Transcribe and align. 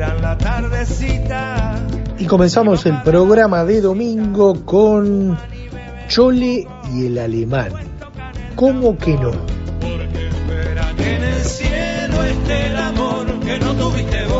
Esperan 0.00 0.22
la 0.22 0.38
tardecita. 0.38 1.76
Y 2.18 2.24
comenzamos 2.24 2.86
el 2.86 3.02
programa 3.02 3.64
de 3.64 3.82
domingo 3.82 4.64
con 4.64 5.38
Chole 6.08 6.66
y 6.94 7.06
el 7.06 7.18
alemán. 7.18 7.72
¿Cómo 8.56 8.96
que 8.96 9.12
no? 9.14 9.30
Porque 9.30 10.28
esperan 10.28 10.96
que 10.96 11.16
en 11.16 11.22
el 11.22 11.40
cielo 11.42 12.24
esté 12.24 12.66
el 12.68 12.76
amor 12.76 13.40
que 13.40 13.58
no 13.58 13.74
tuviste 13.74 14.26
vos, 14.26 14.39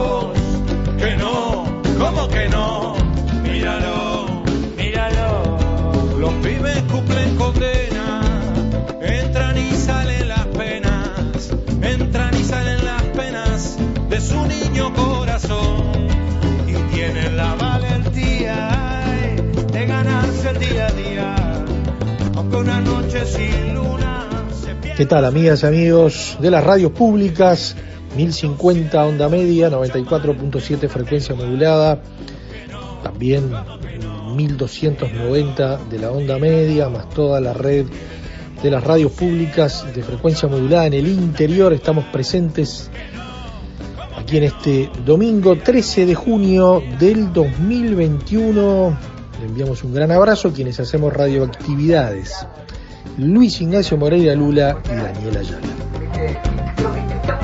¿Qué 25.01 25.07
tal, 25.07 25.25
amigas 25.25 25.63
y 25.63 25.67
amigos 25.67 26.37
de 26.43 26.51
las 26.51 26.63
radios 26.63 26.93
públicas? 26.93 27.75
1050 28.19 29.03
onda 29.03 29.31
media, 29.31 29.71
94.7 29.71 30.91
frecuencia 30.91 31.35
modulada, 31.35 32.03
también 33.03 33.51
1290 34.37 35.79
de 35.89 35.99
la 35.99 36.11
onda 36.11 36.39
media, 36.39 36.91
más 36.91 37.09
toda 37.09 37.41
la 37.41 37.55
red 37.55 37.87
de 38.63 38.71
las 38.71 38.85
radios 38.85 39.13
públicas 39.13 39.87
de 39.95 40.03
frecuencia 40.03 40.51
modulada 40.51 40.89
en 40.89 40.93
el 40.93 41.09
interior. 41.09 41.73
Estamos 41.73 42.05
presentes 42.13 42.91
aquí 44.19 44.37
en 44.37 44.45
este 44.45 44.91
domingo 45.07 45.57
13 45.57 46.05
de 46.05 46.15
junio 46.15 46.83
del 46.99 47.33
2021. 47.33 48.99
Le 49.41 49.47
enviamos 49.47 49.83
un 49.83 49.95
gran 49.95 50.13
abrazo 50.13 50.49
a 50.49 50.53
quienes 50.53 50.79
hacemos 50.79 51.11
radioactividades. 51.11 52.47
Luis 53.19 53.61
Ignacio 53.61 53.97
Moreira 53.97 54.35
Lula 54.35 54.79
y 54.85 54.95
Daniela 54.95 55.41
Ayala. 55.41 55.67
¿viste? 56.01 56.39
Creo 56.77 56.93
que 56.95 57.01
está 57.01 57.39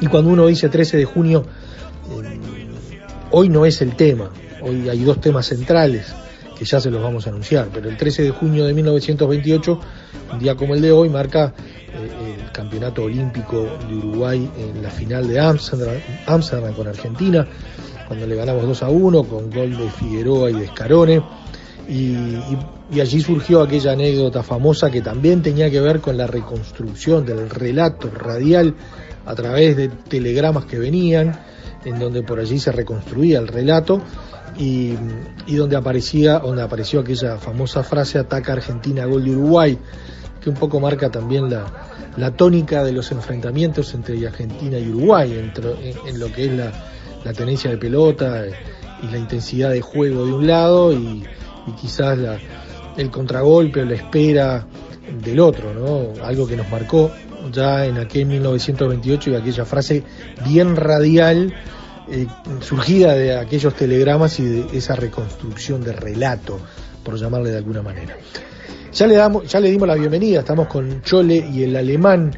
Y 0.00 0.06
cuando 0.06 0.30
uno 0.30 0.46
dice 0.46 0.68
13 0.68 0.98
de 0.98 1.04
junio, 1.04 1.44
eh, 2.22 2.38
hoy 3.30 3.48
no 3.48 3.64
es 3.64 3.80
el 3.80 3.96
tema, 3.96 4.30
hoy 4.62 4.88
hay 4.88 5.02
dos 5.04 5.20
temas 5.20 5.46
centrales 5.46 6.14
que 6.58 6.64
ya 6.64 6.80
se 6.80 6.90
los 6.90 7.02
vamos 7.02 7.26
a 7.26 7.30
anunciar, 7.30 7.68
pero 7.72 7.88
el 7.88 7.96
13 7.96 8.22
de 8.22 8.30
junio 8.30 8.64
de 8.64 8.72
1928, 8.72 9.80
un 10.32 10.38
día 10.38 10.54
como 10.54 10.74
el 10.74 10.80
de 10.80 10.92
hoy, 10.92 11.08
marca 11.08 11.52
eh, 11.58 12.36
el 12.44 12.52
campeonato 12.52 13.04
olímpico 13.04 13.68
de 13.88 13.94
Uruguay 13.94 14.50
en 14.58 14.82
la 14.82 14.90
final 14.90 15.28
de 15.28 15.38
Amsterdam, 15.38 15.96
Amsterdam 16.26 16.74
con 16.74 16.88
Argentina, 16.88 17.46
cuando 18.06 18.26
le 18.26 18.36
ganamos 18.36 18.62
2 18.62 18.82
a 18.82 18.88
1 18.88 19.24
con 19.24 19.50
gol 19.50 19.76
de 19.76 19.90
Figueroa 19.90 20.50
y 20.50 20.54
de 20.54 20.66
Scarone. 20.68 21.22
Y, 21.88 22.16
allí 23.00 23.20
surgió 23.20 23.62
aquella 23.62 23.92
anécdota 23.92 24.42
famosa 24.42 24.90
que 24.90 25.00
también 25.00 25.42
tenía 25.42 25.70
que 25.70 25.80
ver 25.80 26.00
con 26.00 26.16
la 26.16 26.26
reconstrucción 26.26 27.24
del 27.24 27.50
relato 27.50 28.10
radial 28.10 28.74
a 29.24 29.34
través 29.34 29.76
de 29.76 29.88
telegramas 29.88 30.66
que 30.66 30.78
venían, 30.78 31.38
en 31.84 31.98
donde 31.98 32.22
por 32.22 32.38
allí 32.38 32.58
se 32.58 32.72
reconstruía 32.72 33.38
el 33.38 33.48
relato 33.48 34.00
y, 34.56 34.94
y 35.46 35.56
donde 35.56 35.76
aparecía, 35.76 36.38
donde 36.38 36.62
apareció 36.62 37.00
aquella 37.00 37.38
famosa 37.38 37.82
frase 37.82 38.18
ataca 38.18 38.52
Argentina, 38.52 39.04
gol 39.04 39.24
de 39.24 39.30
Uruguay, 39.32 39.78
que 40.40 40.50
un 40.50 40.56
poco 40.56 40.80
marca 40.80 41.10
también 41.10 41.50
la, 41.50 41.66
la 42.16 42.30
tónica 42.32 42.84
de 42.84 42.92
los 42.92 43.10
enfrentamientos 43.12 43.94
entre 43.94 44.24
Argentina 44.26 44.78
y 44.78 44.88
Uruguay, 44.88 45.32
en, 45.32 45.52
en 46.06 46.20
lo 46.20 46.32
que 46.32 46.46
es 46.46 46.52
la, 46.52 46.72
la 47.26 47.32
tenencia 47.32 47.70
de 47.70 47.76
pelota 47.76 48.46
eh, 48.46 48.52
y 49.02 49.08
la 49.08 49.18
intensidad 49.18 49.70
de 49.70 49.80
juego 49.80 50.24
de 50.24 50.32
un 50.32 50.46
lado 50.46 50.92
y, 50.92 51.24
y 51.66 51.72
quizás 51.72 52.18
el 52.96 53.10
contragolpe 53.10 53.82
o 53.82 53.84
la 53.84 53.94
espera 53.94 54.66
del 55.22 55.40
otro, 55.40 55.72
¿no? 55.74 56.24
Algo 56.24 56.46
que 56.46 56.56
nos 56.56 56.68
marcó 56.70 57.10
ya 57.52 57.86
en 57.86 57.98
aquel 57.98 58.26
1928 58.26 59.30
y 59.30 59.34
aquella 59.34 59.64
frase 59.64 60.02
bien 60.44 60.76
radial 60.76 61.54
eh, 62.08 62.26
surgida 62.60 63.14
de 63.14 63.36
aquellos 63.36 63.74
telegramas 63.74 64.38
y 64.38 64.44
de 64.44 64.78
esa 64.78 64.94
reconstrucción 64.94 65.82
de 65.82 65.92
relato, 65.92 66.60
por 67.02 67.16
llamarle 67.16 67.50
de 67.50 67.58
alguna 67.58 67.82
manera. 67.82 68.16
Ya 68.92 69.06
le, 69.06 69.16
damos, 69.16 69.46
ya 69.50 69.60
le 69.60 69.70
dimos 69.70 69.88
la 69.88 69.94
bienvenida, 69.94 70.40
estamos 70.40 70.68
con 70.68 71.02
Chole 71.02 71.36
y 71.52 71.64
el 71.64 71.76
alemán, 71.76 72.32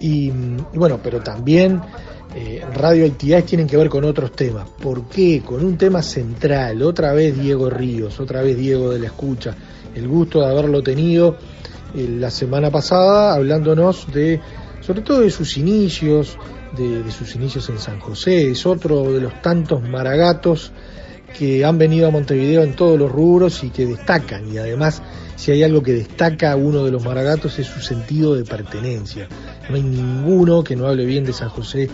y 0.00 0.30
bueno, 0.74 0.98
pero 1.02 1.20
también 1.20 1.80
eh, 2.34 2.64
radioactividades 2.74 3.46
tienen 3.46 3.66
que 3.66 3.76
ver 3.76 3.88
con 3.88 4.04
otros 4.04 4.32
temas. 4.32 4.68
¿Por 4.68 5.04
qué? 5.04 5.42
Con 5.44 5.64
un 5.64 5.76
tema 5.76 6.02
central, 6.02 6.82
otra 6.82 7.12
vez 7.12 7.38
Diego 7.38 7.68
Ríos, 7.68 8.18
otra 8.20 8.42
vez 8.42 8.56
Diego 8.56 8.90
de 8.90 8.98
la 9.00 9.06
Escucha, 9.06 9.54
el 9.94 10.08
gusto 10.08 10.40
de 10.40 10.46
haberlo 10.46 10.82
tenido 10.82 11.36
eh, 11.94 12.08
la 12.08 12.30
semana 12.30 12.70
pasada, 12.70 13.34
hablándonos 13.34 14.10
de, 14.12 14.40
sobre 14.80 15.02
todo 15.02 15.20
de 15.20 15.30
sus 15.30 15.58
inicios, 15.58 16.38
de, 16.76 17.02
de 17.02 17.10
sus 17.10 17.34
inicios 17.34 17.68
en 17.68 17.78
San 17.78 18.00
José, 18.00 18.50
es 18.50 18.64
otro 18.64 19.12
de 19.12 19.20
los 19.20 19.42
tantos 19.42 19.82
maragatos 19.82 20.72
que 21.38 21.64
han 21.64 21.78
venido 21.78 22.08
a 22.08 22.10
Montevideo 22.10 22.62
en 22.62 22.74
todos 22.74 22.98
los 22.98 23.10
rubros 23.10 23.64
y 23.64 23.70
que 23.70 23.86
destacan. 23.86 24.52
Y 24.52 24.58
además, 24.58 25.02
si 25.36 25.50
hay 25.50 25.62
algo 25.62 25.82
que 25.82 25.92
destaca 25.92 26.52
a 26.52 26.56
uno 26.56 26.84
de 26.84 26.90
los 26.90 27.04
maragatos 27.04 27.58
es 27.58 27.66
su 27.66 27.80
sentido 27.80 28.34
de 28.34 28.44
pertenencia. 28.44 29.28
No 29.68 29.76
hay 29.76 29.82
ninguno 29.82 30.62
que 30.62 30.76
no 30.76 30.86
hable 30.86 31.04
bien 31.04 31.24
de 31.24 31.32
San 31.32 31.48
José 31.48 31.88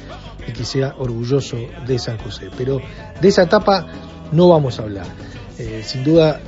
y 0.49 0.53
que 0.53 0.65
sea 0.65 0.95
orgulloso 0.99 1.57
de 1.87 1.99
San 1.99 2.19
José. 2.19 2.49
Pero 2.57 2.81
de 3.21 3.29
esa 3.29 3.43
etapa 3.43 3.87
no 4.33 4.49
vamos 4.49 4.79
a 4.79 4.83
hablar. 4.83 5.07
Eh, 5.59 5.83
sin 5.85 6.05
duda, 6.05 6.41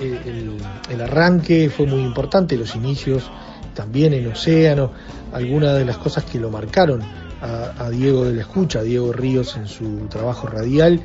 el, 0.00 0.12
el- 0.28 0.56
el 0.90 1.00
arranque 1.00 1.70
fue 1.70 1.86
muy 1.86 2.00
importante, 2.02 2.56
los 2.56 2.74
inicios 2.76 3.30
también 3.74 4.12
en 4.12 4.26
Océano, 4.30 4.90
algunas 5.32 5.74
de 5.78 5.84
las 5.84 5.96
cosas 5.98 6.24
que 6.24 6.38
lo 6.38 6.50
marcaron 6.50 7.02
a, 7.42 7.84
a 7.86 7.90
Diego 7.90 8.24
de 8.24 8.34
la 8.34 8.42
Escucha, 8.42 8.80
a 8.80 8.82
Diego 8.82 9.12
Ríos 9.12 9.56
en 9.56 9.66
su 9.66 10.06
trabajo 10.08 10.46
radial, 10.46 11.00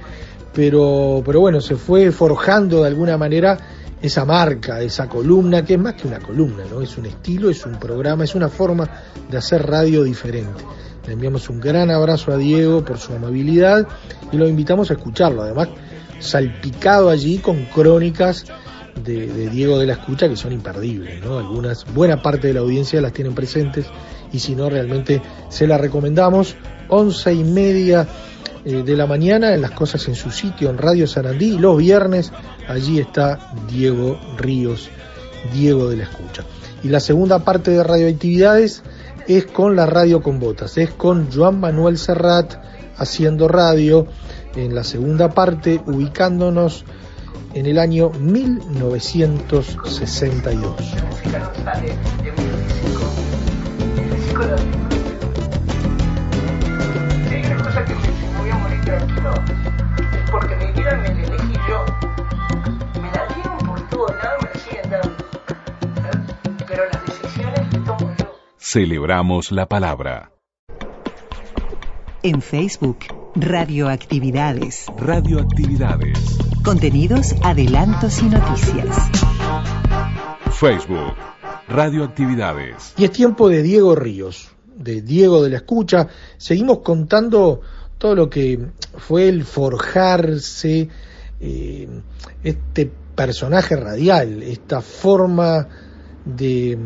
pero, 0.54 1.22
pero 1.26 1.40
bueno, 1.40 1.62
se 1.62 1.76
fue 1.76 2.12
forjando 2.12 2.82
de 2.82 2.88
alguna 2.88 3.18
manera 3.18 3.58
esa 4.02 4.26
marca, 4.26 4.82
esa 4.82 5.08
columna, 5.08 5.64
que 5.66 5.74
es 5.74 5.80
más 5.80 5.96
que 5.96 6.08
una 6.08 6.20
columna, 6.20 6.64
¿no? 6.72 6.82
Es 6.82 6.98
un 6.98 7.06
estilo, 7.06 7.50
es 7.50 7.66
un 7.66 7.78
programa, 7.80 8.24
es 8.24 8.36
una 8.36 8.50
forma 8.50 8.90
de 9.30 9.38
hacer 9.38 9.66
radio 9.66 10.04
diferente. 10.04 10.64
Enviamos 11.10 11.50
un 11.50 11.60
gran 11.60 11.92
abrazo 11.92 12.32
a 12.32 12.38
Diego 12.38 12.84
por 12.86 13.00
su 13.00 13.14
amabilidad 13.14 13.88
y 14.32 14.38
lo 14.38 14.48
invitamos 14.48 14.92
a 14.92 14.94
escucharlo. 14.94 15.42
Además, 15.42 15.70
salpicado 16.20 17.10
allí 17.10 17.40
con 17.40 17.66
crónicas 17.66 18.46
de, 19.04 19.50
Diego 19.50 19.80
de 19.80 19.88
la 19.88 19.94
Escucha 19.94 20.30
que 20.30 20.36
son 20.36 20.54
imperdibles. 20.54 21.24
Algunas, 21.24 21.86
buena 21.94 22.22
parte 22.22 22.48
de 22.48 22.54
la 22.54 22.60
audiencia 22.60 23.02
las 23.02 23.14
tienen 23.14 23.34
presentes 23.34 23.86
y 24.32 24.40
si 24.40 24.56
no, 24.56 24.70
realmente 24.70 25.22
se 25.50 25.68
la 25.68 25.78
recomendamos. 25.78 26.56
Once 26.90 27.32
y 27.32 27.44
media 27.44 28.08
eh, 28.66 28.84
de 28.84 28.96
la 28.96 29.06
mañana 29.06 29.54
en 29.54 29.62
las 29.62 29.72
cosas 29.72 30.08
en 30.08 30.16
su 30.16 30.32
sitio 30.32 30.70
en 30.70 30.78
Radio 30.78 31.08
Sarandí 31.08 31.54
y 31.54 31.58
los 31.60 31.78
viernes 31.78 32.32
allí 32.68 33.00
está 33.00 33.54
Diego 33.70 34.20
Ríos, 34.38 34.90
Diego 35.54 35.90
de 35.90 35.98
la 35.98 36.04
Escucha. 36.04 36.44
Y 36.84 36.90
la 36.90 37.00
segunda 37.00 37.40
parte 37.40 37.72
de 37.72 37.84
radioactividades 37.84 38.84
es 39.28 39.46
con 39.46 39.76
la 39.76 39.86
radio 39.86 40.22
con 40.22 40.40
botas, 40.40 40.78
es 40.78 40.92
con 40.92 41.30
Joan 41.32 41.60
Manuel 41.60 41.98
Serrat 41.98 42.56
haciendo 42.98 43.48
radio 43.48 44.08
en 44.56 44.74
la 44.76 44.84
segunda 44.84 45.30
parte 45.30 45.82
ubicándonos 45.86 46.86
en 47.54 47.66
el 47.66 47.80
año 47.80 48.12
1962. 48.12 50.76
Celebramos 68.72 69.52
la 69.52 69.68
palabra. 69.68 70.32
En 72.22 72.40
Facebook, 72.40 73.00
Radioactividades. 73.34 74.86
Radioactividades. 74.96 76.38
Contenidos, 76.64 77.34
adelantos 77.42 78.22
y 78.22 78.26
noticias. 78.26 78.96
Facebook. 80.52 81.16
Radioactividades. 81.68 82.94
Y 82.96 83.06
es 83.06 83.12
tiempo 83.12 83.50
de 83.50 83.64
Diego 83.64 83.96
Ríos, 83.96 84.52
de 84.76 85.02
Diego 85.02 85.42
de 85.42 85.50
la 85.50 85.56
Escucha. 85.56 86.08
Seguimos 86.38 86.82
contando 86.82 87.62
todo 87.98 88.14
lo 88.14 88.30
que 88.30 88.68
fue 89.00 89.30
el 89.30 89.46
forjarse, 89.46 90.90
eh, 91.40 91.90
este 92.44 92.92
personaje 93.16 93.76
radial, 93.76 94.44
esta 94.44 94.82
forma 94.82 95.68
de, 96.26 96.78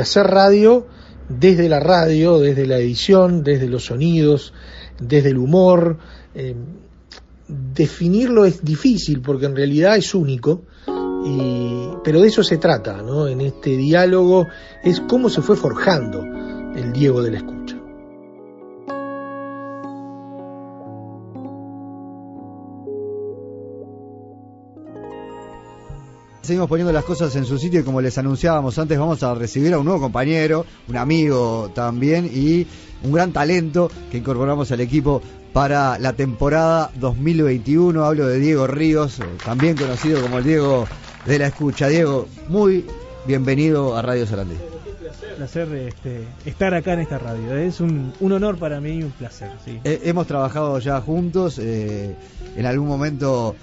hacer 0.00 0.26
radio 0.26 0.86
desde 1.28 1.68
la 1.68 1.80
radio, 1.80 2.38
desde 2.38 2.66
la 2.66 2.78
edición, 2.78 3.42
desde 3.42 3.68
los 3.68 3.86
sonidos, 3.86 4.52
desde 4.98 5.30
el 5.30 5.38
humor. 5.38 5.98
eh, 6.34 6.54
definirlo 7.50 8.44
es 8.44 8.64
difícil 8.64 9.20
porque 9.20 9.46
en 9.46 9.56
realidad 9.56 9.96
es 9.96 10.14
único, 10.14 10.62
y, 11.24 11.88
pero 12.04 12.20
de 12.20 12.28
eso 12.28 12.42
se 12.42 12.58
trata, 12.58 13.02
¿no? 13.02 13.26
En 13.26 13.40
este 13.40 13.76
diálogo 13.76 14.46
es 14.82 15.00
cómo 15.00 15.28
se 15.28 15.42
fue 15.42 15.56
forjando 15.56 16.22
el 16.74 16.92
Diego 16.92 17.22
de 17.22 17.30
la 17.32 17.38
escucha. 17.38 17.79
Seguimos 26.42 26.68
poniendo 26.68 26.92
las 26.92 27.04
cosas 27.04 27.36
en 27.36 27.44
su 27.44 27.58
sitio 27.58 27.80
y 27.80 27.82
como 27.82 28.00
les 28.00 28.16
anunciábamos 28.16 28.78
antes 28.78 28.98
vamos 28.98 29.22
a 29.22 29.34
recibir 29.34 29.74
a 29.74 29.78
un 29.78 29.84
nuevo 29.84 30.00
compañero, 30.00 30.64
un 30.88 30.96
amigo 30.96 31.70
también 31.74 32.30
y 32.32 32.66
un 33.02 33.12
gran 33.12 33.32
talento 33.32 33.90
que 34.10 34.18
incorporamos 34.18 34.72
al 34.72 34.80
equipo 34.80 35.20
para 35.52 35.98
la 35.98 36.14
temporada 36.14 36.90
2021. 36.96 38.02
Hablo 38.04 38.26
de 38.26 38.38
Diego 38.38 38.66
Ríos, 38.66 39.20
eh, 39.20 39.24
también 39.44 39.76
conocido 39.76 40.22
como 40.22 40.38
el 40.38 40.44
Diego 40.44 40.86
de 41.26 41.38
la 41.38 41.48
Escucha. 41.48 41.88
Diego, 41.88 42.26
muy 42.48 42.86
bienvenido 43.26 43.96
a 43.96 44.02
Radio 44.02 44.26
Sarandí. 44.26 44.56
placer 45.36 45.72
este, 45.74 46.24
estar 46.46 46.72
acá 46.74 46.94
en 46.94 47.00
esta 47.00 47.18
radio. 47.18 47.54
¿eh? 47.56 47.66
Es 47.66 47.80
un, 47.80 48.14
un 48.18 48.32
honor 48.32 48.56
para 48.58 48.80
mí 48.80 48.92
y 48.92 49.02
un 49.02 49.10
placer. 49.10 49.50
Sí. 49.64 49.78
Eh, 49.84 50.00
hemos 50.04 50.26
trabajado 50.26 50.78
ya 50.78 51.00
juntos, 51.00 51.58
eh, 51.58 52.14
en 52.56 52.66
algún 52.66 52.88
momento 52.88 53.54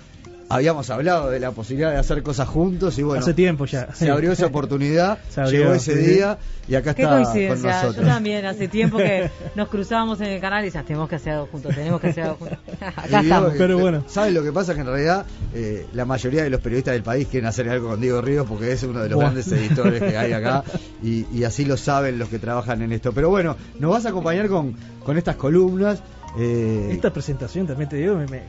habíamos 0.50 0.90
hablado 0.90 1.30
de 1.30 1.40
la 1.40 1.52
posibilidad 1.52 1.92
de 1.92 1.98
hacer 1.98 2.24
cosas 2.24 2.48
juntos 2.48 2.98
y 2.98 3.04
bueno, 3.04 3.22
Hace 3.22 3.34
tiempo 3.34 3.66
ya. 3.66 3.94
se 3.94 4.10
abrió 4.10 4.32
esa 4.32 4.46
oportunidad, 4.48 5.18
Se 5.30 5.42
abrió, 5.42 5.60
llegó 5.62 5.74
ese 5.74 5.94
sí. 5.96 6.12
día 6.14 6.38
y 6.68 6.76
acá 6.76 6.94
Qué 6.94 7.02
está 7.04 7.14
con 7.16 7.24
coincidencia, 7.24 7.82
yo 7.82 7.88
nosotros. 7.88 8.08
también, 8.08 8.46
hace 8.46 8.68
tiempo 8.68 8.98
que 8.98 9.30
nos 9.56 9.68
cruzábamos 9.70 10.20
en 10.22 10.28
el 10.28 10.42
canal 10.42 10.64
y 10.64 10.66
decíamos, 10.68 10.88
tenemos 10.88 11.10
que 11.10 11.16
hacer 11.16 11.34
algo 11.34 11.48
juntos, 11.48 11.76
tenemos 11.76 12.00
que 12.02 12.08
hacer 12.08 12.24
algo 12.24 12.36
juntos. 12.38 12.58
Acá 12.82 13.20
estamos. 13.22 13.52
que- 13.54 13.58
Pero 13.58 13.78
bueno. 13.80 14.04
¿Sabes 14.08 14.34
lo 14.34 14.44
que 14.44 14.52
pasa? 14.52 14.74
Que 14.74 14.82
en 14.82 14.88
realidad 14.88 15.26
eh, 15.54 15.86
la 15.94 16.06
mayoría 16.06 16.44
de 16.44 16.50
los 16.50 16.62
periodistas 16.62 16.94
del 16.94 17.04
país 17.04 17.28
quieren 17.28 17.48
hacer 17.48 17.70
algo 17.70 17.90
con 17.90 18.02
Diego 18.02 18.22
Ríos 18.22 18.46
porque 18.48 18.72
es 18.72 18.84
uno 18.84 19.00
de 19.02 19.10
los 19.10 19.16
Buah. 19.16 19.26
grandes 19.32 19.52
editores 19.52 20.02
que 20.02 20.18
hay 20.18 20.34
acá 20.34 20.64
y, 21.04 21.26
y 21.34 21.44
así 21.44 21.66
lo 21.66 21.78
saben 21.78 22.20
los 22.20 22.30
que 22.30 22.40
trabajan 22.40 22.82
en 22.82 22.92
esto. 22.94 23.12
Pero 23.14 23.30
bueno, 23.30 23.56
nos 23.80 23.92
vas 23.92 24.06
a 24.06 24.10
acompañar 24.10 24.48
con, 24.48 24.76
con 25.04 25.18
estas 25.18 25.36
columnas. 25.36 26.02
Eh, 26.38 26.90
Esta 26.92 27.12
presentación 27.12 27.68
también 27.68 27.90
te 27.90 27.98
digo, 27.98 28.16
me, 28.16 28.28
me- 28.28 28.42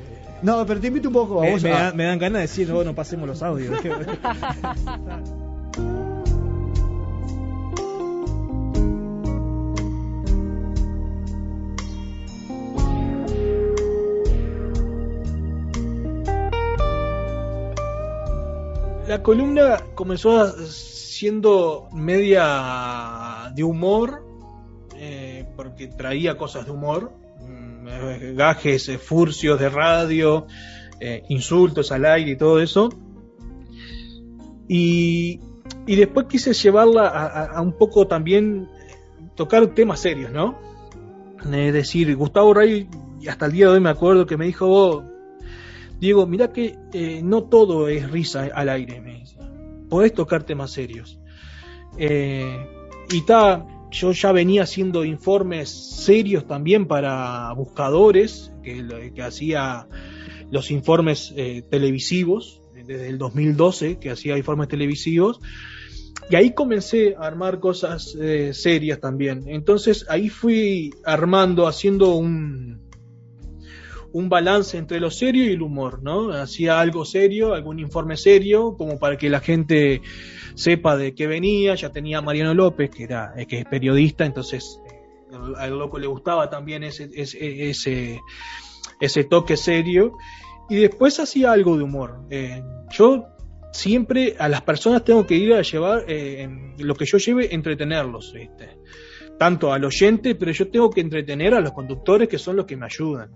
No, 0.43 0.65
pero 0.67 0.81
te 0.81 0.87
invito 0.89 1.09
un 1.09 1.15
poco 1.15 1.41
a 1.41 1.45
me- 1.45 1.51
vos 1.53 1.63
me 1.63 1.73
a- 1.73 1.83
da- 1.85 1.93
me 1.93 2.05
dan 2.05 2.19
ganas 2.19 2.41
de 2.41 2.43
decir, 2.43 2.69
no, 2.69 2.85
no 2.85 2.95
pasemos 2.95 3.29
los 3.29 3.43
audios. 3.43 3.79
La 19.07 19.23
columna 19.23 19.79
comenzó 19.95 20.47
siendo 20.67 21.89
media 21.93 23.51
de 23.55 23.65
humor, 23.65 24.23
eh, 24.97 25.47
porque 25.57 25.89
traía 25.89 26.37
cosas 26.37 26.67
de 26.67 26.73
humor, 26.73 27.13
gajes, 28.35 28.89
eh, 28.89 28.99
furcios 28.99 29.59
de 29.59 29.69
radio, 29.69 30.47
eh, 31.01 31.25
insultos 31.29 31.93
al 31.93 32.05
aire 32.05 32.33
y 32.33 32.37
todo 32.37 32.61
eso. 32.61 32.89
Y, 34.69 35.41
y 35.87 35.97
después 35.97 36.27
quise 36.29 36.53
llevarla 36.53 37.09
a, 37.09 37.63
un 37.63 37.73
poco 37.73 38.07
también 38.07 38.69
eh, 38.89 39.29
tocar 39.35 39.67
temas 39.69 40.01
serios, 40.01 40.31
¿no? 40.31 40.59
Es 41.53 41.73
decir, 41.73 42.15
Gustavo 42.17 42.53
Rey, 42.53 42.89
hasta 43.29 43.47
el 43.47 43.53
día 43.53 43.67
de 43.67 43.73
hoy 43.73 43.81
me 43.81 43.91
acuerdo 43.91 44.27
que 44.27 44.37
me 44.37 44.47
dijo, 44.47 44.67
"Vos, 44.67 45.05
Diego, 46.01 46.27
mirá 46.27 46.53
que 46.53 46.77
eh, 46.93 47.21
no 47.23 47.45
todo 47.45 47.89
es 47.89 48.11
risa 48.11 48.49
al 48.55 48.69
aire, 48.69 49.01
me 49.01 49.21
dice. 49.21 49.37
Podés 49.89 50.13
tocar 50.15 50.45
temas 50.45 50.71
serios. 50.71 51.19
Eh, 51.97 52.57
y 53.11 53.23
ta, 53.23 53.67
yo 53.91 54.13
ya 54.13 54.33
venía 54.33 54.63
haciendo 54.63 55.05
informes 55.05 55.71
serios 55.71 56.47
también 56.47 56.87
para 56.87 57.53
buscadores, 57.55 58.53
que, 58.63 59.23
hacía 59.23 59.89
los 60.51 60.71
informes 60.71 61.33
eh, 61.37 61.63
televisivos, 61.71 62.63
desde 62.75 63.09
el 63.09 63.19
2012, 63.19 63.99
que 63.99 64.11
hacía 64.11 64.37
informes 64.37 64.69
televisivos. 64.69 65.41
Y 66.31 66.37
ahí 66.37 66.53
comencé 66.53 67.15
a 67.17 67.27
armar 67.27 67.61
cosas 67.61 68.15
eh, 68.21 68.53
serias 68.53 69.01
también. 69.01 69.45
Entonces 69.47 70.07
ahí 70.09 70.29
fui 70.29 70.91
armando, 71.05 71.67
haciendo 71.67 72.15
un, 72.15 72.88
un 74.13 74.29
balance 74.29 74.79
entre 74.79 75.01
lo 75.01 75.11
serio 75.11 75.45
y 75.45 75.53
el 75.53 75.63
humor, 75.63 76.03
¿no? 76.03 76.33
Hacía 76.33 76.81
algo 76.81 77.05
serio, 77.05 77.55
algún 77.55 77.79
informe 77.79 78.17
serio, 78.17 78.75
como 78.77 78.99
para 78.99 79.17
que 79.17 79.29
la 79.29 79.41
gente 79.41 80.01
sepa 80.55 80.97
de 80.97 81.15
qué 81.15 81.27
venía. 81.27 81.75
Ya 81.75 81.91
tenía 81.91 82.23
Mariano 82.23 82.55
López, 82.55 82.91
que 82.91 83.05
era 83.05 83.33
eh, 83.37 83.47
que 83.47 83.61
es 83.61 83.65
periodista, 83.67 84.25
entonces 84.25 84.81
eh, 84.91 85.37
al, 85.57 85.79
loco 85.79 85.99
le 85.99 86.07
gustaba 86.07 86.49
también 86.49 86.85
ese, 86.85 87.11
ese, 87.15 88.21
toque 89.25 89.57
serio. 89.57 90.13
Y 90.71 90.77
después 90.77 91.19
hacía 91.21 91.53
algo 91.53 91.77
de 91.77 91.85
humor. 91.85 92.21
Eh, 92.31 92.63
yo 92.91 93.27
siempre 93.73 94.37
a 94.39 94.49
las 94.49 94.63
personas 94.63 95.05
tengo 95.05 95.27
que 95.27 95.35
ir 95.35 95.55
a 95.55 95.63
llevar 95.63 96.05
lo 96.79 96.95
que 96.95 97.05
yo 97.05 97.19
lleve, 97.19 97.55
entretenerlos, 97.55 98.33
¿viste? 98.33 98.79
tanto 99.39 99.73
al 99.73 99.85
oyente, 99.85 100.35
pero 100.35 100.51
yo 100.51 100.69
tengo 100.69 100.91
que 100.91 101.01
entretener 101.01 101.55
a 101.55 101.61
los 101.61 101.73
conductores 101.73 102.29
que 102.29 102.39
son 102.39 102.57
los 102.57 102.67
que 102.67 102.77
me 102.77 102.87
ayudan. 102.87 103.31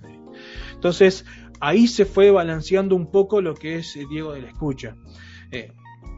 Entonces, 0.82 1.24
ahí 1.60 1.86
se 1.86 2.04
fue 2.04 2.32
balanceando 2.32 2.96
un 2.96 3.08
poco 3.08 3.40
lo 3.40 3.54
que 3.54 3.76
es 3.76 3.94
eh, 3.94 4.04
Diego 4.10 4.32
de 4.32 4.42
la 4.42 4.48
Escucha. 4.48 4.96
Eh, 5.52 5.70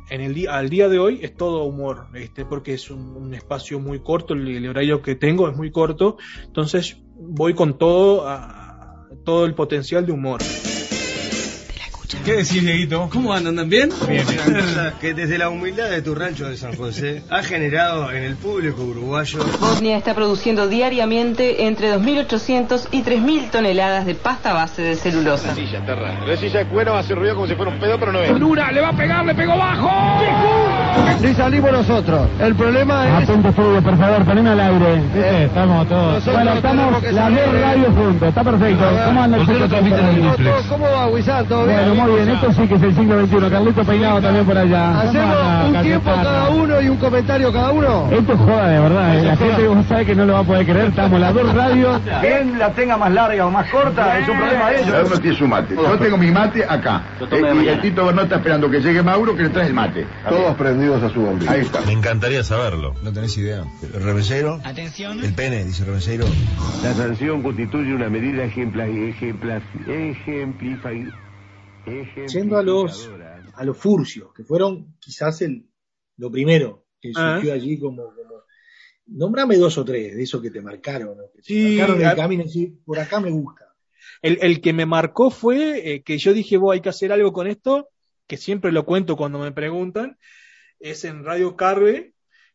en 0.08 0.22
el 0.22 0.32
día, 0.32 0.56
al 0.56 0.70
día 0.70 0.88
de 0.88 0.98
hoy 0.98 1.18
es 1.20 1.36
todo 1.36 1.64
humor, 1.64 2.06
este, 2.14 2.46
porque 2.46 2.72
es 2.72 2.90
un, 2.90 3.34
espacio 3.34 3.78
muy 3.78 4.00
corto, 4.00 4.32
el, 4.32 4.48
el 4.48 4.66
horario 4.66 5.02
que 5.02 5.16
tengo 5.16 5.50
es 5.50 5.54
muy 5.54 5.70
corto, 5.70 6.16
entonces 6.46 6.96
voy 7.14 7.52
con 7.52 7.76
todo, 7.76 8.26
a- 8.26 9.06
todo 9.26 9.44
el 9.44 9.54
potencial 9.54 10.06
de 10.06 10.12
humor. 10.12 10.40
¿Qué 12.24 12.32
decís, 12.32 12.62
Dieguito? 12.62 13.08
¿Cómo 13.10 13.32
andan? 13.32 13.54
¿Andan 13.54 13.68
bien? 13.68 13.90
Bien, 14.08 14.24
Una 14.46 14.60
cosa 14.60 14.94
que 15.00 15.14
desde 15.14 15.38
la 15.38 15.48
humildad 15.48 15.88
de 15.90 16.02
tu 16.02 16.14
rancho 16.14 16.48
de 16.48 16.56
San 16.56 16.76
José 16.76 17.22
ha 17.30 17.42
generado 17.42 18.10
en 18.10 18.24
el 18.24 18.36
público 18.36 18.82
uruguayo 18.82 19.38
Bosnia 19.60 19.96
está 19.96 20.14
produciendo 20.14 20.68
diariamente 20.68 21.66
entre 21.66 21.94
2.800 21.94 22.88
y 22.90 23.02
3.000 23.02 23.50
toneladas 23.50 24.06
de 24.06 24.14
pasta 24.14 24.52
base 24.52 24.82
de 24.82 24.96
celulosa. 24.96 25.48
La 25.48 26.36
silla 26.36 26.58
de 26.60 26.66
cuero 26.66 26.94
hace 26.96 27.14
ruido 27.14 27.34
como 27.34 27.46
si 27.46 27.54
fuera 27.54 27.70
un 27.70 27.78
pedo, 27.78 27.98
pero 27.98 28.12
no 28.12 28.20
es. 28.20 28.38
Luna 28.38 28.70
le 28.70 28.80
va 28.80 28.88
a 28.88 28.96
pegar, 28.96 29.24
le 29.24 29.34
pegó 29.34 29.56
bajo. 29.56 29.90
Sí 31.20 31.34
salimos 31.34 31.72
nosotros. 31.72 32.28
El 32.38 32.54
problema 32.54 33.22
es. 33.22 33.28
Atento 33.28 33.52
fútbol, 33.52 33.82
por 33.82 33.98
favor, 33.98 34.24
poneme 34.24 34.50
al 34.50 34.60
aire. 34.60 35.44
Estamos 35.44 35.88
todos. 35.88 36.14
Nosotros 36.14 36.34
Bueno, 36.34 36.52
estamos 36.54 37.02
las 37.02 37.30
dos 37.30 37.60
radios 37.60 37.94
juntos. 37.94 38.28
Está 38.28 38.44
perfecto. 38.44 38.84
¿Cómo 39.06 39.22
anda 39.22 39.36
el 39.38 39.46
chico 39.46 39.68
¿Cómo, 39.68 40.68
cómo 40.68 40.84
va, 40.84 41.06
Wizard? 41.08 41.46
¿Todo 41.46 41.66
bien? 41.66 41.93
Bueno, 41.94 42.12
muy 42.12 42.22
bien. 42.22 42.28
Esto 42.36 42.52
sí 42.52 42.68
que 42.68 42.74
es 42.74 42.82
el 42.82 42.94
siglo 42.94 43.26
XXI. 43.26 43.50
Carlito 43.50 43.84
Peinado 43.84 44.20
también 44.20 44.46
por 44.46 44.58
allá. 44.58 44.86
¿Cómo 44.96 45.08
¿Hacemos 45.10 45.68
un 45.76 45.82
tiempo 45.82 46.10
cada 46.14 46.50
uno 46.50 46.80
y 46.80 46.88
un 46.88 46.96
comentario 46.96 47.52
cada 47.52 47.72
uno? 47.72 48.08
Esto 48.10 48.32
es 48.32 48.38
joda 48.38 48.68
de 48.68 48.80
verdad. 48.80 49.18
eh. 49.18 49.22
La 49.22 49.36
gente 49.36 49.68
vos 49.68 49.86
sabe 49.86 50.06
que 50.06 50.14
no 50.14 50.24
lo 50.24 50.32
va 50.34 50.38
a 50.40 50.44
poder 50.44 50.66
creer. 50.66 50.86
Estamos 50.88 51.20
las 51.20 51.34
dos 51.34 51.54
radios. 51.54 52.00
Quien 52.20 52.58
la 52.58 52.70
tenga 52.72 52.96
más 52.96 53.12
larga 53.12 53.46
o 53.46 53.50
más 53.50 53.70
corta 53.70 54.18
es 54.18 54.28
un 54.28 54.36
problema 54.38 54.70
de 54.70 54.82
ellos. 54.82 54.94
uno 55.06 55.20
tiene 55.20 55.36
su 55.36 55.46
mate. 55.46 55.74
Yo 55.74 55.98
tengo 55.98 56.16
mi 56.16 56.30
mate 56.30 56.64
acá. 56.68 57.02
Eh, 57.30 57.62
y 57.64 57.68
el 57.68 57.80
Tito 57.80 58.12
no 58.12 58.22
está 58.22 58.36
esperando 58.36 58.70
que 58.70 58.80
llegue 58.80 59.02
Mauro 59.02 59.36
que 59.36 59.44
le 59.44 59.48
trae 59.50 59.66
el 59.68 59.74
mate. 59.74 60.06
Todos 60.28 60.54
prendidos 60.56 61.02
a 61.02 61.10
su 61.10 61.24
ombligo. 61.24 61.52
Ahí 61.52 61.60
está. 61.60 61.80
Me 61.82 61.92
encantaría 61.92 62.42
saberlo. 62.42 62.94
No 63.02 63.12
tenés 63.12 63.36
idea. 63.38 63.62
El 63.82 64.02
revesero. 64.02 64.60
Atención. 64.64 65.22
El 65.22 65.34
pene, 65.34 65.64
dice 65.64 65.82
el 65.82 65.88
revesero. 65.88 66.24
La 66.82 66.92
sanción 66.94 67.42
constituye 67.42 67.94
una 67.94 68.08
medida 68.08 68.44
ejemplar, 68.44 68.88
ejemplar, 68.88 69.62
Yendo 71.86 72.56
a 72.58 72.62
los, 72.62 73.10
a 73.54 73.64
los 73.64 73.76
furcios, 73.76 74.32
que 74.34 74.44
fueron 74.44 74.96
quizás 74.98 75.42
el, 75.42 75.66
lo 76.16 76.30
primero 76.30 76.86
que 77.00 77.12
Ah. 77.14 77.34
surgió 77.36 77.52
allí 77.52 77.78
como, 77.78 78.04
como. 78.14 78.42
Nombrame 79.06 79.56
dos 79.58 79.76
o 79.76 79.84
tres 79.84 80.16
de 80.16 80.22
esos 80.22 80.40
que 80.40 80.50
te 80.50 80.62
marcaron, 80.62 81.16
¿no? 81.18 81.24
que 81.30 81.38
te 81.38 81.42
Sí, 81.42 81.76
marcaron 81.78 82.00
el 82.00 82.06
a- 82.06 82.16
camino 82.16 82.42
y 82.42 82.46
decir, 82.46 82.72
por 82.86 82.98
acá 82.98 83.20
me 83.20 83.30
gusta. 83.30 83.66
El, 84.22 84.38
el 84.40 84.60
que 84.62 84.72
me 84.72 84.86
marcó 84.86 85.30
fue 85.30 85.92
eh, 85.94 86.02
que 86.02 86.16
yo 86.16 86.32
dije, 86.32 86.56
vos 86.56 86.72
hay 86.72 86.80
que 86.80 86.88
hacer 86.88 87.12
algo 87.12 87.32
con 87.32 87.46
esto, 87.46 87.90
que 88.26 88.38
siempre 88.38 88.72
lo 88.72 88.86
cuento 88.86 89.16
cuando 89.16 89.38
me 89.38 89.52
preguntan, 89.52 90.16
es 90.80 91.04
en 91.04 91.24
Radio 91.24 91.54
Carve, 91.56 92.14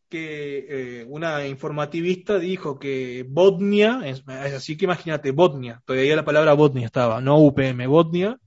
que 0.10 1.02
eh, 1.02 1.06
una 1.08 1.46
informativista 1.48 2.40
dijo 2.40 2.80
que 2.80 3.24
Botnia, 3.30 4.02
es, 4.06 4.24
es 4.46 4.54
así 4.54 4.76
que 4.76 4.86
imagínate, 4.86 5.30
Botnia, 5.30 5.84
todavía 5.86 6.16
la 6.16 6.26
palabra 6.26 6.54
Botnia 6.54 6.88
estaba, 6.88 7.22
no 7.22 7.38
UPM, 7.40 7.86
Botnia, 7.86 8.40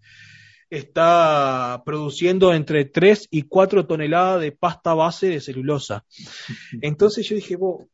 está 0.72 1.82
produciendo 1.84 2.54
entre 2.54 2.86
3 2.86 3.28
y 3.30 3.42
4 3.42 3.86
toneladas 3.86 4.40
de 4.40 4.52
pasta 4.52 4.94
base 4.94 5.28
de 5.28 5.40
celulosa. 5.40 6.06
Entonces 6.80 7.28
yo 7.28 7.36
dije, 7.36 7.56
vos, 7.56 7.86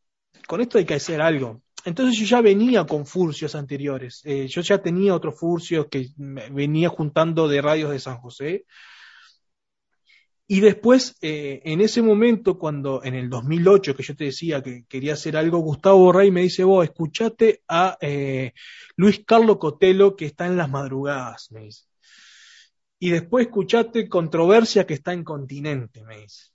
con 0.47 0.61
esto 0.61 0.79
hay 0.79 0.85
que 0.85 0.95
hacer 0.95 1.21
algo. 1.21 1.61
Entonces 1.85 2.17
yo 2.19 2.25
ya 2.25 2.41
venía 2.41 2.85
con 2.85 3.05
furcios 3.05 3.57
anteriores. 3.57 4.23
Eh, 4.25 4.47
yo 4.47 4.61
ya 4.61 4.79
tenía 4.79 5.15
otros 5.15 5.39
furcios 5.39 5.87
que 5.91 6.11
venía 6.17 6.89
juntando 6.89 7.49
de 7.49 7.61
radios 7.61 7.91
de 7.91 7.99
San 7.99 8.19
José. 8.19 8.65
Y 10.47 10.61
después, 10.61 11.17
eh, 11.21 11.61
en 11.65 11.81
ese 11.81 12.01
momento, 12.01 12.59
cuando 12.59 13.03
en 13.03 13.15
el 13.15 13.29
2008, 13.29 13.97
que 13.97 14.03
yo 14.03 14.17
te 14.17 14.25
decía 14.25 14.63
que 14.63 14.85
quería 14.89 15.15
hacer 15.15 15.37
algo, 15.37 15.59
Gustavo 15.59 16.13
Rey 16.13 16.31
me 16.31 16.43
dice, 16.43 16.65
vos, 16.65 16.85
escuchate 16.85 17.63
a 17.69 17.99
eh, 18.01 18.53
Luis 18.97 19.25
Carlos 19.27 19.59
Cotelo, 19.59 20.15
que 20.17 20.27
está 20.27 20.47
en 20.47 20.57
las 20.57 20.71
madrugadas, 20.71 21.51
me 21.51 21.65
dice. 21.65 21.88
Y 23.01 23.11
después 23.11 23.47
escuchate 23.47 24.09
Controversia, 24.09 24.87
que 24.87 24.95
está 24.95 25.13
en 25.13 25.25
Continente, 25.25 26.03
me 26.05 26.19
dice. 26.19 26.47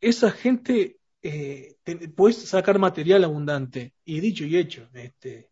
Esa 0.00 0.30
gente, 0.30 0.96
eh, 1.22 1.76
te- 1.84 2.08
puedes 2.08 2.36
sacar 2.48 2.78
material 2.78 3.22
abundante. 3.24 3.92
Y 4.04 4.20
dicho 4.20 4.44
y 4.44 4.56
hecho, 4.56 4.88
este, 4.94 5.50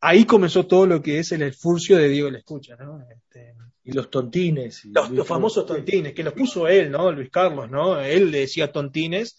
ahí 0.00 0.24
comenzó 0.24 0.66
todo 0.66 0.86
lo 0.86 1.02
que 1.02 1.18
es 1.18 1.32
el, 1.32 1.42
el 1.42 1.52
furcio 1.52 1.96
de 1.98 2.08
Diego 2.08 2.30
la 2.30 2.38
Escucha, 2.38 2.76
¿no? 2.76 3.00
Este, 3.10 3.54
Y 3.84 3.92
los 3.92 4.08
tontines. 4.10 4.84
y 4.84 4.92
los, 4.92 5.26
famosos 5.26 5.66
tontines, 5.66 6.14
que 6.14 6.22
los 6.22 6.32
puso 6.32 6.66
él, 6.68 6.90
¿no? 6.90 7.10
Luis 7.12 7.30
Carlos, 7.30 7.70
¿no? 7.70 8.00
Él 8.00 8.30
le 8.30 8.40
decía 8.40 8.70
tontines. 8.72 9.36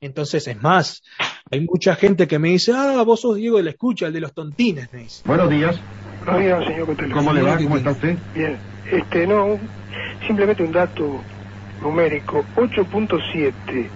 Entonces, 0.00 0.48
es 0.48 0.60
más, 0.60 1.00
hay 1.50 1.60
mucha 1.60 1.94
gente 1.94 2.26
que 2.26 2.38
me 2.40 2.48
dice, 2.48 2.72
ah, 2.74 3.02
vos 3.04 3.20
sos 3.20 3.36
Diego 3.36 3.56
de 3.58 3.62
la 3.62 3.70
Escucha, 3.70 4.08
el 4.08 4.12
de 4.12 4.20
los 4.20 4.34
tontines, 4.34 4.92
me 4.92 5.04
dice. 5.04 5.22
Buenos 5.24 5.48
días. 5.48 5.76
Buenos 6.24 6.40
días, 6.42 6.64
señor 6.66 6.86
Cotelo. 6.86 7.14
¿Cómo 7.14 7.32
le 7.32 7.42
va? 7.42 7.56
¿Cómo 7.56 7.76
está 7.76 7.92
usted? 7.92 8.16
Bien. 8.34 8.71
Este, 8.92 9.26
no, 9.26 9.58
simplemente 10.26 10.62
un 10.62 10.72
dato 10.72 11.24
numérico. 11.80 12.46
8.7. 12.56 13.92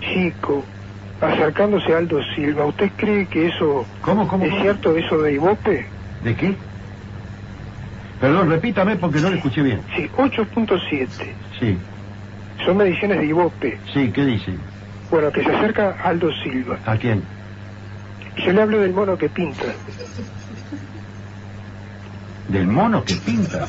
Chico, 0.00 0.68
acercándose 1.20 1.92
a 1.92 1.98
Aldo 1.98 2.22
Silva. 2.34 2.66
¿Usted 2.66 2.90
cree 2.96 3.28
que 3.28 3.46
eso 3.46 3.88
¿Cómo, 4.02 4.26
cómo, 4.28 4.44
es 4.44 4.50
cómo? 4.50 4.62
cierto, 4.62 4.96
eso 4.96 5.18
de 5.18 5.32
Ibope? 5.34 5.92
¿De 6.20 6.36
qué? 6.36 6.58
Perdón, 8.18 8.48
repítame 8.50 8.96
porque 8.96 9.20
no 9.20 9.28
le 9.30 9.36
escuché 9.36 9.62
bien. 9.62 9.84
Sí, 9.94 10.08
8.7. 10.14 11.36
Sí, 11.58 11.78
Son 12.64 12.76
mediciones 12.76 13.18
de 13.18 13.26
Ibope. 13.26 13.80
sí, 13.92 14.10
¿qué 14.12 14.24
dice? 14.24 14.58
Bueno, 15.10 15.30
que 15.32 15.42
se 15.42 15.50
acerca 15.50 15.96
Aldo 16.02 16.30
Silva. 16.42 16.80
¿A 16.84 16.96
quién? 16.98 17.28
Yo 18.36 18.52
le 18.52 18.62
hablo 18.62 18.80
del 18.80 18.92
mono 18.92 19.16
que 19.18 19.28
pinta. 19.28 19.76
¿Del 22.48 22.66
mono 22.66 23.04
que 23.04 23.16
pinta? 23.16 23.68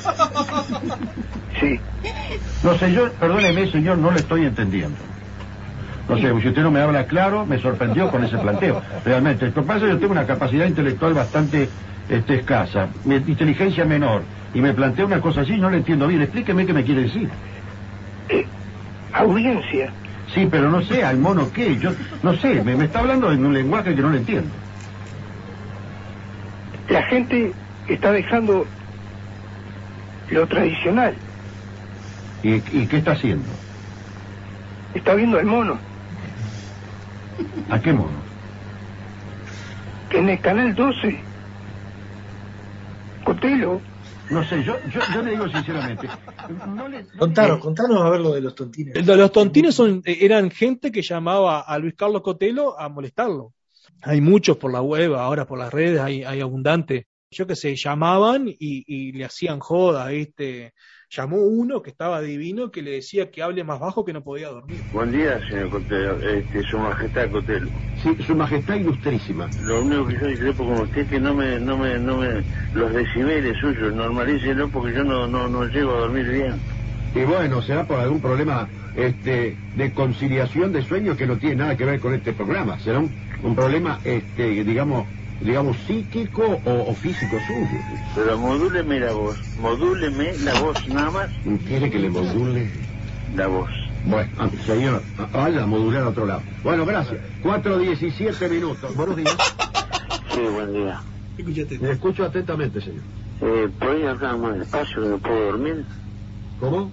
Sí. 1.60 1.80
No 2.64 2.78
sé, 2.78 2.92
yo, 2.92 3.14
perdóneme, 3.20 3.68
señor, 3.72 3.98
no 3.98 4.12
le 4.12 4.22
estoy 4.22 4.46
entendiendo. 4.46 5.06
No 6.08 6.18
sé, 6.18 6.30
si 6.42 6.48
usted 6.50 6.62
no 6.62 6.72
me 6.72 6.82
habla 6.82 7.08
claro, 7.08 7.46
me 7.46 7.60
sorprendió 7.60 8.12
con 8.12 8.24
ese 8.24 8.38
planteo. 8.38 8.82
Realmente, 9.04 9.48
lo 9.48 9.54
que 9.54 9.62
pasa 9.64 9.78
es 9.78 9.84
que 9.84 9.90
yo 9.90 10.00
tengo 10.00 10.12
una 10.12 10.28
capacidad 10.28 10.68
intelectual 10.68 11.14
bastante 11.14 11.72
este, 12.08 12.36
escasa, 12.36 12.92
mi 13.04 13.16
inteligencia 13.16 13.86
menor, 13.86 14.28
y 14.54 14.62
me 14.62 14.74
plantea 14.74 15.06
una 15.06 15.22
cosa 15.22 15.42
así 15.42 15.54
y 15.54 15.60
no 15.60 15.70
le 15.70 15.78
entiendo 15.78 16.08
bien. 16.08 16.22
Explíqueme 16.22 16.66
qué 16.66 16.74
me 16.74 16.84
quiere 16.84 17.04
decir. 17.04 17.32
Audiencia. 19.14 19.94
Sí, 20.28 20.48
pero 20.52 20.70
no 20.70 20.82
sé, 20.82 21.04
al 21.04 21.18
mono 21.18 21.52
qué, 21.52 21.78
yo 21.78 21.92
no 22.22 22.36
sé, 22.36 22.62
me, 22.64 22.76
me 22.76 22.86
está 22.86 23.00
hablando 23.00 23.32
en 23.32 23.46
un 23.46 23.54
lenguaje 23.54 23.96
que 23.96 24.02
no 24.02 24.10
le 24.10 24.18
entiendo. 24.18 24.58
La 26.90 27.04
gente 27.04 27.56
está 27.88 28.12
dejando 28.12 28.66
lo 30.30 30.48
tradicional. 30.48 31.16
¿Y, 32.44 32.56
y 32.56 32.88
qué 32.88 32.98
está 32.98 33.12
haciendo? 33.12 33.48
Está 34.94 35.14
viendo 35.14 35.38
al 35.38 35.46
mono. 35.46 35.78
¿A 37.70 37.80
qué 37.82 37.92
mono? 37.94 38.26
Que 40.10 40.20
en 40.20 40.30
el 40.30 40.40
canal 40.40 40.74
12. 40.74 41.20
Cotelo. 43.24 43.82
No 44.30 44.44
sé, 44.44 44.64
yo, 44.64 44.76
yo, 44.90 45.02
yo 45.14 45.22
le 45.22 45.32
digo 45.32 45.48
sinceramente. 45.50 46.08
No 46.68 46.88
le, 46.88 47.06
Contanos, 47.18 47.60
contanos 47.60 48.02
a 48.02 48.10
ver 48.10 48.22
lo 48.22 48.34
de 48.34 48.42
los 48.42 48.56
tontines. 48.56 48.94
De 48.94 49.16
Los 49.16 49.32
tontines 49.32 49.76
son, 49.76 50.02
eh, 50.06 50.18
eran 50.22 50.50
gente 50.50 50.92
que 50.92 51.02
llamaba 51.02 51.62
a 51.62 51.78
Luis 51.78 51.94
Carlos 51.96 52.22
Cotelo 52.22 52.80
a 52.80 52.90
molestarlo. 52.90 53.54
Hay 54.02 54.22
muchos 54.22 54.58
por 54.58 54.72
la 54.72 54.82
web, 54.82 55.14
ahora 55.16 55.46
por 55.46 55.60
las 55.60 55.72
redes, 55.72 56.00
hay, 56.00 56.24
hay 56.24 56.42
abundante. 56.42 57.08
Yo 57.36 57.46
que 57.46 57.58
sé, 57.58 57.76
llamaban 57.76 58.48
y, 58.48 58.56
y 58.88 59.12
le 59.12 59.26
hacían 59.26 59.60
joda, 59.60 60.08
¿viste? 60.08 60.74
Llamó 61.10 61.36
uno 61.36 61.82
que 61.82 61.90
estaba 61.90 62.22
divino 62.22 62.72
que 62.72 62.82
le 62.82 62.92
decía 62.92 63.30
que 63.30 63.44
hable 63.44 63.66
más 63.66 63.78
bajo 63.78 64.06
que 64.06 64.14
no 64.14 64.24
podía 64.24 64.48
dormir. 64.48 64.78
Buen 64.94 65.12
día, 65.12 65.38
señor 65.50 65.70
Cotelo. 65.70 66.18
Este, 66.22 66.64
su 66.64 66.78
majestad 66.78 67.30
Cotelo. 67.30 67.68
Sí, 68.02 68.24
su 68.24 68.36
majestad 68.36 68.76
ilustrísima. 68.76 69.50
Lo 69.64 69.82
único 69.82 70.08
que 70.08 70.14
yo 70.14 70.28
discrepo 70.28 70.64
con 70.64 70.80
usted 70.80 71.02
es 71.02 71.10
que 71.10 71.20
no 71.20 71.34
me, 71.34 71.60
no 71.60 71.78
me, 71.78 72.00
no 72.00 72.18
me, 72.18 72.42
los 72.74 72.94
decibeles 72.94 73.58
suyos, 73.58 73.94
normalícenlo 73.94 74.70
porque 74.70 74.94
yo 74.96 75.04
no, 75.04 75.28
no, 75.28 75.50
no 75.50 75.66
llego 75.66 75.92
a 75.92 76.00
dormir 76.00 76.30
bien. 76.30 76.54
Y 77.14 77.26
bueno, 77.26 77.62
será 77.62 77.86
por 77.86 78.00
algún 78.00 78.22
problema 78.22 78.70
este, 78.96 79.58
de 79.76 79.92
conciliación 79.92 80.72
de 80.72 80.84
sueño 80.84 81.18
que 81.18 81.28
no 81.28 81.38
tiene 81.38 81.58
nada 81.58 81.76
que 81.76 81.84
ver 81.84 82.00
con 82.00 82.14
este 82.14 82.32
programa. 82.32 82.80
Será 82.80 83.00
un, 83.00 83.12
un 83.44 83.56
problema, 83.56 84.00
este, 84.06 84.64
digamos, 84.64 85.06
digamos, 85.42 85.78
psíquico 85.88 86.60
o, 86.66 86.90
o 86.90 86.94
físico 86.96 87.38
suyo. 87.48 87.80
Pero 88.16 88.38
modúleme 88.38 89.00
la 89.00 89.12
voz, 89.12 89.38
modúleme 89.60 90.34
la 90.40 90.60
voz 90.62 90.88
nada 90.88 91.12
más. 91.12 91.30
¿Quiere 91.68 91.90
que 91.90 92.00
le 92.00 92.10
module? 92.10 92.70
La 93.36 93.48
voz. 93.48 93.70
Bueno, 94.06 94.30
ah, 94.38 94.50
señor, 94.66 95.02
ah, 95.18 95.28
vaya 95.34 95.64
a 95.64 95.66
modular 95.66 96.04
a 96.04 96.10
otro 96.10 96.26
lado. 96.26 96.44
Bueno, 96.64 96.86
gracias. 96.86 97.20
4.17 97.44 98.50
minutos. 98.50 98.96
Buenos 98.96 99.16
días. 99.16 99.36
Sí, 100.34 100.42
buen 100.42 100.74
día. 100.74 101.02
Le 101.38 101.92
escucho 101.92 102.24
atentamente, 102.24 102.80
señor. 102.82 103.02
Eh, 103.42 103.68
¿Puede 103.80 104.08
hablar 104.08 104.38
más 104.38 104.60
despacio 104.60 105.02
que 105.02 105.10
no 105.10 105.18
puedo 105.18 105.46
dormir? 105.46 105.86
¿Cómo? 106.60 106.92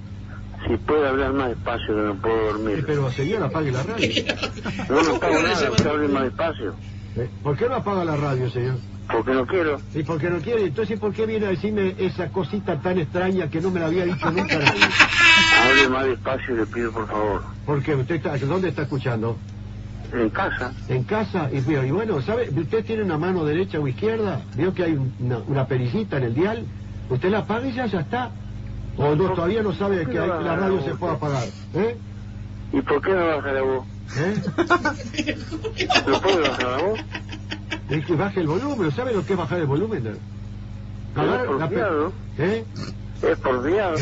Si 0.66 0.76
puede 0.76 1.06
hablar 1.08 1.32
más 1.32 1.48
despacio 1.48 1.94
que 1.94 2.02
no 2.02 2.14
puedo 2.16 2.44
dormir. 2.52 2.84
pero 2.86 3.10
señor, 3.12 3.42
apague 3.42 3.70
la 3.72 3.82
radio. 3.82 4.08
No, 4.88 5.02
no 5.02 5.16
apago 5.16 5.42
nada, 5.42 5.70
usted 5.70 5.86
hable 5.86 6.08
más 6.08 6.22
despacio. 6.24 6.74
Eh, 7.16 7.28
¿Por 7.42 7.56
qué 7.56 7.68
no 7.68 7.76
apaga 7.76 8.04
la 8.04 8.16
radio, 8.16 8.50
señor? 8.50 8.78
Porque 9.10 9.32
no 9.32 9.46
quiero. 9.46 9.82
¿Y 9.92 10.02
porque 10.04 10.30
no 10.30 10.40
quiere? 10.40 10.64
Entonces, 10.64 10.98
¿por 10.98 11.12
qué 11.12 11.26
viene 11.26 11.46
a 11.46 11.50
decirme 11.50 11.94
esa 11.98 12.30
cosita 12.30 12.80
tan 12.80 12.98
extraña 12.98 13.48
que 13.50 13.60
no 13.60 13.70
me 13.70 13.80
la 13.80 13.86
había 13.86 14.04
dicho 14.04 14.30
nunca 14.30 14.58
nadie? 14.58 14.80
Hable 15.62 15.88
más 15.90 16.06
despacio 16.06 16.56
le 16.56 16.66
pido 16.66 16.92
por 16.92 17.06
favor. 17.08 17.42
¿Por 17.66 17.82
qué? 17.82 17.94
¿Usted 17.94 18.14
está, 18.16 18.38
¿Dónde 18.38 18.68
está 18.70 18.82
escuchando? 18.82 19.38
En 20.12 20.30
casa. 20.30 20.72
En 20.88 21.04
casa, 21.04 21.48
y, 21.52 21.56
y 21.58 21.90
bueno, 21.90 22.20
¿sabe? 22.22 22.48
¿Usted 22.50 22.84
tiene 22.84 23.02
una 23.02 23.18
mano 23.18 23.44
derecha 23.44 23.78
o 23.80 23.86
izquierda? 23.88 24.42
Veo 24.54 24.72
que 24.74 24.84
hay 24.84 24.98
una, 25.20 25.38
una 25.46 25.66
perillita 25.66 26.16
en 26.18 26.24
el 26.24 26.34
dial. 26.34 26.66
Usted 27.10 27.30
la 27.30 27.38
apaga 27.40 27.66
y 27.66 27.72
ya, 27.72 27.86
ya 27.86 28.00
está. 28.00 28.30
O 28.96 29.14
no, 29.14 29.30
todavía 29.32 29.62
no 29.62 29.72
sabe 29.74 30.06
que 30.06 30.18
hay- 30.18 30.28
la 30.28 30.56
radio 30.56 30.80
se 30.82 30.94
puede 30.94 31.14
apagar. 31.14 31.48
¿Eh? 31.74 31.96
¿Y 32.72 32.80
por 32.82 33.00
qué 33.02 33.12
no 33.12 33.26
baja 33.26 33.52
la 33.52 33.62
voz? 33.62 33.86
¿Eh? 34.18 34.42
¿No 36.06 36.20
puede 36.20 36.40
bajar 36.48 36.66
la 36.66 36.82
voz? 36.82 37.00
Es 37.88 38.06
que 38.06 38.14
baje 38.14 38.40
el 38.40 38.46
volumen. 38.46 38.90
¿Sabe 38.92 39.12
lo 39.12 39.24
que 39.24 39.32
es 39.32 39.38
bajar 39.38 39.58
el 39.58 39.66
volumen? 39.66 40.18
Agarra 41.14 41.40
es 41.42 41.46
por 41.46 41.58
la 41.60 41.68
pe- 41.68 41.74
fiado. 41.76 42.12
¿Eh? 42.38 42.64
Es 43.22 43.38
por 43.38 43.64
diablo. 43.64 43.98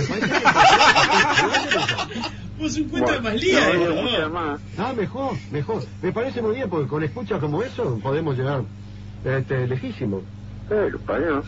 Vos 2.58 2.76
un 2.76 2.88
cuento 2.88 3.12
de 3.12 3.20
más 3.20 3.34
lía, 3.34 3.72
no, 3.74 4.28
¿no? 4.28 4.58
Ah, 4.78 4.92
mejor, 4.94 5.32
mejor. 5.50 5.82
Me 6.02 6.12
parece 6.12 6.42
muy 6.42 6.54
bien, 6.56 6.68
porque 6.68 6.88
con 6.88 7.02
escuchas 7.02 7.40
como 7.40 7.62
eso 7.62 7.98
podemos 8.02 8.36
llegar 8.36 8.62
este, 9.24 9.66
lejísimo. 9.66 10.22
Eh, 10.70 10.88
lo 10.92 10.98
parió. 11.00 11.42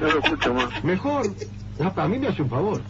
No 0.00 0.06
lo 0.08 0.18
escucho 0.18 0.54
más. 0.54 0.84
Mejor. 0.84 1.34
Ah, 1.80 1.92
a 1.96 2.08
mí 2.08 2.18
me 2.18 2.28
hace 2.28 2.42
un 2.42 2.50
favor. 2.50 2.80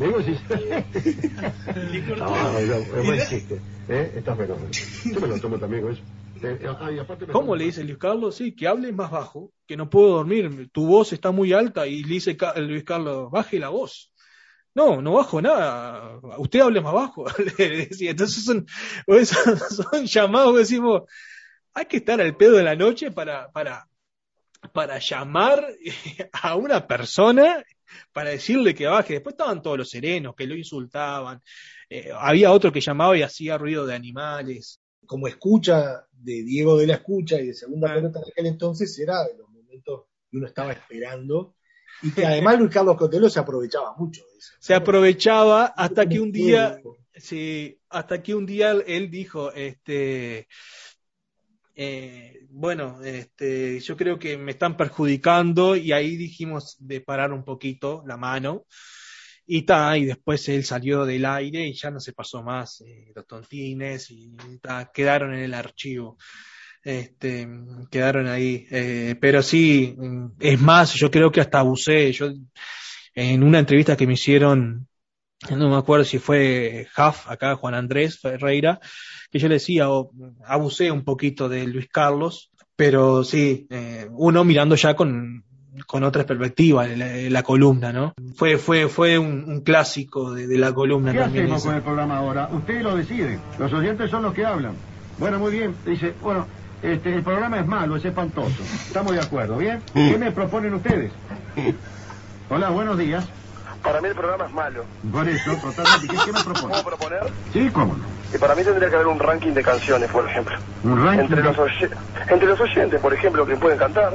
Le 0.00 0.06
digo 0.06 0.22
si... 0.22 0.30
no, 2.16 2.26
no, 2.26 2.58
es 2.58 3.06
buen 3.06 3.20
chiste. 3.28 3.60
¿Eh? 3.88 4.12
Está 4.16 4.34
fenómeno. 4.34 4.70
Yo 5.04 5.20
me 5.20 5.28
lo 5.28 5.38
tomo 5.38 5.58
también 5.58 5.82
con 5.82 5.92
eso. 5.92 6.02
Eh, 6.42 6.66
ah, 6.80 6.90
y 6.90 6.98
aparte 6.98 7.26
me- 7.26 7.32
¿Cómo 7.34 7.54
le 7.54 7.64
dice 7.66 7.84
Luis 7.84 7.98
Carlos? 7.98 8.34
Sí, 8.34 8.54
que 8.56 8.66
hable 8.66 8.92
más 8.92 9.10
bajo, 9.10 9.52
que 9.66 9.76
no 9.76 9.90
puedo 9.90 10.08
dormir, 10.08 10.70
tu 10.72 10.86
voz 10.86 11.12
está 11.12 11.32
muy 11.32 11.52
alta 11.52 11.86
y 11.86 12.02
le 12.02 12.14
dice 12.14 12.34
Luis 12.56 12.84
Carlos, 12.84 13.30
baje 13.30 13.58
la 13.58 13.68
voz. 13.68 14.10
No, 14.74 15.02
no 15.02 15.12
bajo 15.14 15.42
nada, 15.42 16.18
usted 16.38 16.60
hable 16.60 16.80
más 16.80 16.94
bajo, 16.94 17.26
le 17.58 17.68
decía. 17.68 18.12
Entonces 18.12 18.42
son, 18.42 18.66
son, 19.26 19.58
son 19.92 20.06
llamados 20.06 20.54
que 20.54 20.58
decimos, 20.60 21.02
hay 21.74 21.84
que 21.84 21.98
estar 21.98 22.20
al 22.22 22.36
pedo 22.38 22.56
de 22.56 22.62
la 22.62 22.74
noche 22.74 23.10
para, 23.10 23.50
para, 23.52 23.86
para 24.72 24.98
llamar 24.98 25.66
a 26.32 26.54
una 26.54 26.86
persona 26.86 27.62
para 28.12 28.30
decirle 28.30 28.74
que 28.74 28.86
baje. 28.86 29.14
Después 29.14 29.34
estaban 29.34 29.62
todos 29.62 29.78
los 29.78 29.88
serenos 29.88 30.34
que 30.34 30.46
lo 30.46 30.56
insultaban. 30.56 31.40
Eh, 31.88 32.10
había 32.16 32.52
otro 32.52 32.72
que 32.72 32.80
llamaba 32.80 33.16
y 33.16 33.22
hacía 33.22 33.58
ruido 33.58 33.86
de 33.86 33.94
animales. 33.94 34.80
como 35.06 35.26
escucha 35.26 36.06
de 36.12 36.44
Diego 36.44 36.76
de 36.76 36.86
la 36.86 36.94
Escucha 36.94 37.40
y 37.40 37.48
de 37.48 37.54
Segunda 37.54 37.92
Pelota 37.92 38.20
en 38.20 38.30
aquel 38.30 38.46
entonces 38.46 38.96
era 38.98 39.24
de 39.24 39.36
los 39.36 39.48
momentos 39.48 40.04
que 40.30 40.36
uno 40.36 40.46
estaba 40.46 40.72
esperando 40.72 41.56
y 42.02 42.12
que 42.12 42.24
además 42.24 42.58
Luis 42.58 42.70
Carlos 42.70 42.96
Cotelo 42.96 43.28
se 43.28 43.40
aprovechaba 43.40 43.94
mucho 43.96 44.22
de 44.22 44.38
eso. 44.38 44.54
se 44.58 44.74
aprovechaba 44.74 45.66
hasta 45.66 46.08
que 46.08 46.20
un 46.20 46.32
día, 46.32 46.80
sí, 47.14 47.78
hasta 47.88 48.22
que 48.22 48.34
un 48.34 48.46
día 48.46 48.70
él 48.70 49.10
dijo, 49.10 49.52
este, 49.52 50.46
eh, 51.82 52.40
bueno, 52.50 53.02
este, 53.02 53.80
yo 53.80 53.96
creo 53.96 54.18
que 54.18 54.36
me 54.36 54.50
están 54.50 54.76
perjudicando 54.76 55.74
y 55.76 55.92
ahí 55.92 56.14
dijimos 56.16 56.76
de 56.78 57.00
parar 57.00 57.32
un 57.32 57.42
poquito 57.42 58.04
la 58.06 58.18
mano. 58.18 58.66
Y 59.46 59.62
ta, 59.62 59.96
y 59.96 60.04
después 60.04 60.46
él 60.50 60.62
salió 60.62 61.06
del 61.06 61.24
aire 61.24 61.66
y 61.66 61.72
ya 61.72 61.90
no 61.90 61.98
se 61.98 62.12
pasó 62.12 62.42
más 62.42 62.82
eh, 62.82 63.10
los 63.14 63.26
tontines 63.26 64.10
y 64.10 64.36
ta, 64.60 64.90
quedaron 64.92 65.32
en 65.32 65.40
el 65.40 65.54
archivo. 65.54 66.18
Este, 66.84 67.48
quedaron 67.90 68.26
ahí, 68.26 68.66
eh, 68.70 69.16
pero 69.18 69.42
sí, 69.42 69.96
es 70.38 70.60
más, 70.60 70.92
yo 70.92 71.10
creo 71.10 71.32
que 71.32 71.40
hasta 71.40 71.60
abusé, 71.60 72.12
yo 72.12 72.30
en 73.14 73.42
una 73.42 73.58
entrevista 73.58 73.96
que 73.96 74.06
me 74.06 74.14
hicieron, 74.14 74.86
no 75.56 75.70
me 75.70 75.76
acuerdo 75.76 76.04
si 76.04 76.18
fue 76.18 76.86
Huff, 76.96 77.30
acá 77.30 77.56
Juan 77.56 77.74
Andrés 77.74 78.18
Ferreira, 78.18 78.80
que 79.30 79.38
yo 79.38 79.48
le 79.48 79.54
decía, 79.54 79.90
o, 79.90 80.10
abusé 80.46 80.90
un 80.90 81.04
poquito 81.04 81.48
de 81.48 81.66
Luis 81.66 81.88
Carlos, 81.90 82.50
pero 82.76 83.24
sí, 83.24 83.66
eh, 83.70 84.06
uno 84.12 84.44
mirando 84.44 84.74
ya 84.74 84.94
con, 84.94 85.44
con 85.86 86.04
otra 86.04 86.24
perspectiva 86.26 86.86
la, 86.86 87.06
la 87.30 87.42
columna, 87.42 87.92
¿no? 87.92 88.14
Fue, 88.36 88.58
fue, 88.58 88.88
fue 88.88 89.18
un, 89.18 89.44
un 89.46 89.60
clásico 89.62 90.32
de, 90.32 90.46
de 90.46 90.58
la 90.58 90.72
columna 90.72 91.12
¿Qué 91.12 91.18
también. 91.18 91.44
hacemos 91.44 91.64
con 91.64 91.74
el 91.74 91.82
programa 91.82 92.18
ahora? 92.18 92.48
Usted 92.52 92.82
lo 92.82 92.96
decide. 92.96 93.38
Los 93.58 93.72
oyentes 93.72 94.10
son 94.10 94.22
los 94.22 94.34
que 94.34 94.44
hablan. 94.44 94.74
Bueno, 95.18 95.38
muy 95.38 95.52
bien. 95.52 95.74
Dice, 95.86 96.14
bueno, 96.22 96.46
este, 96.82 97.14
el 97.14 97.22
programa 97.22 97.60
es 97.60 97.66
malo, 97.66 97.96
es 97.96 98.04
espantoso. 98.04 98.62
Estamos 98.62 99.12
de 99.12 99.20
acuerdo, 99.20 99.58
¿bien? 99.58 99.80
¿Qué 99.92 100.16
me 100.16 100.32
proponen 100.32 100.72
ustedes? 100.74 101.12
Hola, 102.48 102.70
buenos 102.70 102.98
días. 102.98 103.28
Para 103.82 104.00
mí 104.00 104.08
el 104.08 104.14
programa 104.14 104.44
es 104.46 104.52
malo. 104.52 104.84
Por 105.10 105.28
eso, 105.28 105.56
totalmente. 105.60 106.06
¿Qué, 106.08 106.16
qué 106.24 106.32
me 106.32 106.42
proponen? 106.44 106.70
¿Puedo 106.82 106.84
proponer? 106.84 107.20
Sí, 107.52 107.70
cómo 107.72 107.96
no. 107.96 108.10
Y 108.32 108.38
para 108.38 108.54
mí 108.54 108.62
tendría 108.64 108.88
que 108.90 108.94
haber 108.96 109.06
un 109.08 109.18
ranking 109.18 109.52
de 109.54 109.62
canciones, 109.62 110.10
por 110.10 110.28
ejemplo. 110.28 110.54
Un 110.82 111.02
ranking 111.04 111.22
Entre 111.22 111.36
de- 111.36 111.42
los, 111.48 111.58
oye- 111.58 111.90
entre 112.28 112.48
los 112.48 112.60
oyentes, 112.60 113.00
por 113.00 113.12
ejemplo, 113.14 113.46
que 113.46 113.56
pueden 113.56 113.78
cantar. 113.78 114.12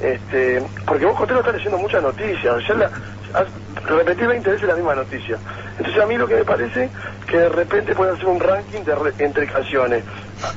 Este, 0.00 0.62
porque 0.86 1.04
vos, 1.04 1.16
Cotelo, 1.18 1.40
estás 1.40 1.54
leyendo 1.54 1.78
muchas 1.78 2.02
noticias. 2.02 2.54
Ya 2.68 2.74
la, 2.74 2.86
has- 3.34 3.84
repetís 3.86 4.26
20 4.26 4.50
veces 4.50 4.68
la 4.68 4.74
misma 4.74 4.94
noticia. 4.94 5.38
Entonces 5.78 6.02
a 6.02 6.06
mí 6.06 6.16
lo 6.16 6.26
que 6.26 6.36
me 6.36 6.44
parece 6.44 6.90
que 7.26 7.36
de 7.38 7.48
repente 7.50 7.94
pueden 7.94 8.14
hacer 8.14 8.26
un 8.26 8.40
ranking 8.40 8.82
de 8.82 8.94
re- 8.94 9.14
entre 9.18 9.46
canciones. 9.46 10.04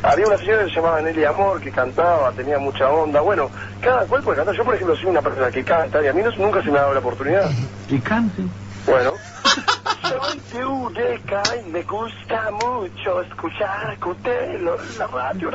Había 0.04 0.28
una 0.28 0.38
señora 0.38 0.64
que 0.64 0.70
se 0.70 0.76
llamaba 0.76 1.02
Nelly 1.02 1.26
Amor 1.26 1.60
que 1.62 1.72
cantaba, 1.72 2.32
tenía 2.32 2.58
mucha 2.58 2.90
onda. 2.90 3.20
Bueno, 3.22 3.50
cada 3.82 4.06
cual 4.06 4.24
puede 4.24 4.38
cantar. 4.38 4.56
Yo, 4.56 4.64
por 4.64 4.76
ejemplo, 4.76 4.96
soy 4.96 5.08
una 5.10 5.22
persona 5.22 5.52
que 5.52 5.64
canta 5.64 6.02
y 6.02 6.08
a 6.08 6.14
mí 6.14 6.22
no, 6.22 6.32
nunca 6.38 6.62
se 6.64 6.72
me 6.72 6.78
ha 6.78 6.82
dado 6.82 6.94
la 6.94 7.00
oportunidad. 7.00 7.50
Y 7.90 8.00
cante. 8.00 8.42
Bueno. 8.86 9.14
Soy 10.04 10.40
de 10.52 10.66
Ureca 10.66 11.42
y 11.66 11.70
me 11.72 11.82
gusta 11.84 12.52
mucho 12.52 13.22
escuchar 13.22 13.98
Cotelo, 14.00 14.78
la 14.98 15.08
radio 15.08 15.50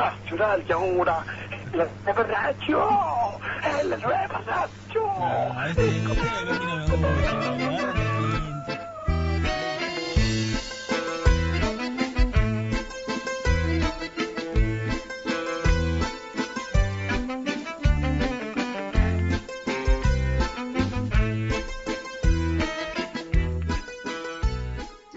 ahora 0.75 1.25
la 1.75 1.87
nueva 2.05 2.23
radio, 2.25 2.79
la 3.85 3.97
nueva 3.97 4.43
radio. 4.47 4.69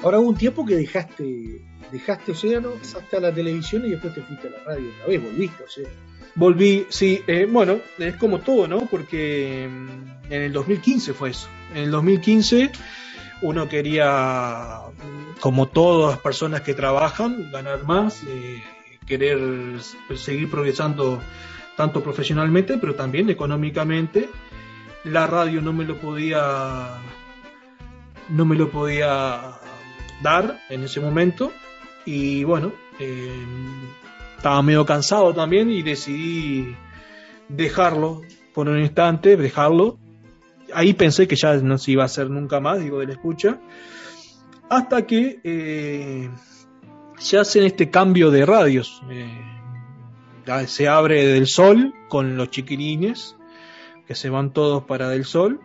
Ahora 0.03 0.19
hubo 0.19 0.29
un 0.29 0.35
tiempo 0.35 0.65
que 0.65 0.75
dejaste, 0.75 1.61
dejaste 1.91 2.31
Océano, 2.31 2.71
pasaste 2.71 3.17
a 3.17 3.19
la 3.19 3.31
televisión 3.31 3.85
y 3.85 3.91
después 3.91 4.13
te 4.15 4.21
fuiste 4.21 4.47
a 4.47 4.51
la 4.51 4.63
radio 4.63 4.89
una 4.97 5.05
vez, 5.05 5.23
volviste, 5.23 5.63
Océano. 5.63 6.10
Volví, 6.35 6.87
sí, 6.89 7.21
eh, 7.27 7.47
bueno, 7.49 7.79
es 7.97 8.15
como 8.15 8.39
todo, 8.39 8.67
¿no? 8.67 8.85
Porque 8.85 9.69
mm, 9.69 10.33
en 10.33 10.41
el 10.41 10.53
2015 10.53 11.13
fue 11.13 11.31
eso. 11.31 11.47
En 11.73 11.83
el 11.83 11.91
2015 11.91 12.71
uno 13.41 13.67
quería, 13.67 14.79
mm, 14.97 15.39
como 15.39 15.67
todas 15.67 16.15
las 16.15 16.21
personas 16.21 16.61
que 16.61 16.73
trabajan, 16.73 17.51
ganar 17.51 17.83
más, 17.83 18.23
eh, 18.27 18.63
querer 19.05 19.39
seguir 20.15 20.49
progresando 20.49 21.21
tanto 21.75 22.01
profesionalmente, 22.01 22.77
pero 22.77 22.95
también 22.95 23.29
económicamente. 23.29 24.29
La 25.03 25.27
radio 25.27 25.61
no 25.61 25.73
me 25.73 25.83
lo 25.83 25.97
podía, 25.97 26.99
no 28.29 28.45
me 28.45 28.55
lo 28.55 28.69
podía 28.69 29.59
dar 30.21 30.61
en 30.69 30.83
ese 30.83 30.99
momento 30.99 31.51
y 32.05 32.43
bueno, 32.43 32.71
eh, 32.99 33.33
estaba 34.41 34.63
medio 34.63 34.87
cansado 34.87 35.35
también 35.35 35.69
y 35.69 35.83
decidí 35.83 36.75
dejarlo 37.47 38.23
por 38.55 38.67
un 38.67 38.79
instante, 38.79 39.37
dejarlo. 39.37 39.99
Ahí 40.73 40.93
pensé 40.93 41.27
que 41.27 41.35
ya 41.35 41.57
no 41.57 41.77
se 41.77 41.91
iba 41.91 42.01
a 42.01 42.07
hacer 42.07 42.27
nunca 42.31 42.59
más, 42.59 42.79
digo, 42.79 43.01
de 43.01 43.05
la 43.05 43.13
escucha. 43.13 43.59
Hasta 44.67 45.05
que 45.05 45.39
eh, 45.43 46.27
se 47.19 47.37
hacen 47.37 47.65
este 47.65 47.91
cambio 47.91 48.31
de 48.31 48.43
radios. 48.47 49.03
Eh, 49.11 50.65
se 50.65 50.87
abre 50.87 51.23
Del 51.23 51.45
Sol 51.45 51.93
con 52.09 52.35
los 52.35 52.49
chiquilines, 52.49 53.37
que 54.07 54.15
se 54.15 54.31
van 54.31 54.53
todos 54.53 54.85
para 54.85 55.07
Del 55.09 55.25
Sol. 55.25 55.59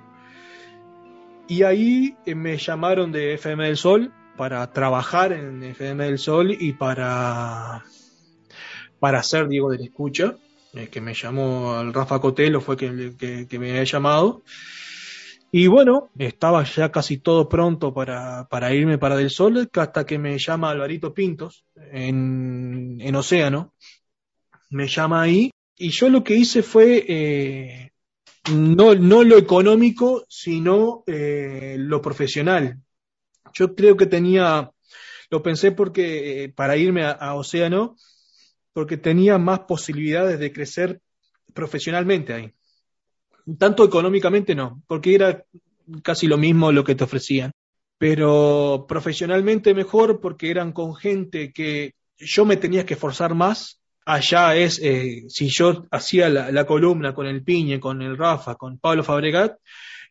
Y 1.49 1.62
ahí 1.62 2.15
eh, 2.27 2.35
me 2.35 2.59
llamaron 2.59 3.11
de 3.11 3.33
FM 3.33 3.65
del 3.65 3.79
Sol 3.79 4.12
para 4.37 4.71
trabajar 4.71 5.33
en 5.33 5.62
FM 5.62 6.05
del 6.05 6.19
Sol 6.19 6.51
y 6.51 6.75
para, 6.75 7.83
para 8.98 9.20
hacer 9.20 9.48
Diego 9.48 9.70
de 9.70 9.78
la 9.78 9.85
Escucha. 9.85 10.37
eh, 10.74 10.88
que 10.88 11.00
me 11.00 11.14
llamó, 11.14 11.80
el 11.80 11.92
Rafa 11.92 12.20
Cotelo 12.20 12.61
fue 12.61 12.76
que, 12.76 13.46
que, 13.48 13.59
me 13.59 13.70
había 13.70 13.85
llamado. 13.85 14.42
Y 15.50 15.68
bueno, 15.68 16.11
estaba 16.18 16.64
ya 16.64 16.90
casi 16.90 17.18
todo 17.18 17.48
pronto 17.48 17.94
para, 17.94 18.46
para 18.48 18.74
irme 18.74 18.98
para 18.98 19.16
Del 19.16 19.30
Sol, 19.30 19.70
hasta 19.72 20.04
que 20.04 20.18
me 20.18 20.38
llama 20.38 20.70
Alvarito 20.70 21.14
Pintos 21.14 21.64
en, 21.92 22.98
en 23.00 23.16
Océano. 23.16 23.72
Me 24.70 24.87
llama 24.88 25.22
ahí. 25.22 25.50
Y 25.78 25.90
yo 25.90 26.09
lo 26.09 26.24
que 26.24 26.35
hice 26.35 26.62
fue 26.62 27.04
eh, 27.09 27.92
no, 28.52 28.94
no 28.94 29.22
lo 29.24 29.38
económico, 29.38 30.24
sino 30.28 31.04
eh, 31.06 31.76
lo 31.78 32.02
profesional. 32.02 32.78
Yo 33.54 33.74
creo 33.74 33.96
que 33.96 34.06
tenía, 34.06 34.70
lo 35.30 35.42
pensé 35.42 35.72
porque 35.72 36.52
para 36.54 36.76
irme 36.76 37.04
a 37.04 37.35
Océano, 37.35 37.96
porque 38.77 38.99
tenía 38.99 39.39
más 39.39 39.61
posibilidades 39.61 40.39
de 40.39 40.53
crecer 40.53 41.01
profesionalmente 41.55 42.35
ahí. 42.35 42.53
Tanto 43.59 43.83
económicamente 43.83 44.55
no, 44.55 44.83
porque 44.87 45.15
era 45.15 45.47
casi 46.03 46.27
lo 46.27 46.37
mismo 46.37 46.71
lo 46.71 46.85
que 46.85 46.95
te 46.95 47.05
ofrecían. 47.05 47.53
Pero 47.97 48.85
profesionalmente 48.87 49.73
mejor 49.73 50.21
porque 50.21 50.51
eran 50.51 50.73
con 50.73 50.95
gente 50.95 51.55
que 51.55 51.95
yo 52.19 52.45
me 52.45 52.59
tenía 52.59 52.85
que 52.85 52.93
esforzar 52.93 53.35
más. 53.35 53.81
Allá 54.05 54.55
es, 54.55 54.79
eh, 54.83 55.25
si 55.29 55.49
yo 55.49 55.87
hacía 55.91 56.29
la, 56.29 56.67
columna 56.67 57.15
con 57.15 57.27
el 57.27 57.43
Piñe, 57.43 57.81
con 57.81 58.03
el 58.03 58.19
Rafa, 58.19 58.57
con 58.57 58.79
Pablo 58.79 59.03
Fabregat, 59.03 59.57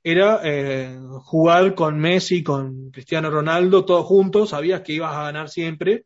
era 0.04 0.41
eh, 0.43 0.97
jugar 1.19 1.75
con 1.75 1.99
Messi, 1.99 2.41
con 2.41 2.89
Cristiano 2.89 3.30
Ronaldo, 3.30 3.86
todos 3.86 4.08
juntos, 4.08 4.49
sabías 4.49 4.82
que 4.82 4.93
ibas 4.93 5.15
a 5.15 5.25
ganar 5.25 5.49
siempre. 5.49 6.04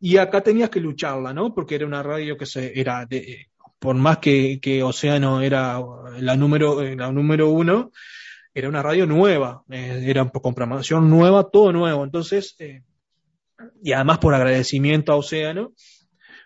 Y 0.00 0.16
acá 0.16 0.40
tenías 0.40 0.70
que 0.70 0.80
lucharla, 0.80 1.32
¿no? 1.32 1.54
Porque 1.54 1.74
era 1.74 1.86
una 1.86 2.02
radio 2.02 2.36
que 2.36 2.46
se, 2.46 2.78
era 2.78 3.04
de, 3.04 3.48
por 3.78 3.96
más 3.96 4.18
que, 4.18 4.60
que 4.60 4.82
Océano 4.82 5.40
era 5.40 5.80
la 6.18 6.36
número, 6.36 6.82
la 6.82 7.12
número 7.12 7.50
uno, 7.50 7.90
era 8.54 8.68
una 8.68 8.82
radio 8.82 9.06
nueva, 9.06 9.62
eh, 9.70 10.02
era 10.04 10.28
con 10.28 10.54
programación 10.54 11.08
nueva, 11.08 11.48
todo 11.50 11.72
nuevo. 11.72 12.04
Entonces, 12.04 12.56
eh, 12.58 12.82
y 13.82 13.92
además 13.92 14.18
por 14.18 14.34
agradecimiento 14.34 15.12
a 15.12 15.16
Océano, 15.16 15.72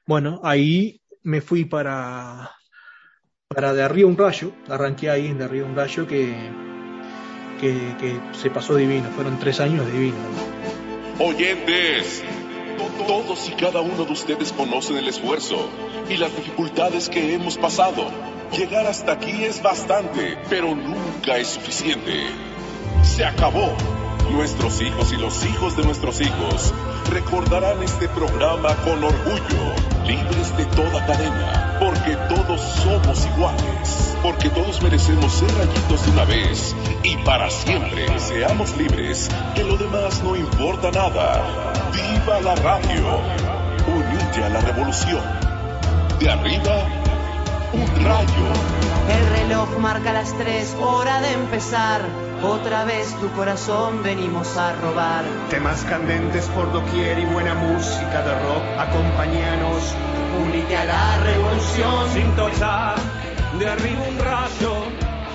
bueno, 0.06 0.40
ahí 0.44 1.00
me 1.22 1.40
fui 1.40 1.64
para, 1.64 2.50
para 3.48 3.72
De 3.72 3.82
Arriba 3.82 4.08
un 4.08 4.18
Rayo, 4.18 4.52
arranqué 4.68 5.10
ahí 5.10 5.26
en 5.28 5.38
De 5.38 5.44
Arriba 5.44 5.66
un 5.66 5.76
Rayo 5.76 6.06
que, 6.06 6.34
que, 7.60 7.96
que 7.98 8.20
se 8.32 8.50
pasó 8.50 8.76
divino, 8.76 9.08
fueron 9.10 9.38
tres 9.38 9.60
años 9.60 9.90
divinos. 9.90 10.18
Oyentes, 11.18 12.24
todos 13.06 13.48
y 13.48 13.52
cada 13.52 13.80
uno 13.80 14.04
de 14.04 14.12
ustedes 14.12 14.52
conocen 14.52 14.96
el 14.96 15.08
esfuerzo 15.08 15.68
y 16.08 16.16
las 16.16 16.34
dificultades 16.36 17.08
que 17.08 17.34
hemos 17.34 17.56
pasado. 17.58 18.06
Llegar 18.56 18.86
hasta 18.86 19.12
aquí 19.12 19.44
es 19.44 19.62
bastante, 19.62 20.36
pero 20.48 20.74
nunca 20.74 21.38
es 21.38 21.48
suficiente. 21.48 22.26
Se 23.02 23.24
acabó. 23.24 23.74
Nuestros 24.30 24.80
hijos 24.80 25.12
y 25.12 25.16
los 25.16 25.44
hijos 25.44 25.76
de 25.76 25.84
nuestros 25.84 26.20
hijos 26.20 26.72
recordarán 27.10 27.82
este 27.82 28.08
programa 28.08 28.74
con 28.76 29.04
orgullo, 29.04 29.74
libres 30.06 30.56
de 30.56 30.64
toda 30.66 31.04
cadena, 31.04 31.78
porque 31.80 32.16
todos 32.34 32.60
somos 32.60 33.26
iguales, 33.26 34.16
porque 34.22 34.48
todos 34.48 34.80
merecemos 34.80 35.32
ser 35.32 35.50
rayitos 35.54 36.06
de 36.06 36.12
una 36.12 36.24
vez 36.24 36.74
y 37.02 37.16
para 37.18 37.50
siempre. 37.50 38.18
Seamos 38.18 38.74
libres, 38.78 39.28
que 39.54 39.64
lo 39.64 39.76
demás 39.76 40.22
no 40.22 40.34
importa 40.34 40.90
nada. 40.90 41.71
¡Viva 41.92 42.40
la 42.40 42.54
radio! 42.56 43.20
Unite 43.86 44.44
a 44.44 44.48
la 44.48 44.60
revolución. 44.60 45.22
De 46.18 46.30
arriba, 46.30 46.84
un 47.72 48.04
rayo. 48.04 48.46
El 49.08 49.38
reloj 49.38 49.78
marca 49.78 50.12
las 50.12 50.32
tres, 50.38 50.74
hora 50.80 51.20
de 51.20 51.32
empezar. 51.32 52.00
Otra 52.42 52.84
vez 52.84 53.14
tu 53.20 53.30
corazón 53.32 54.02
venimos 54.02 54.56
a 54.56 54.72
robar. 54.74 55.24
Temas 55.50 55.82
candentes 55.84 56.46
por 56.46 56.72
doquier 56.72 57.18
y 57.18 57.24
buena 57.26 57.54
música 57.54 58.22
de 58.22 58.32
rock. 58.32 58.64
Acompáñanos, 58.78 59.94
únete 60.44 60.76
a 60.76 60.84
la 60.84 61.18
revolución. 61.18 62.10
Sin 62.12 62.36
tochar, 62.36 62.94
de 63.58 63.68
arriba 63.68 64.02
un 64.08 64.18
rayo. 64.18 64.74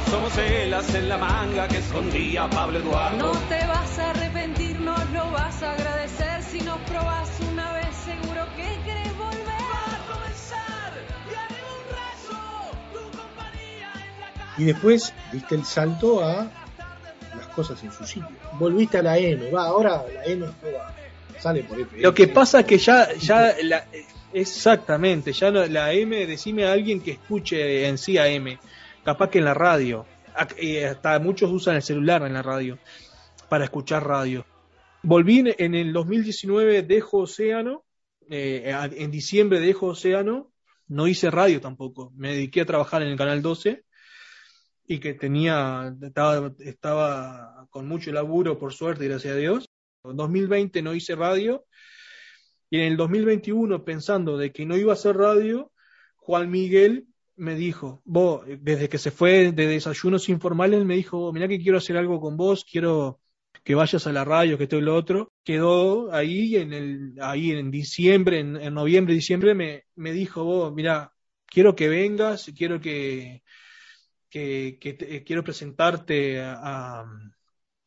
Somos 0.10 0.38
el 0.38 0.74
as 0.74 0.96
en 0.96 1.10
la 1.10 1.18
manga 1.18 1.68
que 1.68 1.80
escondía 1.80 2.50
Pablo 2.50 2.80
Eduardo. 2.80 3.18
No 3.18 3.32
te 3.50 3.68
vas 3.68 4.00
a 4.00 4.10
arrepentir, 4.12 4.80
no 4.80 4.96
lo 5.14 5.32
vas 5.32 5.62
a 5.62 5.74
agradecer. 5.74 5.87
Probás 6.86 7.30
una 7.52 7.74
vez, 7.74 7.96
seguro 7.96 8.46
que 8.56 8.84
querés 8.86 9.18
volver. 9.18 9.48
Va 9.48 9.96
a 9.96 10.14
comenzar, 10.14 10.94
arriba 11.46 12.02
un. 12.30 12.94
Tu 12.94 13.18
compañía 13.18 13.92
en 13.94 14.20
la 14.20 14.34
calle. 14.34 14.56
Y 14.58 14.64
después 14.66 15.14
diste 15.32 15.56
el 15.56 15.66
salto 15.66 16.24
a 16.24 16.48
las 17.36 17.48
cosas 17.56 17.84
en 17.84 17.92
su 17.92 18.06
sitio. 18.06 18.30
Volviste 18.54 19.00
a 19.00 19.02
la 19.02 19.18
M, 19.18 19.50
va, 19.52 19.66
ahora 19.66 20.04
la 20.14 20.24
M 20.26 20.46
va, 20.46 20.94
sale 21.40 21.64
por 21.64 21.80
FM. 21.80 22.04
Lo 22.04 22.14
que 22.14 22.28
pasa 22.28 22.62
es 22.62 22.66
que 22.66 22.78
ya, 22.78 23.14
ya 23.16 23.56
la, 23.64 23.86
exactamente, 24.34 25.34
ya 25.34 25.52
no, 25.52 25.66
la 25.66 25.94
M, 25.94 26.26
decime 26.26 26.66
a 26.66 26.74
alguien 26.74 27.02
que 27.02 27.12
escuche 27.12 27.88
en 27.88 27.98
sí 27.98 28.18
a 28.18 28.28
M, 28.28 28.58
capaz 29.04 29.30
que 29.30 29.40
en 29.40 29.46
la 29.46 29.54
radio, 29.54 30.06
hasta 30.36 31.20
muchos 31.20 31.52
usan 31.52 31.76
el 31.76 31.82
celular 31.82 32.24
en 32.24 32.34
la 32.34 32.42
radio 32.42 32.78
para 33.50 33.64
escuchar 33.64 34.06
radio. 34.06 34.46
Volví 35.08 35.42
en 35.58 35.74
el 35.74 35.94
2019, 35.94 36.84
dejo 36.84 37.20
Océano, 37.20 37.86
en 38.28 39.10
diciembre 39.10 39.62
dejo 39.62 39.86
Océano, 39.86 40.52
no 40.90 41.08
hice 41.08 41.32
radio 41.32 41.62
tampoco, 41.62 42.12
me 42.18 42.34
dediqué 42.34 42.60
a 42.60 42.66
trabajar 42.66 43.04
en 43.04 43.08
el 43.08 43.18
Canal 43.18 43.42
12 43.42 43.86
y 44.86 45.00
que 45.00 45.14
tenía, 45.14 45.96
estaba, 46.02 46.52
estaba 46.60 47.68
con 47.70 47.88
mucho 47.88 48.12
laburo, 48.12 48.60
por 48.60 48.74
suerte, 48.74 49.08
gracias 49.08 49.34
a 49.34 49.38
Dios. 49.38 49.70
En 50.04 50.18
2020 50.18 50.82
no 50.82 50.94
hice 50.94 51.16
radio 51.16 51.66
y 52.70 52.80
en 52.80 52.84
el 52.84 52.98
2021, 52.98 53.86
pensando 53.86 54.38
de 54.38 54.52
que 54.52 54.66
no 54.66 54.76
iba 54.76 54.92
a 54.92 54.96
hacer 54.96 55.16
radio, 55.16 55.72
Juan 56.18 56.52
Miguel 56.52 57.08
me 57.38 57.56
dijo, 57.56 58.02
vos, 58.04 58.44
desde 58.60 58.90
que 58.90 58.98
se 58.98 59.12
fue 59.12 59.54
de 59.54 59.68
desayunos 59.68 60.28
informales, 60.28 60.84
me 60.84 60.96
dijo, 60.96 61.32
mira 61.32 61.48
que 61.48 61.62
quiero 61.62 61.78
hacer 61.78 61.96
algo 61.96 62.20
con 62.20 62.36
vos, 62.36 62.66
quiero 62.70 63.22
que 63.64 63.76
vayas 63.76 64.08
a 64.08 64.12
la 64.14 64.26
radio, 64.26 64.58
que 64.58 64.64
esto 64.64 64.78
y 64.78 64.82
lo 64.82 64.96
otro. 64.96 65.32
Quedó 65.44 66.14
ahí 66.14 66.56
en 66.56 66.74
el, 66.74 67.14
ahí 67.22 67.52
en 67.52 67.72
diciembre, 67.72 68.40
en, 68.40 68.74
noviembre, 68.74 69.14
diciembre, 69.14 69.54
me, 69.56 69.84
me 69.96 70.12
dijo, 70.14 70.44
vos, 70.44 70.74
mira, 70.74 71.14
quiero 71.46 71.76
que 71.76 71.88
vengas, 71.90 72.52
quiero 72.56 72.80
que, 72.80 73.44
que, 74.30 74.78
que 74.80 74.94
te, 74.94 75.24
quiero 75.24 75.44
presentarte 75.44 76.42
a, 76.42 77.06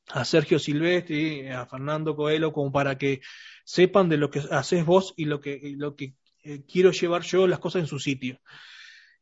a, 0.08 0.24
Sergio 0.24 0.58
Silvestri, 0.58 1.48
a 1.48 1.66
Fernando 1.66 2.16
Coelho, 2.16 2.52
como 2.52 2.72
para 2.72 2.98
que 2.98 3.20
sepan 3.64 4.08
de 4.08 4.16
lo 4.16 4.30
que 4.30 4.42
haces 4.50 4.84
vos 4.84 5.14
y 5.16 5.26
lo 5.26 5.40
que, 5.40 5.74
lo 5.76 5.96
que 5.96 6.14
eh, 6.42 6.64
quiero 6.66 6.90
llevar 6.92 7.22
yo 7.22 7.46
las 7.46 7.58
cosas 7.58 7.80
en 7.80 7.86
su 7.86 7.98
sitio. 7.98 8.40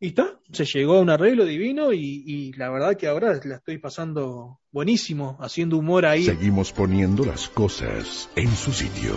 Y 0.00 0.08
está, 0.08 0.38
se 0.52 0.64
llegó 0.64 0.98
a 0.98 1.00
un 1.00 1.11
arreglo 1.11 1.44
divino 1.44 1.92
y, 1.92 2.52
la 2.56 2.70
verdad 2.70 2.96
que 2.96 3.08
ahora 3.08 3.40
la 3.44 3.56
estoy 3.56 3.78
pasando 3.78 4.61
buenísimo, 4.70 5.37
haciendo 5.40 5.76
humor 5.76 6.06
ahí. 6.06 6.24
Seguimos 6.24 6.72
poniendo 6.72 7.24
las 7.24 7.48
cosas 7.48 8.30
en 8.37 8.54
su 8.54 8.72
sitio. 8.72 9.14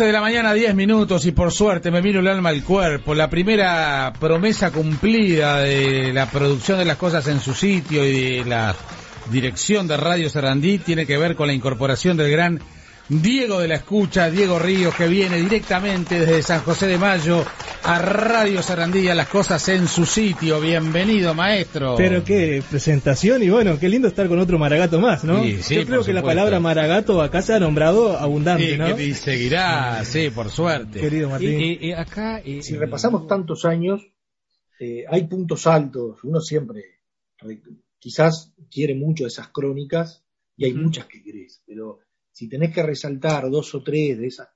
11 0.00 0.06
de 0.06 0.12
la 0.14 0.22
mañana, 0.22 0.54
10 0.54 0.74
minutos, 0.76 1.26
y 1.26 1.32
por 1.32 1.52
suerte 1.52 1.90
me 1.90 2.00
miro 2.00 2.20
el 2.20 2.28
alma 2.28 2.48
al 2.48 2.64
cuerpo. 2.64 3.14
La 3.14 3.28
primera 3.28 4.10
promesa 4.18 4.70
cumplida 4.70 5.58
de 5.58 6.10
la 6.14 6.24
producción 6.24 6.78
de 6.78 6.86
las 6.86 6.96
cosas 6.96 7.26
en 7.28 7.38
su 7.38 7.52
sitio 7.52 8.02
y 8.08 8.38
de 8.38 8.44
la 8.46 8.74
dirección 9.30 9.86
de 9.86 9.98
Radio 9.98 10.30
Sarandí 10.30 10.78
tiene 10.78 11.04
que 11.04 11.18
ver 11.18 11.36
con 11.36 11.48
la 11.48 11.52
incorporación 11.52 12.16
del 12.16 12.30
gran 12.30 12.60
Diego 13.10 13.58
de 13.58 13.66
la 13.66 13.74
Escucha, 13.74 14.30
Diego 14.30 14.60
Ríos, 14.60 14.94
que 14.94 15.08
viene 15.08 15.38
directamente 15.38 16.20
desde 16.20 16.44
San 16.44 16.60
José 16.60 16.86
de 16.86 16.96
Mayo 16.96 17.44
a 17.82 17.98
Radio 17.98 18.62
Sarandía, 18.62 19.16
las 19.16 19.26
cosas 19.26 19.68
en 19.68 19.88
su 19.88 20.06
sitio. 20.06 20.60
Bienvenido, 20.60 21.34
maestro. 21.34 21.96
Pero 21.96 22.22
qué 22.22 22.62
presentación 22.70 23.42
y 23.42 23.50
bueno, 23.50 23.80
qué 23.80 23.88
lindo 23.88 24.06
estar 24.06 24.28
con 24.28 24.38
otro 24.38 24.60
Maragato 24.60 25.00
más, 25.00 25.24
¿no? 25.24 25.42
Sí, 25.42 25.60
sí, 25.60 25.74
Yo 25.74 25.86
creo 25.86 26.04
que 26.04 26.12
la 26.12 26.22
palabra 26.22 26.60
Maragato 26.60 27.20
acá 27.20 27.42
se 27.42 27.52
ha 27.52 27.58
nombrado 27.58 28.16
abundante, 28.16 28.70
sí, 28.70 28.78
¿no? 28.78 28.94
Que 28.94 29.14
seguirá, 29.14 30.04
sí, 30.04 30.30
por 30.30 30.48
suerte. 30.48 31.00
Querido 31.00 31.30
Martín. 31.30 31.60
Y, 31.60 31.64
y, 31.64 31.88
y 31.88 31.92
acá, 31.92 32.40
y, 32.44 32.62
si 32.62 32.76
repasamos 32.76 33.26
tantos 33.26 33.64
años, 33.64 34.06
eh, 34.78 35.04
hay 35.10 35.24
puntos 35.24 35.66
altos. 35.66 36.22
Uno 36.22 36.40
siempre, 36.40 37.00
quizás 37.98 38.52
quiere 38.70 38.94
mucho 38.94 39.26
esas 39.26 39.48
crónicas 39.48 40.22
y 40.56 40.66
hay 40.66 40.74
uh 40.74 40.76
-huh. 40.76 40.82
muchas 40.82 41.06
que 41.06 41.24
querés, 41.24 41.60
pero 41.66 41.98
si 42.40 42.48
tenés 42.48 42.72
que 42.72 42.82
resaltar 42.82 43.50
dos 43.50 43.74
o 43.74 43.82
tres 43.82 44.18
de 44.18 44.28
esas 44.28 44.48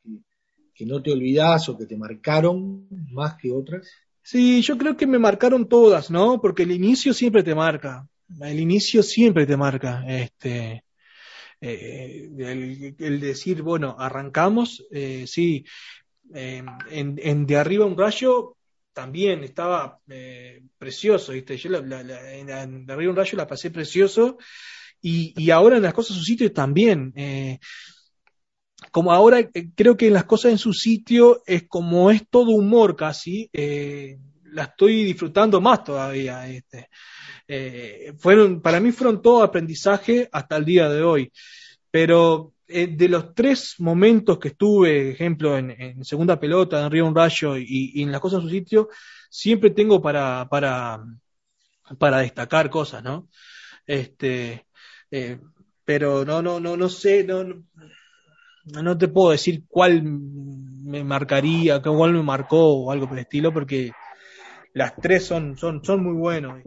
que, 0.74 0.86
no 0.86 1.02
te 1.02 1.12
olvidás 1.12 1.68
o 1.68 1.76
que 1.76 1.84
te 1.84 1.98
marcaron 1.98 2.88
más 3.12 3.34
que 3.34 3.52
otras? 3.52 3.86
Sí, 4.22 4.62
yo 4.62 4.78
creo 4.78 4.96
que 4.96 5.06
me 5.06 5.18
marcaron 5.18 5.68
todas, 5.68 6.10
¿no? 6.10 6.40
Porque 6.40 6.62
el 6.62 6.72
inicio 6.72 7.12
siempre 7.12 7.42
te 7.42 7.54
marca. 7.54 8.08
El 8.40 8.58
inicio 8.58 9.02
siempre 9.02 9.44
te 9.44 9.58
marca. 9.58 10.02
Este, 10.08 10.82
eh, 11.60 12.30
el, 12.98 13.20
decir, 13.20 13.60
bueno, 13.60 13.96
arrancamos, 13.98 14.86
eh, 14.90 15.26
sí. 15.26 15.66
Eh, 16.34 16.64
en, 16.90 17.20
en, 17.22 17.44
De 17.44 17.56
Arriba 17.58 17.84
un 17.84 17.98
Rayo 17.98 18.56
también 18.94 19.44
estaba 19.44 19.98
eh, 20.08 20.62
precioso, 20.78 21.32
¿viste? 21.32 21.58
Yo 21.58 21.68
la, 21.68 22.00
en 22.32 22.86
De 22.86 22.92
Arriba 22.94 23.10
un 23.10 23.16
Rayo 23.16 23.36
la 23.36 23.46
pasé 23.46 23.70
precioso. 23.70 24.38
Y, 25.06 25.34
y 25.36 25.50
ahora 25.50 25.76
en 25.76 25.82
las 25.82 25.92
cosas 25.92 26.12
en 26.12 26.20
su 26.20 26.24
sitio 26.24 26.50
también. 26.50 27.12
Eh, 27.14 27.58
como 28.90 29.12
ahora 29.12 29.38
eh, 29.40 29.68
creo 29.74 29.98
que 29.98 30.06
en 30.06 30.14
las 30.14 30.24
cosas 30.24 30.52
en 30.52 30.56
su 30.56 30.72
sitio 30.72 31.42
es 31.46 31.64
como 31.68 32.10
es 32.10 32.26
todo 32.30 32.52
humor 32.52 32.96
casi, 32.96 33.50
eh, 33.52 34.16
la 34.44 34.62
estoy 34.62 35.04
disfrutando 35.04 35.60
más 35.60 35.84
todavía. 35.84 36.48
Este. 36.48 36.88
Fueron, 38.16 38.62
para 38.62 38.80
mí 38.80 38.92
fueron 38.92 39.20
todo 39.20 39.42
aprendizaje 39.42 40.26
hasta 40.32 40.56
el 40.56 40.64
día 40.64 40.88
de 40.88 41.02
hoy. 41.02 41.30
Pero 41.90 42.54
de 42.66 43.08
los 43.10 43.34
tres 43.34 43.74
momentos 43.80 44.38
que 44.38 44.48
estuve, 44.48 45.10
ejemplo, 45.10 45.58
en, 45.58 46.02
segunda 46.02 46.40
pelota, 46.40 46.82
en 46.82 46.90
Río 46.90 47.06
Un 47.06 47.14
Rayo 47.14 47.58
y, 47.58 48.00
en 48.00 48.10
las 48.10 48.22
cosas 48.22 48.38
en 48.38 48.46
su 48.46 48.50
sitio, 48.50 48.88
siempre 49.28 49.68
tengo 49.68 50.00
para, 50.00 50.48
para, 50.48 51.04
para 51.98 52.20
destacar 52.20 52.70
cosas, 52.70 53.04
¿no? 53.04 53.28
Este, 53.86 54.63
pero 55.84 56.24
no, 56.24 56.42
no, 56.42 56.60
no, 56.60 56.76
no 56.76 56.88
sé, 56.88 57.24
no, 57.24 57.44
no 58.64 58.98
te 58.98 59.08
puedo 59.08 59.30
decir 59.30 59.64
cuál 59.68 60.02
me 60.02 61.04
marcaría, 61.04 61.80
cuál 61.82 62.12
me 62.12 62.22
marcó 62.22 62.84
o 62.84 62.90
algo 62.90 63.08
por 63.08 63.18
el 63.18 63.24
estilo, 63.24 63.52
porque 63.52 63.92
las 64.72 64.96
tres 64.96 65.26
son, 65.26 65.56
son, 65.56 65.84
son 65.84 66.02
muy 66.02 66.14
buenos. 66.14 66.62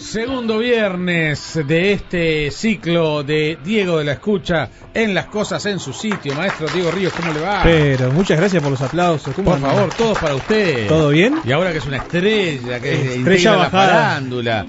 Segundo 0.00 0.58
viernes 0.58 1.58
de 1.66 1.92
este 1.92 2.50
ciclo 2.50 3.22
de 3.24 3.58
Diego 3.64 3.98
de 3.98 4.04
la 4.04 4.12
Escucha 4.12 4.70
en 4.94 5.12
las 5.12 5.26
cosas 5.26 5.66
en 5.66 5.80
su 5.80 5.92
sitio. 5.92 6.34
Maestro 6.34 6.68
Diego 6.68 6.90
Ríos, 6.90 7.12
¿cómo 7.12 7.32
le 7.32 7.40
va? 7.40 7.62
Pero 7.64 8.10
muchas 8.12 8.38
gracias 8.38 8.62
por 8.62 8.70
los 8.70 8.80
aplausos. 8.80 9.34
por 9.34 9.58
favor, 9.58 9.92
todos 9.94 10.18
para 10.18 10.34
usted. 10.36 10.86
¿Todo 10.86 11.10
bien? 11.10 11.40
Y 11.44 11.52
ahora 11.52 11.72
que 11.72 11.78
es 11.78 11.86
una 11.86 11.96
estrella, 11.98 12.80
que 12.80 13.16
estrella 13.16 13.56
la 13.56 13.70
farándula. 13.70 14.66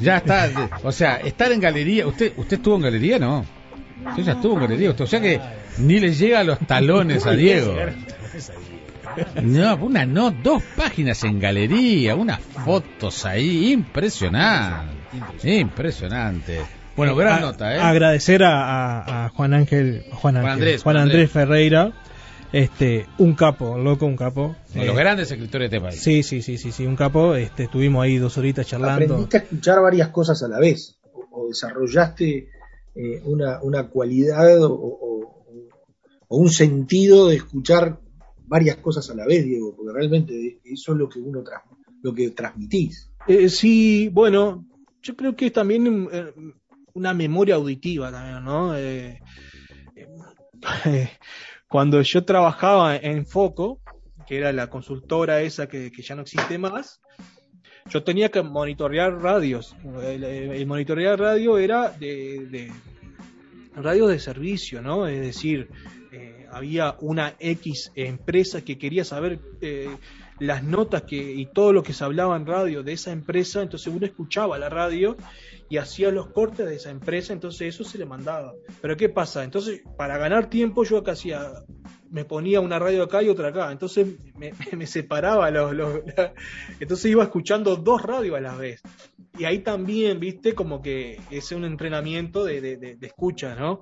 Ya 0.00 0.16
está, 0.16 0.50
o 0.82 0.90
sea, 0.90 1.16
estar 1.16 1.52
en 1.52 1.60
galería. 1.60 2.06
¿Usted 2.06 2.32
usted 2.36 2.56
estuvo 2.56 2.76
en 2.76 2.82
galería? 2.82 3.18
No. 3.18 3.44
Usted 4.08 4.22
ya 4.24 4.32
estuvo 4.32 4.54
en 4.54 4.60
galería. 4.60 4.94
o 4.98 5.06
sea 5.06 5.20
que 5.20 5.38
ni 5.78 6.00
le 6.00 6.12
llega 6.14 6.40
a 6.40 6.44
los 6.44 6.58
talones 6.60 7.26
a 7.26 7.30
Diego. 7.36 7.76
No, 9.42 9.76
una 9.76 10.06
no, 10.06 10.30
dos 10.30 10.62
páginas 10.76 11.22
en 11.24 11.38
galería, 11.40 12.14
unas 12.14 12.40
fotos 12.40 13.24
ahí, 13.24 13.72
impresionante. 13.72 14.92
Impresionante. 15.42 16.60
Bueno, 16.96 17.16
gran 17.16 17.40
nota, 17.40 17.74
¿eh? 17.74 17.78
Agradecer 17.78 18.42
a, 18.44 19.30
Juan 19.34 19.54
Ángel, 19.54 20.04
Juan, 20.12 20.36
Andrés, 20.36 20.82
Juan 20.82 20.96
Andrés 20.96 21.30
Ferreira, 21.30 21.92
este, 22.52 23.06
un 23.18 23.34
capo, 23.34 23.78
loco, 23.78 24.04
un 24.04 24.16
capo. 24.16 24.54
de 24.74 24.84
los 24.84 24.94
eh, 24.94 24.98
grandes 24.98 25.30
escritores 25.30 25.70
de 25.70 25.76
este 25.76 25.88
país. 25.88 26.02
Sí, 26.02 26.22
sí, 26.22 26.42
sí, 26.42 26.58
sí, 26.58 26.70
sí, 26.70 26.86
un 26.86 26.96
capo. 26.96 27.34
Este, 27.34 27.64
estuvimos 27.64 28.04
ahí 28.04 28.18
dos 28.18 28.36
horitas 28.36 28.66
charlando. 28.66 29.04
Aprendiste 29.04 29.38
a 29.38 29.40
escuchar 29.40 29.80
varias 29.80 30.08
cosas 30.08 30.42
a 30.42 30.48
la 30.48 30.58
vez, 30.58 30.98
o, 31.30 31.48
desarrollaste 31.48 32.48
eh, 32.94 33.22
una, 33.24 33.62
una 33.62 33.88
cualidad 33.88 34.62
o, 34.62 34.72
o, 34.74 35.12
un 36.28 36.50
sentido 36.50 37.28
de 37.28 37.36
escuchar 37.36 37.98
varias 38.52 38.76
cosas 38.76 39.08
a 39.08 39.14
la 39.14 39.24
vez, 39.24 39.46
Diego, 39.46 39.74
porque 39.74 39.94
realmente 39.94 40.60
eso 40.62 40.92
es 40.92 40.98
lo 40.98 41.08
que 41.08 41.18
uno 41.18 41.42
lo 42.02 42.12
que 42.12 42.30
transmitís. 42.32 43.10
Eh, 43.26 43.48
sí, 43.48 44.10
bueno, 44.12 44.66
yo 45.00 45.16
creo 45.16 45.34
que 45.34 45.46
es 45.46 45.54
también 45.54 46.06
eh, 46.12 46.34
una 46.92 47.14
memoria 47.14 47.54
auditiva 47.54 48.12
también, 48.12 48.44
¿no? 48.44 48.76
Eh, 48.76 49.20
cuando 51.66 52.02
yo 52.02 52.26
trabajaba 52.26 52.96
en 52.96 53.24
Foco, 53.24 53.80
que 54.26 54.36
era 54.36 54.52
la 54.52 54.68
consultora 54.68 55.40
esa 55.40 55.66
que, 55.66 55.90
ya 55.90 56.14
no 56.14 56.20
existe 56.20 56.58
más, 56.58 57.00
yo 57.88 58.04
tenía 58.04 58.30
que 58.30 58.42
monitorear 58.42 59.14
radios. 59.14 59.74
El, 60.02 60.66
monitorear 60.66 61.18
radio 61.18 61.56
era 61.56 61.88
de, 61.88 62.46
de 62.50 62.72
radios 63.76 64.10
de 64.10 64.18
servicio, 64.18 64.82
¿no? 64.82 65.06
Es 65.06 65.22
decir, 65.22 65.70
había 66.52 66.96
una 67.00 67.34
X 67.38 67.92
empresa 67.94 68.62
que 68.62 68.78
quería 68.78 69.04
saber 69.04 69.40
eh, 69.62 69.88
las 70.38 70.62
notas 70.62 71.02
que, 71.02 71.16
y 71.16 71.46
todo 71.46 71.72
lo 71.72 71.82
que 71.82 71.94
se 71.94 72.04
hablaba 72.04 72.36
en 72.36 72.46
radio 72.46 72.82
de 72.82 72.92
esa 72.92 73.10
empresa, 73.10 73.62
entonces 73.62 73.92
uno 73.92 74.04
escuchaba 74.04 74.58
la 74.58 74.68
radio 74.68 75.16
y 75.70 75.78
hacía 75.78 76.10
los 76.10 76.28
cortes 76.28 76.66
de 76.66 76.76
esa 76.76 76.90
empresa, 76.90 77.32
entonces 77.32 77.74
eso 77.74 77.84
se 77.84 77.96
le 77.96 78.04
mandaba. 78.04 78.52
Pero 78.82 78.96
¿qué 78.96 79.08
pasa? 79.08 79.44
Entonces, 79.44 79.82
para 79.96 80.18
ganar 80.18 80.50
tiempo 80.50 80.84
yo 80.84 80.98
acá 80.98 81.12
hacía, 81.12 81.52
me 82.10 82.26
ponía 82.26 82.60
una 82.60 82.78
radio 82.78 83.04
acá 83.04 83.22
y 83.22 83.30
otra 83.30 83.48
acá, 83.48 83.72
entonces 83.72 84.08
me, 84.36 84.52
separaba 84.86 85.50
los, 85.50 86.02
entonces 86.80 87.10
iba 87.10 87.22
escuchando 87.22 87.76
dos 87.76 88.02
radios 88.02 88.36
a 88.36 88.40
la 88.40 88.56
vez. 88.56 88.82
Y 89.38 89.44
ahí 89.44 89.60
también, 89.60 90.20
viste, 90.20 90.54
como 90.54 90.82
que 90.82 91.18
es 91.30 91.50
un 91.52 91.64
entrenamiento 91.64 92.44
de, 92.44 92.60
de 92.60 93.06
escucha, 93.06 93.54
¿no? 93.54 93.80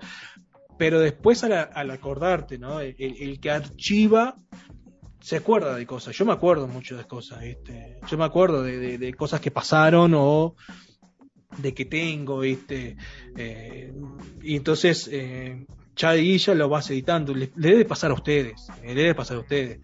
Pero 0.81 0.99
después 0.99 1.45
al, 1.45 1.91
acordarte, 1.91 2.57
¿no? 2.57 2.81
El, 2.81 3.39
que 3.39 3.51
archiva 3.51 4.39
se 5.21 5.37
acuerda 5.37 5.77
de 5.77 5.85
cosas. 5.85 6.17
Yo 6.17 6.25
me 6.25 6.33
acuerdo 6.33 6.67
mucho 6.69 6.97
de 6.97 7.05
cosas, 7.05 7.43
¿viste? 7.43 7.99
Yo 8.09 8.17
me 8.17 8.25
acuerdo 8.25 8.63
de, 8.63 9.13
cosas 9.13 9.43
que 9.43 9.51
pasaron 9.51 10.15
o 10.17 10.55
de 11.59 11.75
que 11.75 11.85
tengo, 11.85 12.39
¿viste? 12.39 12.97
Eh, 13.37 13.93
y 14.41 14.57
entonces, 14.57 15.07
eh, 15.13 15.67
Ya 16.01 16.55
lo 16.55 16.69
vas 16.71 16.91
editando. 16.91 17.35
Le, 17.35 17.51
debe 17.55 17.85
pasar 17.85 18.11
a 18.11 18.15
ustedes, 18.15 18.69
le 18.83 18.95
debe 18.95 19.15
pasar 19.15 19.37
a 19.37 19.41
ustedes. 19.41 19.81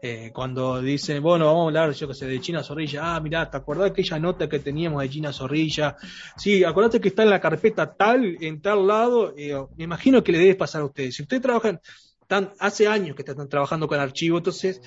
Eh, 0.00 0.30
cuando 0.32 0.80
dicen, 0.80 1.22
bueno, 1.22 1.44
vamos 1.44 1.64
a 1.64 1.66
hablar, 1.66 1.92
yo 1.92 2.08
que 2.08 2.14
sé, 2.14 2.26
de 2.26 2.40
China 2.40 2.62
Zorrilla, 2.62 3.16
ah, 3.16 3.20
mira, 3.20 3.50
¿te 3.50 3.56
acordás 3.56 3.90
aquella 3.90 4.18
nota 4.18 4.48
que 4.48 4.60
teníamos 4.60 5.02
de 5.02 5.10
China 5.10 5.32
Zorrilla? 5.32 5.96
Sí, 6.36 6.64
acordate 6.64 7.00
que 7.00 7.08
está 7.08 7.24
en 7.24 7.30
la 7.30 7.40
carpeta 7.40 7.92
tal, 7.94 8.38
en 8.40 8.62
tal 8.62 8.86
lado, 8.86 9.34
eh, 9.36 9.60
me 9.76 9.84
imagino 9.84 10.22
que 10.22 10.32
le 10.32 10.38
debe 10.38 10.54
pasar 10.54 10.82
a 10.82 10.84
ustedes. 10.86 11.16
Si 11.16 11.22
ustedes 11.22 11.42
trabajan, 11.42 11.80
tan, 12.28 12.52
hace 12.60 12.86
años 12.86 13.14
que 13.16 13.22
están 13.22 13.48
trabajando 13.48 13.88
con 13.88 13.98
archivo, 13.98 14.38
entonces 14.38 14.80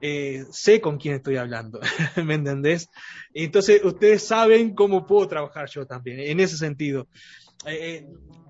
eh, 0.00 0.44
sé 0.50 0.80
con 0.80 0.98
quién 0.98 1.14
estoy 1.14 1.36
hablando, 1.36 1.80
¿me 2.24 2.34
entendés? 2.34 2.90
Entonces 3.32 3.82
ustedes 3.84 4.26
saben 4.26 4.74
cómo 4.74 5.06
puedo 5.06 5.28
trabajar 5.28 5.68
yo 5.70 5.86
también, 5.86 6.20
en 6.20 6.40
ese 6.40 6.58
sentido. 6.58 7.08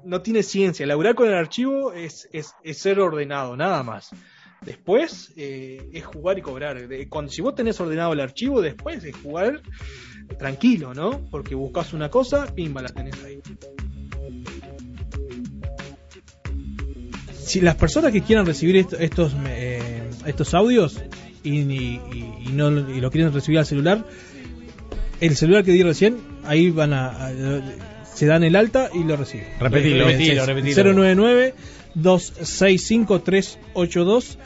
No 0.04 0.22
tiene 0.22 0.42
ciencia, 0.42 0.86
laburar 0.86 1.14
con 1.14 1.28
el 1.28 1.34
archivo 1.34 1.92
es, 1.92 2.28
es, 2.32 2.54
ser 2.78 3.00
ordenado, 3.00 3.56
nada 3.56 3.82
más. 3.82 4.10
Después 4.62 5.32
eh, 5.36 5.88
es 5.92 6.04
jugar 6.04 6.38
y 6.38 6.42
cobrar. 6.42 6.88
Cuando, 7.08 7.30
si 7.30 7.42
vos 7.42 7.54
tenés 7.54 7.80
ordenado 7.80 8.12
el 8.12 8.20
archivo, 8.20 8.60
después 8.60 9.04
es 9.04 9.14
jugar 9.16 9.62
tranquilo, 10.38 10.94
¿no? 10.94 11.26
Porque 11.30 11.54
buscas 11.54 11.92
una 11.92 12.10
cosa, 12.10 12.46
pimba, 12.54 12.82
la 12.82 12.88
tenés 12.88 13.22
ahí. 13.24 13.40
Si 17.44 17.60
las 17.60 17.76
personas 17.76 18.12
que 18.12 18.20
quieran 18.22 18.44
recibir 18.44 18.76
estos, 18.76 19.34
eh, 19.46 20.10
estos 20.26 20.52
audios 20.54 21.00
y, 21.42 22.00
no, 22.52 22.68
y 22.90 23.00
lo 23.00 23.10
quieren 23.10 23.32
recibir 23.32 23.58
al 23.58 23.66
celular, 23.66 24.04
el 25.20 25.36
celular 25.36 25.64
que 25.64 25.72
di 25.72 25.82
recién, 25.82 26.18
ahí 26.44 26.70
van 26.70 26.92
a, 26.92 27.32
se 28.18 28.26
dan 28.26 28.42
el 28.42 28.56
alta 28.56 28.90
y 28.92 29.04
lo 29.04 29.16
reciben. 29.16 29.46
Repetilo, 29.60 30.06
repetilo, 30.06 30.44
repetilo. 30.44 30.92
099 30.92 31.54
265-382. 31.96 34.36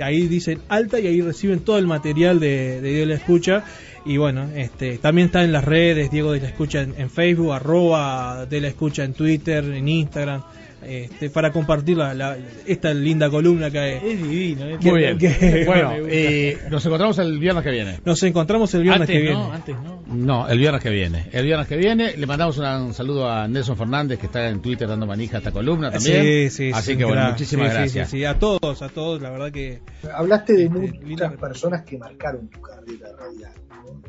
Ahí 0.00 0.26
dicen 0.28 0.60
alta 0.68 1.00
y 1.00 1.08
ahí 1.08 1.20
reciben 1.20 1.60
todo 1.60 1.76
el 1.78 1.86
material 1.86 2.40
de, 2.40 2.80
Diego 2.80 3.00
de 3.00 3.06
la 3.06 3.14
Escucha. 3.14 3.64
Y 4.04 4.16
bueno, 4.16 4.48
este, 4.54 4.98
también 4.98 5.26
está 5.26 5.44
en 5.44 5.52
las 5.52 5.64
redes 5.64 6.10
Diego 6.10 6.32
de 6.32 6.40
la 6.40 6.48
Escucha 6.48 6.82
en, 6.82 7.10
Facebook, 7.10 7.52
arroba 7.52 8.46
de 8.46 8.60
la 8.60 8.66
Escucha 8.68 9.04
en 9.04 9.12
Twitter, 9.12 9.62
en 9.64 9.86
Instagram. 9.88 10.42
Este, 10.82 11.28
para 11.28 11.50
compartir 11.50 11.96
la, 11.96 12.36
esta 12.66 12.94
linda 12.94 13.28
columna 13.28 13.70
que 13.70 13.96
es 13.96 14.22
divino. 14.22 14.64
Muy 14.80 14.98
bien. 14.98 15.18
bueno, 15.66 15.92
eh, 16.08 16.58
nos 16.70 16.84
encontramos 16.86 17.18
el 17.18 17.38
viernes 17.38 17.64
que 17.64 17.70
viene. 17.70 18.00
Nos 18.04 18.22
encontramos 18.22 18.72
el 18.74 18.82
viernes 18.82 19.08
que 19.08 19.20
viene. 19.20 19.42
Antes 19.52 19.76
no. 19.82 20.02
No, 20.06 20.48
el 20.48 20.58
viernes 20.58 20.82
que 20.82 20.90
viene. 20.90 21.26
El 21.32 21.44
viernes 21.44 21.66
que 21.66 21.76
viene 21.76 22.16
le 22.16 22.26
mandamos 22.26 22.58
un 22.58 22.94
saludo 22.94 23.28
a 23.28 23.48
Nelson 23.48 23.76
Fernández 23.76 24.18
que 24.18 24.26
está 24.26 24.48
en 24.48 24.62
Twitter 24.62 24.88
dando 24.88 25.06
manija 25.06 25.36
a 25.36 25.38
esta 25.38 25.52
columna 25.52 25.90
también. 25.90 26.22
Sí, 26.22 26.50
sí, 26.50 26.70
Así 26.72 26.96
que 26.96 27.04
bueno, 27.04 27.28
muchísimas 27.28 27.72
gracias. 27.72 28.10
Sí, 28.10 28.24
a 28.24 28.38
todos, 28.38 28.82
a 28.82 28.88
todos, 28.88 29.20
la 29.20 29.30
verdad 29.30 29.50
que. 29.50 29.80
Hablaste 30.14 30.52
de 30.54 30.64
este, 30.64 31.00
muchas 31.04 31.32
personas 31.34 31.82
que 31.84 31.98
marcaron 31.98 32.48
tu 32.48 32.60
carrera 32.60 33.08
radial. 33.18 33.52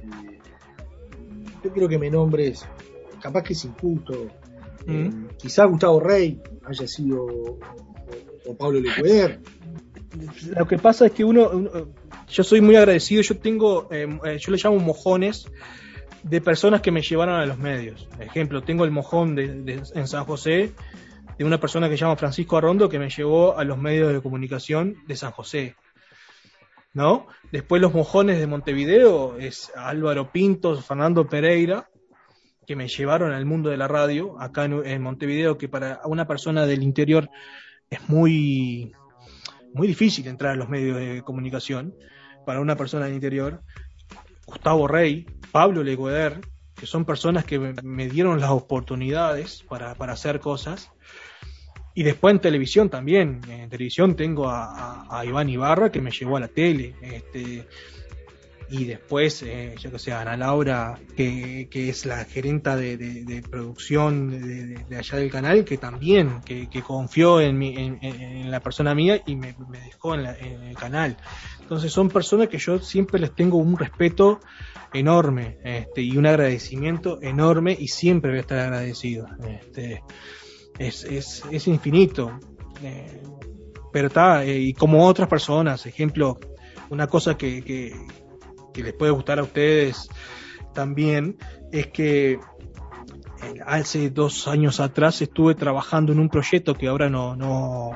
Eh, 0.03 0.39
yo 1.63 1.71
quiero 1.71 1.89
que 1.89 1.97
me 1.97 2.09
nombres, 2.09 2.65
capaz 3.21 3.43
que 3.43 3.53
es 3.53 3.65
injusto 3.65 4.29
Eh, 4.87 5.11
quizá 5.37 5.65
Gustavo 5.65 5.99
Rey 5.99 6.41
haya 6.65 6.87
sido 6.87 7.25
o 8.45 8.55
Pablo 8.57 8.79
Lecueder. 8.79 9.39
Lo 10.57 10.67
que 10.67 10.77
pasa 10.77 11.05
es 11.07 11.11
que 11.11 11.23
uno, 11.23 11.49
uno- 11.49 11.71
yo 12.27 12.43
soy 12.43 12.61
muy 12.61 12.75
agradecido, 12.75 13.21
yo 13.21 13.37
tengo, 13.37 13.87
eh, 13.91 14.07
eh, 14.25 14.37
yo 14.39 14.51
le 14.51 14.57
llamo 14.57 14.79
mojones 14.79 15.45
de 16.23 16.41
personas 16.41 16.81
que 16.81 16.91
me 16.91 17.01
llevaron 17.01 17.35
a 17.39 17.45
los 17.45 17.57
medios. 17.57 18.07
Ejemplo, 18.19 18.61
tengo 18.61 18.85
el 18.85 18.91
mojón 18.91 19.35
de, 19.35 19.47
de- 19.63 19.83
en 19.93 20.07
San 20.07 20.25
José 20.25 20.73
de 21.37 21.45
una 21.45 21.59
persona 21.59 21.87
que 21.89 21.95
se 21.95 22.01
llama 22.01 22.15
Francisco 22.17 22.57
Arrondo 22.57 22.89
que 22.89 22.99
me 22.99 23.09
llevó 23.09 23.57
a 23.57 23.63
los 23.63 23.77
medios 23.77 24.11
de 24.11 24.21
comunicación 24.21 24.95
de 25.07 25.15
San 25.15 25.31
José. 25.31 25.75
¿No? 26.93 27.27
Después 27.51 27.81
los 27.81 27.93
mojones 27.93 28.39
de 28.39 28.47
Montevideo 28.47 29.37
es 29.37 29.71
Álvaro 29.75 30.31
Pintos, 30.31 30.83
Fernando 30.85 31.27
Pereira, 31.29 31.87
que 32.69 32.75
me 32.75 32.87
llevaron 32.87 33.31
al 33.31 33.47
mundo 33.47 33.71
de 33.71 33.77
la 33.77 33.87
radio 33.87 34.39
acá 34.39 34.65
en, 34.65 35.01
Montevideo, 35.01 35.57
que 35.57 35.67
para 35.67 36.01
una 36.05 36.27
persona 36.27 36.67
del 36.67 36.83
interior 36.83 37.27
es 37.89 38.07
muy, 38.07 38.91
muy 39.73 39.87
difícil 39.87 40.27
entrar 40.27 40.51
a 40.51 40.55
los 40.55 40.69
medios 40.69 40.95
de 40.95 41.23
comunicación. 41.23 41.95
Para 42.45 42.59
una 42.59 42.75
persona 42.75 43.05
del 43.05 43.15
interior, 43.15 43.63
Gustavo 44.45 44.87
Rey, 44.87 45.25
Pablo 45.51 45.81
Legueder, 45.83 46.41
que 46.75 46.85
son 46.85 47.05
personas 47.05 47.43
que 47.43 47.57
me, 47.57 48.07
dieron 48.07 48.39
las 48.39 48.51
oportunidades 48.51 49.63
para, 49.67 49.95
para 49.95 50.13
hacer 50.13 50.39
cosas. 50.39 50.91
Y 51.95 52.03
después 52.03 52.35
en 52.35 52.39
televisión 52.39 52.87
también. 52.87 53.41
En 53.49 53.67
televisión 53.71 54.15
tengo 54.15 54.47
a, 54.47 54.65
a- 55.07 55.19
a 55.21 55.25
Iván 55.25 55.49
Ibarra 55.49 55.91
que 55.91 56.01
me 56.01 56.11
llevó 56.11 56.37
a 56.37 56.41
la 56.41 56.47
tele. 56.49 56.93
Este, 57.01 57.67
y 58.71 58.85
después, 58.85 59.41
eh, 59.43 59.75
yo 59.79 59.91
que 59.91 59.97
sé, 59.99 60.13
Ana 60.13 60.37
Laura, 60.37 60.99
que, 61.15 61.67
que 61.71 61.89
es 61.89 62.05
la 62.05 62.23
gerenta 62.25 62.75
de, 62.75 62.97
de- 62.97 63.41
producción 63.41 64.29
de, 64.87 64.95
allá 64.97 65.17
del 65.17 65.31
canal, 65.31 65.65
que 65.65 65.77
también, 65.77 66.41
que, 66.45 66.67
confió 66.83 67.41
en, 67.41 67.57
mi, 67.57 67.75
en, 67.75 68.51
la 68.51 68.59
persona 68.59 68.93
mía 68.93 69.21
y 69.25 69.35
me, 69.35 69.55
dejó 69.85 70.13
en, 70.13 70.23
la- 70.23 70.33
el 70.33 70.75
canal. 70.75 71.17
Entonces 71.61 71.91
son 71.91 72.09
personas 72.09 72.47
que 72.47 72.59
yo 72.59 72.79
siempre 72.79 73.19
les 73.19 73.33
tengo 73.33 73.57
un 73.57 73.77
respeto 73.77 74.39
enorme 74.93 75.57
este, 75.63 76.01
y 76.01 76.17
un 76.17 76.25
agradecimiento 76.25 77.19
enorme 77.21 77.75
y 77.79 77.87
siempre 77.87 78.31
voy 78.31 78.37
a 78.39 78.41
estar 78.41 78.59
agradecido. 78.59 79.27
Este, 79.47 80.03
es, 80.77 81.03
es, 81.03 81.43
es 81.51 81.67
infinito. 81.67 82.39
Eh, 82.83 83.21
pero 83.91 84.07
está, 84.07 84.43
eh, 84.45 84.59
y 84.59 84.73
como 84.73 85.05
otras 85.07 85.27
personas, 85.27 85.85
ejemplo, 85.85 86.37
una 86.89 87.07
cosa 87.07 87.37
que, 87.37 87.63
que 88.73 88.83
les 88.83 88.93
puede 88.93 89.11
gustar 89.11 89.39
a 89.39 89.43
ustedes 89.43 90.09
también 90.73 91.37
es 91.71 91.87
que 91.87 92.33
eh, 92.33 92.39
hace 93.65 94.09
dos 94.09 94.47
años 94.47 94.79
atrás 94.79 95.21
estuve 95.21 95.55
trabajando 95.55 96.11
en 96.11 96.19
un 96.19 96.29
proyecto 96.29 96.75
que 96.75 96.87
ahora 96.87 97.09
no, 97.09 97.35
no, 97.35 97.91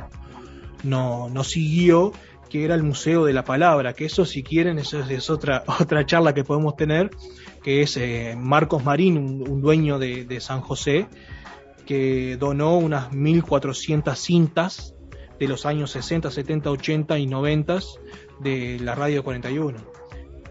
no, 0.83 1.29
no 1.29 1.43
siguió, 1.43 2.13
que 2.49 2.65
era 2.65 2.75
el 2.75 2.83
Museo 2.83 3.25
de 3.25 3.33
la 3.33 3.43
Palabra, 3.43 3.93
que 3.93 4.05
eso 4.05 4.25
si 4.25 4.43
quieren, 4.43 4.79
eso 4.79 4.99
es, 4.99 5.29
otra, 5.29 5.63
otra 5.79 6.05
charla 6.05 6.33
que 6.33 6.43
podemos 6.43 6.75
tener, 6.75 7.09
que 7.63 7.81
es 7.81 7.97
eh, 7.97 8.35
Marcos 8.37 8.83
Marín, 8.83 9.17
un, 9.17 9.49
un 9.49 9.61
dueño 9.61 9.99
de, 9.99 10.25
de 10.25 10.39
San 10.39 10.61
José, 10.61 11.07
que 11.85 12.37
donó 12.37 12.77
unas 12.77 13.11
1400 13.11 14.17
cintas 14.17 14.95
de 15.39 15.47
los 15.47 15.65
años 15.65 15.91
60, 15.91 16.31
70, 16.31 16.71
80 16.71 17.19
y 17.19 17.27
90 17.27 17.79
de 18.39 18.79
la 18.79 18.95
radio 18.95 19.23
41. 19.23 19.92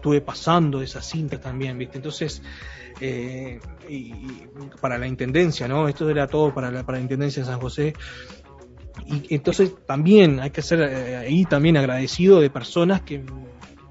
Estuve 0.03 0.19
pasando 0.19 0.81
esas 0.81 1.05
cintas 1.07 1.39
también, 1.39 1.77
¿viste? 1.77 1.95
Entonces, 1.97 2.41
eh, 2.99 3.61
y, 3.87 3.95
y 3.95 4.47
para 4.81 4.97
la 4.97 5.07
intendencia, 5.07 5.65
¿no? 5.65 5.87
Esto 5.87 6.09
era 6.09 6.27
todo 6.27 6.53
para 6.53 6.69
la, 6.69 6.83
para 6.83 6.97
la 6.97 7.03
intendencia 7.03 7.41
de 7.41 7.47
San 7.47 7.61
José. 7.61 7.93
Y 9.07 9.33
entonces 9.33 9.71
también 9.87 10.41
hay 10.41 10.49
que 10.51 10.61
ser 10.61 10.81
eh, 10.81 11.15
ahí 11.15 11.45
también 11.45 11.77
agradecido 11.77 12.41
de 12.41 12.49
personas 12.49 12.99
que 13.03 13.23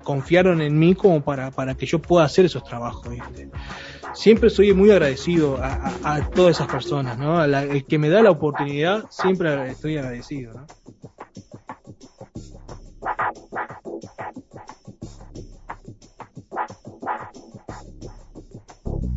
confiaron 0.04 0.60
en 0.60 0.78
mí 0.78 0.94
como 0.94 1.24
para, 1.24 1.50
para 1.50 1.76
que 1.76 1.86
yo 1.86 1.98
pueda 1.98 2.26
hacer 2.26 2.44
esos 2.44 2.62
trabajos, 2.62 3.08
¿viste? 3.10 3.48
siempre 4.12 4.50
soy 4.50 4.74
muy 4.74 4.90
agradecido 4.90 5.56
a, 5.62 5.72
a- 6.02 6.14
a 6.16 6.28
todas 6.28 6.56
esas 6.56 6.66
personas, 6.68 7.16
¿no? 7.16 7.38
A 7.38 7.46
la- 7.46 7.62
el 7.62 7.86
que 7.86 7.96
me 7.96 8.10
da 8.10 8.20
la 8.20 8.32
oportunidad, 8.32 9.04
siempre 9.08 9.70
estoy 9.70 9.96
agradecido, 9.96 10.52
¿no? 10.52 10.66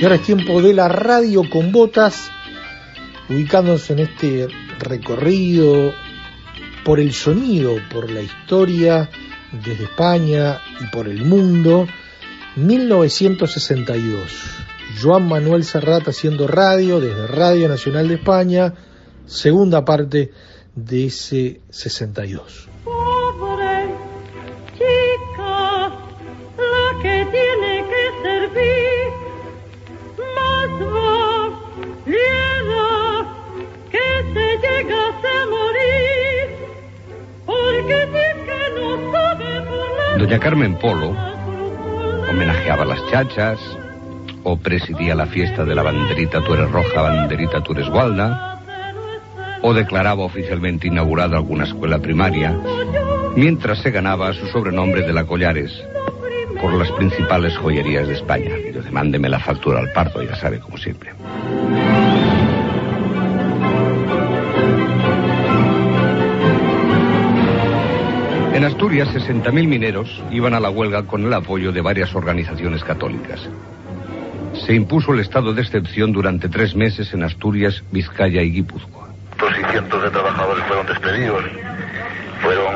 Y 0.00 0.04
ahora 0.04 0.14
es 0.14 0.22
tiempo 0.22 0.62
de 0.62 0.74
la 0.74 0.86
radio 0.86 1.42
con 1.50 1.72
botas, 1.72 2.30
ubicándonos 3.28 3.90
en 3.90 3.98
este 3.98 4.46
recorrido 4.78 5.92
por 6.84 7.00
el 7.00 7.12
sonido, 7.12 7.78
por 7.92 8.08
la 8.08 8.22
historia 8.22 9.10
desde 9.50 9.84
España 9.84 10.60
y 10.80 10.86
por 10.92 11.08
el 11.08 11.24
mundo. 11.24 11.88
1962. 12.54 14.32
Joan 15.02 15.26
Manuel 15.26 15.64
Serrat 15.64 16.06
haciendo 16.06 16.46
radio 16.46 17.00
desde 17.00 17.26
Radio 17.26 17.68
Nacional 17.68 18.06
de 18.06 18.14
España, 18.14 18.74
segunda 19.26 19.84
parte 19.84 20.30
de 20.76 21.06
ese 21.06 21.60
62. 21.70 22.68
Doña 40.28 40.40
Carmen 40.40 40.74
Polo 40.74 41.16
homenajeaba 42.28 42.84
las 42.84 43.00
chachas, 43.10 43.58
o 44.42 44.58
presidía 44.58 45.14
la 45.14 45.24
fiesta 45.24 45.64
de 45.64 45.74
la 45.74 45.82
banderita 45.82 46.44
tú 46.44 46.52
eres 46.52 46.70
roja, 46.70 47.00
banderita 47.00 47.62
tú 47.62 47.72
gualda, 47.90 48.60
o 49.62 49.72
declaraba 49.72 50.24
oficialmente 50.24 50.86
inaugurada 50.86 51.38
alguna 51.38 51.64
escuela 51.64 51.98
primaria, 52.00 52.54
mientras 53.36 53.78
se 53.78 53.90
ganaba 53.90 54.34
su 54.34 54.46
sobrenombre 54.48 55.00
de 55.00 55.14
la 55.14 55.24
Collares 55.24 55.72
por 56.60 56.74
las 56.74 56.92
principales 56.92 57.56
joyerías 57.56 58.06
de 58.06 58.12
España. 58.12 58.50
Yo 58.74 58.82
mándeme 58.92 59.30
la 59.30 59.40
factura 59.40 59.78
al 59.78 59.92
parto, 59.92 60.22
ya 60.22 60.36
sabe, 60.36 60.60
como 60.60 60.76
siempre. 60.76 61.12
Asturias, 68.88 69.14
60.000 69.14 69.68
mineros 69.68 70.22
iban 70.30 70.54
a 70.54 70.60
la 70.60 70.70
huelga 70.70 71.02
con 71.02 71.22
el 71.22 71.34
apoyo 71.34 71.72
de 71.72 71.82
varias 71.82 72.14
organizaciones 72.14 72.82
católicas. 72.82 73.46
Se 74.64 74.72
impuso 74.72 75.12
el 75.12 75.20
estado 75.20 75.52
de 75.52 75.60
excepción 75.60 76.10
durante 76.10 76.48
tres 76.48 76.74
meses 76.74 77.12
en 77.12 77.22
Asturias, 77.22 77.84
Vizcaya 77.92 78.40
y 78.40 78.50
Guipúzcoa. 78.50 79.10
Cientos 79.36 79.58
y 79.58 79.72
cientos 79.72 80.02
de 80.02 80.10
trabajadores 80.10 80.64
fueron 80.64 80.86
despedidos, 80.86 81.44
fueron 82.40 82.74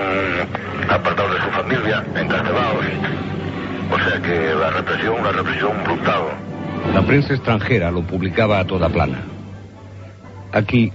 apartados 0.90 1.32
de 1.32 1.40
su 1.40 1.50
familia, 1.50 2.04
encarcelados. 2.14 2.84
O 3.90 3.98
sea 3.98 4.20
que 4.20 4.54
la 4.54 4.68
represión, 4.68 5.14
una 5.18 5.32
represión 5.32 5.82
brutal. 5.82 6.24
La 6.92 7.00
prensa 7.00 7.32
extranjera 7.32 7.90
lo 7.90 8.02
publicaba 8.02 8.58
a 8.58 8.66
toda 8.66 8.90
plana. 8.90 9.22
Aquí 10.52 10.92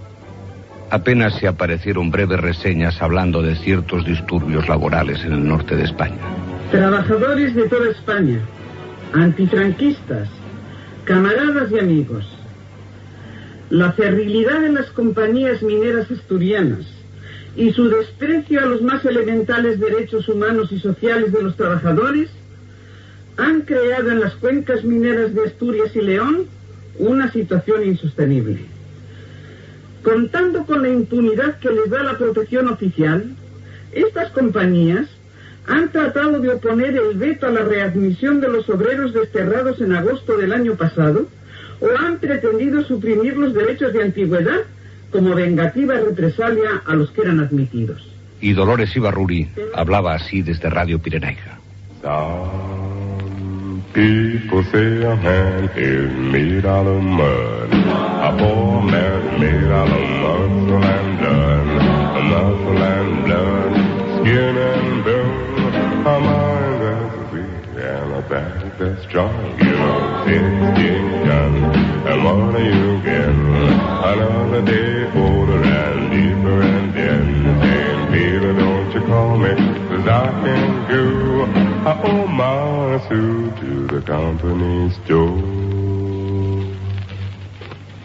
apenas 0.90 1.36
se 1.40 1.48
aparecieron 1.48 2.12
breves 2.12 2.40
reseñas 2.40 3.02
hablando 3.02 3.42
de 3.42 3.56
ciertos 3.56 4.06
disturbios 4.06 4.68
laborales 4.68 5.24
en 5.24 5.34
el 5.34 5.48
norte 5.48 5.76
de 5.76 5.84
España. 5.84 6.18
Trabajadores 6.72 7.56
de 7.56 7.64
toda 7.64 7.90
España, 7.90 8.40
antifranquistas, 9.14 10.30
camaradas 11.06 11.72
y 11.72 11.80
amigos. 11.80 12.26
La 13.70 13.92
cerrilidad 13.94 14.62
de 14.62 14.72
las 14.72 14.88
compañías 14.88 15.62
mineras 15.62 16.10
asturianas 16.10 16.86
y 17.56 17.72
su 17.72 17.90
desprecio 17.90 18.62
a 18.62 18.66
los 18.66 18.82
más 18.82 19.04
elementales 19.04 19.80
derechos 19.80 20.30
humanos 20.30 20.72
y 20.72 20.80
sociales 20.80 21.34
de 21.34 21.42
los 21.42 21.56
trabajadores 21.56 22.30
han 23.38 23.62
creado 23.62 24.12
en 24.12 24.20
las 24.20 24.36
cuencas 24.36 24.84
mineras 24.84 25.34
de 25.34 25.46
Asturias 25.46 25.96
y 25.96 26.02
León 26.02 26.46
una 26.98 27.32
situación 27.32 27.84
insostenible. 27.86 28.77
Contando 30.08 30.66
con 30.66 30.84
la 30.84 30.88
impunidad 30.88 31.60
que 31.60 31.70
les 31.70 31.90
da 31.90 32.02
la 32.02 32.18
protección 32.18 32.70
oficial, 32.70 33.26
estas 33.92 34.32
compañías 34.32 35.06
han 35.68 35.92
tratado 35.92 36.40
de 36.40 36.48
oponer 36.48 36.96
el 36.96 37.18
veto 37.18 37.48
a 37.48 37.52
la 37.52 37.64
readmisión 37.64 38.40
de 38.40 38.48
los 38.48 38.70
obreros 38.70 39.14
desterrados 39.14 39.82
en 39.82 39.94
agosto 39.94 40.38
del 40.38 40.54
año 40.54 40.76
pasado 40.76 41.28
o 41.82 41.88
han 42.00 42.20
pretendido 42.20 42.86
suprimir 42.86 43.36
los 43.36 43.54
derechos 43.54 43.92
de 43.92 44.04
antigüedad 44.04 44.62
como 45.12 45.36
vengativa 45.36 45.96
represalia 45.96 46.84
a 46.86 46.96
los 46.96 47.12
que 47.12 47.24
eran 47.24 47.42
admitidos. 47.42 48.10
Y 48.40 48.54
Dolores 48.54 48.96
Ibarruri 48.96 49.50
hablaba 49.74 50.14
así 50.14 50.42
desde 50.42 50.70
Radio 50.70 51.00
Pirenaica. 51.00 51.60
People 53.98 54.62
say 54.66 55.02
a 55.02 55.16
hand 55.16 55.72
is 55.76 56.12
made 56.32 56.68
out 56.68 56.86
of 56.86 57.02
mud. 57.02 57.74
A 57.74 58.30
poor 58.38 58.84
man 58.84 59.40
made 59.42 59.72
out 59.72 59.90
of 59.90 60.04
muscle 60.22 60.84
and 60.84 61.18
blood. 61.18 61.66
Muscle 62.30 62.78
and 62.78 63.26
blood, 63.26 63.74
skin 64.22 64.56
and 64.56 65.04
bone. 65.04 66.06
A 66.06 66.20
mind 66.20 66.82
that's 66.84 67.34
weak 67.34 67.68
and 67.74 68.14
a 68.14 68.22
back 68.30 68.78
that's 68.78 69.02
strong. 69.10 69.58
You 69.58 69.72
know, 69.82 70.26
sixteen 70.28 71.26
guns. 71.26 71.78
And 72.06 72.24
what 72.24 72.56
do 72.56 72.64
you 72.64 73.02
get? 73.02 73.34
Another 74.14 74.62
day 74.62 75.06
older 75.18 75.64
and 75.64 76.12
deeper 76.12 76.62
and 76.62 76.94
then. 76.94 77.26
Saying, 77.64 78.12
Peter, 78.12 78.54
don't 78.54 78.92
you 78.94 79.02
call 79.08 79.38
me, 79.40 79.87
I 80.10 80.30
can 80.44 80.88
go. 80.88 81.04
I 81.90 82.02
owe 82.04 82.28
my 82.28 83.08
suit 83.08 83.58
to 83.62 83.88
the 83.88 84.02
company 84.02 84.90
store. 85.04 85.38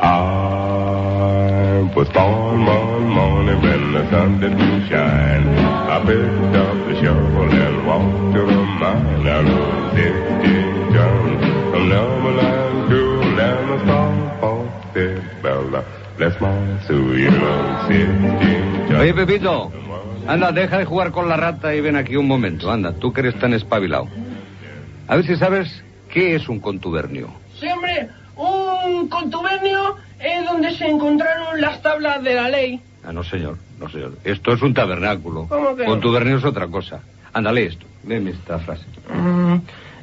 I 0.01 1.93
was 1.97 2.09
born 2.09 2.65
one 2.67 3.09
morning 3.09 3.63
when 3.63 3.93
the 3.93 4.11
sun 4.11 4.41
didn't 4.41 4.89
shine. 4.89 5.47
I 5.95 6.01
picked 6.05 6.57
up 6.57 6.77
the 6.89 6.95
shovel 7.01 7.51
and 7.51 7.87
walked 7.87 8.35
to 8.35 8.41
the 8.47 8.63
mine. 8.81 9.27
I 9.27 9.41
rode 9.43 9.95
sixteen 9.97 10.93
tons 10.93 11.45
from 11.71 11.89
Neverland 11.89 12.91
to 12.91 13.13
said 14.95 15.43
Bella. 15.43 15.85
Bless 16.19 16.41
my 16.41 16.87
soul, 16.87 17.19
you 17.19 17.31
know, 17.31 17.87
sixteen 17.89 18.89
tons. 18.89 19.01
Oye, 19.01 19.13
Pepito, 19.13 19.71
anda, 20.27 20.53
deja 20.53 20.79
de 20.79 20.85
jugar 20.85 21.11
con 21.13 21.29
la 21.29 21.37
rata 21.37 21.75
y 21.75 21.81
ven 21.81 21.97
aquí 21.97 22.17
un 22.17 22.27
momento. 22.29 22.71
Anda, 22.71 22.93
tú 22.93 23.13
que 23.13 23.21
eres 23.21 23.39
tan 23.39 23.55
espabilado. 23.55 24.09
A 25.09 25.17
ver 25.17 25.27
si 25.27 25.37
sabes 25.37 25.83
qué 26.11 26.35
es 26.37 26.49
un 26.49 26.61
contubernio. 26.61 27.29
Sí, 27.59 27.67
hombre, 27.69 28.09
un 28.37 29.09
contubernio 29.09 29.97
es 30.21 30.45
donde 30.45 30.75
se 30.77 30.87
encontraron 30.89 31.61
las 31.61 31.83
tablas 31.83 32.23
de 32.23 32.35
la 32.35 32.49
ley. 32.49 32.81
Ah, 33.05 33.13
no, 33.13 33.25
señor, 33.25 33.59
no, 33.79 33.89
señor. 33.89 34.17
Esto 34.25 34.53
es 34.53 34.63
un 34.63 34.75
tabernáculo. 34.75 35.47
¿Cómo 35.49 35.75
que 35.75 35.83
no? 35.85 35.91
Contubernio 35.91 36.39
es 36.39 36.45
otra 36.45 36.69
cosa. 36.69 37.01
Ándale 37.33 37.67
esto, 37.67 37.87
léeme 38.07 38.31
esta 38.31 38.59
frase. 38.61 38.85
Mm, 39.13 39.57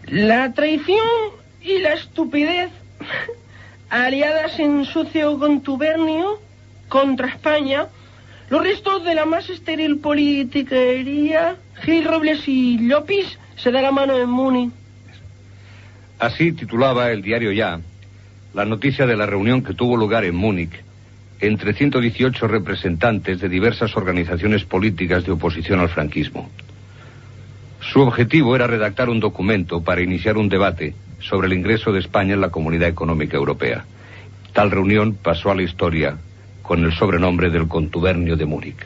La 0.07 0.51
traición 0.53 1.07
y 1.61 1.79
la 1.79 1.93
estupidez 1.93 2.71
aliadas 3.89 4.59
en 4.59 4.85
sucio 4.85 5.37
contubernio 5.39 6.39
contra 6.89 7.27
España, 7.27 7.87
los 8.49 8.63
restos 8.63 9.03
de 9.03 9.15
la 9.15 9.25
más 9.25 9.49
estéril 9.49 9.99
politiquería, 9.99 11.55
Gil 11.83 12.05
Robles 12.05 12.47
y 12.47 12.77
Llopis 12.79 13.37
se 13.55 13.71
da 13.71 13.81
la 13.81 13.91
mano 13.91 14.17
en 14.17 14.29
Muni. 14.29 14.71
Así 16.17 16.51
titulaba 16.51 17.11
el 17.11 17.21
diario 17.21 17.51
Ya 17.51 17.79
la 18.53 18.65
noticia 18.65 19.05
de 19.05 19.15
la 19.15 19.25
reunión 19.25 19.63
que 19.63 19.73
tuvo 19.73 19.95
lugar 19.95 20.25
en 20.25 20.35
Múnich 20.35 20.71
entre 21.39 21.73
118 21.73 22.47
representantes 22.47 23.39
de 23.39 23.47
diversas 23.47 23.95
organizaciones 23.95 24.65
políticas 24.65 25.23
de 25.23 25.31
oposición 25.31 25.79
al 25.79 25.89
franquismo. 25.89 26.49
Su 27.79 28.01
objetivo 28.01 28.55
era 28.55 28.67
redactar 28.67 29.09
un 29.09 29.19
documento 29.19 29.81
para 29.81 30.01
iniciar 30.01 30.37
un 30.37 30.49
debate 30.49 30.95
sobre 31.19 31.47
el 31.47 31.53
ingreso 31.53 31.93
de 31.93 31.99
España 31.99 32.33
en 32.33 32.41
la 32.41 32.49
Comunidad 32.49 32.89
Económica 32.89 33.37
Europea. 33.37 33.85
Tal 34.51 34.71
reunión 34.71 35.13
pasó 35.13 35.51
a 35.51 35.55
la 35.55 35.61
historia 35.61 36.17
con 36.69 36.85
el 36.85 36.93
sobrenombre 36.93 37.49
del 37.49 37.67
contubernio 37.67 38.37
de 38.37 38.45
Múnich. 38.45 38.77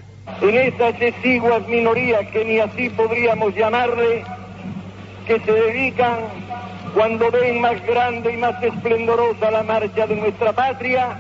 en 0.42 0.58
esas 0.58 1.02
exiguas 1.02 1.68
minorías 1.68 2.26
que 2.32 2.46
ni 2.46 2.58
así 2.58 2.90
podríamos 2.92 3.54
llamarle, 3.56 4.24
que 5.28 5.38
se 5.42 5.52
dedican, 5.52 6.16
cuando 6.94 7.30
ven 7.30 7.60
más 7.60 7.86
grande 7.86 8.36
y 8.36 8.38
más 8.38 8.64
esplendorosa 8.64 9.52
la 9.52 9.64
marcha 9.64 10.08
de 10.08 10.16
nuestra 10.16 10.54
patria, 10.54 11.18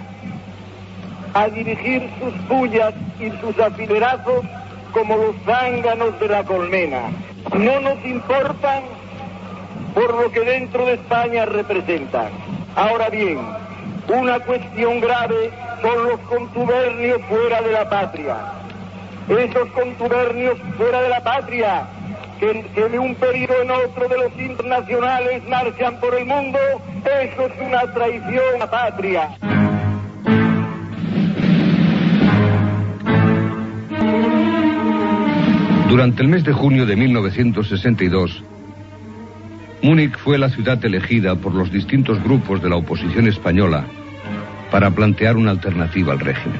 a 1.33 1.49
dirigir 1.49 2.09
sus 2.17 2.33
pullas 2.47 2.93
y 3.19 3.29
sus 3.41 3.59
afilerazos 3.59 4.45
como 4.93 5.17
los 5.17 5.35
zánganos 5.45 6.17
de 6.17 6.29
la 6.29 6.45
colmena. 6.45 7.09
No 7.57 7.81
nos 7.81 8.05
importan 8.05 8.83
por 9.93 10.15
lo 10.15 10.31
que 10.31 10.39
dentro 10.39 10.85
de 10.85 10.93
España 10.93 11.43
representan. 11.43 12.29
Ahora 12.77 13.09
bien, 13.09 13.37
una 14.07 14.39
cuestión 14.39 15.01
grave 15.01 15.51
son 15.83 16.07
los 16.07 16.19
contubernios 16.21 17.21
fuera 17.27 17.61
de 17.61 17.71
la 17.73 17.89
patria. 17.89 18.37
Esos 19.27 19.69
contubernios 19.71 20.57
fuera 20.77 21.01
de 21.01 21.09
la 21.09 21.21
patria, 21.21 21.87
que, 22.39 22.65
que 22.73 22.89
de 22.89 22.99
un 22.99 23.13
periodo 23.15 23.61
en 23.61 23.71
otro 23.71 24.07
de 24.07 24.17
los 24.17 24.39
internacionales 24.39 25.43
marchan 25.49 25.99
por 25.99 26.15
el 26.15 26.25
mundo, 26.25 26.57
eso 27.03 27.47
es 27.47 27.67
una 27.67 27.81
traición 27.93 28.55
a 28.55 28.59
la 28.59 28.71
patria. 28.71 29.29
Durante 35.89 36.21
el 36.23 36.27
mes 36.29 36.43
de 36.45 36.53
junio 36.53 36.85
de 36.85 36.95
1962, 36.95 38.43
Múnich 39.81 40.17
fue 40.17 40.37
la 40.37 40.49
ciudad 40.49 40.83
elegida 40.83 41.35
por 41.35 41.53
los 41.53 41.71
distintos 41.71 42.23
grupos 42.23 42.61
de 42.63 42.69
la 42.69 42.77
oposición 42.77 43.27
española 43.27 43.85
para 44.73 44.89
plantear 44.89 45.37
una 45.37 45.51
alternativa 45.51 46.13
al 46.13 46.19
régimen. 46.19 46.59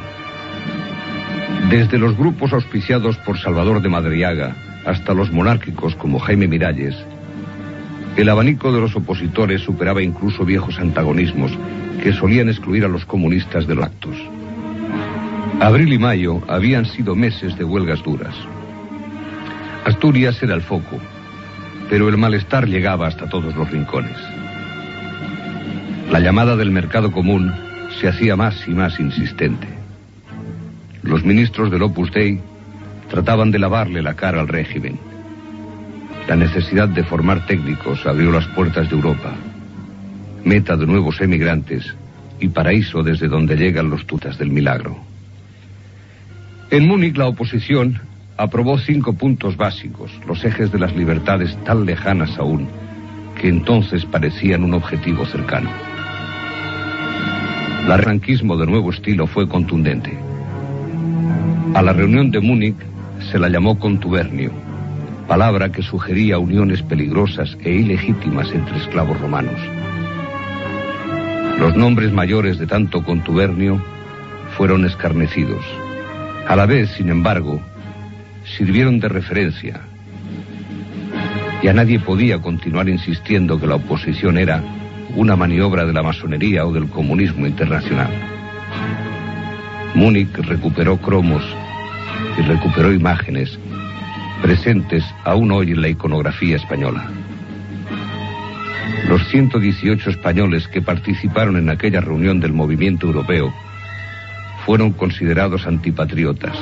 Desde 1.72 1.97
los 1.97 2.16
grupos 2.16 2.53
auspiciados 2.53 3.18
por 3.18 3.39
Salvador 3.39 3.82
de 3.82 3.89
Madriaga 3.89 4.55
hasta 4.86 5.16
los 5.16 5.32
monárquicos 5.32 5.95
como 5.95 6.20
Jaime 6.20 6.47
Miralles, 6.47 6.95
el 8.16 8.30
abanico 8.30 8.72
de 8.72 8.82
los 8.82 8.95
opositores 8.95 9.64
superaba 9.64 10.03
incluso 10.03 10.45
viejos 10.45 10.78
antagonismos 10.78 11.51
que 12.03 12.14
solían 12.14 12.49
excluir 12.49 12.86
a 12.86 12.88
los 12.88 13.03
comunistas 13.03 13.66
de 13.66 13.74
los 13.74 13.86
actos. 13.86 14.16
Abril 15.59 15.91
y 15.91 15.97
mayo 15.97 16.39
habían 16.47 16.86
sido 16.86 17.16
meses 17.16 17.57
de 17.57 17.64
huelgas 17.64 18.03
duras. 18.03 18.36
Asturias 19.86 20.38
era 20.43 20.53
el 20.53 20.61
foco, 20.61 20.99
pero 21.89 22.09
el 22.09 22.18
malestar 22.20 22.68
llegaba 22.68 23.07
hasta 23.07 23.28
todos 23.28 23.55
los 23.55 23.72
rincones. 23.72 24.18
La 26.11 26.20
llamada 26.20 26.55
del 26.55 26.70
mercado 26.70 27.11
común 27.11 27.72
se 28.00 28.08
hacía 28.08 28.36
más 28.36 28.68
y 28.68 28.72
más 28.72 29.00
insistente. 29.00 29.68
Los 31.04 31.24
ministros 31.24 31.70
del 31.70 31.84
Opus 31.84 32.12
Dei 32.12 32.39
trataban 33.10 33.52
de 33.52 33.60
lavarle 33.60 34.02
la 34.02 34.16
cara 34.16 34.39
al 34.39 34.48
régimen. 34.48 34.98
La 36.28 36.36
necesidad 36.36 36.88
de 36.88 37.04
formar 37.04 37.46
técnicos 37.46 38.06
abrió 38.06 38.32
las 38.32 38.48
puertas 38.48 38.89
de 38.89 38.96
Europa, 38.96 39.34
meta 40.46 40.78
de 40.78 40.88
nuevos 40.88 41.20
emigrantes 41.22 41.94
y 42.39 42.48
paraíso 42.48 43.04
desde 43.04 43.28
donde 43.28 43.56
llegan 43.56 43.89
los 43.89 44.06
tutas 44.06 44.38
del 44.38 44.50
milagro. 44.50 44.98
En 46.72 46.88
Múnich 46.88 47.18
la 47.18 47.28
oposición 47.28 48.00
aprobó 48.38 48.80
cinco 48.80 49.14
puntos 49.14 49.58
básicos, 49.58 50.12
los 50.28 50.44
ejes 50.44 50.72
de 50.72 50.80
las 50.80 50.96
libertades 50.96 51.56
tan 51.66 51.86
lejanas 51.86 52.38
aún, 52.39 52.68
que 53.39 53.50
entonces 53.50 54.06
parecían 54.06 54.64
un 54.64 54.74
objetivo 54.74 55.26
cercano. 55.26 55.93
El 57.86 58.01
franquismo 58.01 58.57
de 58.57 58.65
nuevo 58.65 58.91
estilo 58.91 59.27
fue 59.27 59.47
contundente. 59.47 60.17
A 61.75 61.81
la 61.81 61.93
reunión 61.93 62.31
de 62.31 62.39
Múnich 62.39 62.77
se 63.31 63.38
la 63.38 63.49
llamó 63.49 63.77
contubernio, 63.77 64.51
palabra 65.27 65.69
que 65.69 65.84
sugería 65.84 66.39
uniones 66.39 66.81
peligrosas 66.81 67.55
e 67.63 67.71
ilegítimas 67.71 68.49
entre 68.51 68.77
esclavos 68.77 69.19
romanos. 69.19 69.59
Los 71.59 71.75
nombres 71.75 72.11
mayores 72.11 72.57
de 72.57 72.67
tanto 72.67 73.03
contubernio 73.03 73.79
fueron 74.57 74.86
escarnecidos. 74.86 75.63
A 76.47 76.55
la 76.55 76.65
vez, 76.65 76.89
sin 76.97 77.09
embargo, 77.09 77.61
sirvieron 78.57 78.99
de 79.01 79.09
referencia. 79.09 79.81
Y 81.61 81.67
a 81.67 81.73
nadie 81.73 81.99
podía 81.99 82.41
continuar 82.41 82.89
insistiendo 82.89 83.59
que 83.59 83.67
la 83.67 83.75
oposición 83.75 84.38
era 84.38 84.63
una 85.16 85.36
maniobra 85.36 85.86
de 85.86 85.93
la 85.93 86.01
masonería 86.01 86.66
o 86.66 86.74
del 86.74 86.89
comunismo 86.89 87.45
internacional. 87.45 88.11
Múnich 89.93 90.36
recuperó 90.38 90.97
cromos 90.97 91.43
y 92.38 92.41
recuperó 92.41 92.91
imágenes 92.91 93.59
presentes 94.41 95.03
aún 95.24 95.51
hoy 95.51 95.72
en 95.72 95.82
la 95.82 95.88
iconografía 95.88 96.55
española. 96.55 97.09
Los 99.07 99.28
118 99.30 100.09
españoles 100.09 100.68
que 100.68 100.82
participaron 100.82 101.57
en 101.57 101.70
aquella 101.70 102.01
reunión 102.01 102.39
del 102.39 102.53
movimiento 102.53 103.07
europeo 103.07 103.53
fueron 104.66 104.93
considerados 104.93 105.68
antipatriotas 105.68 106.57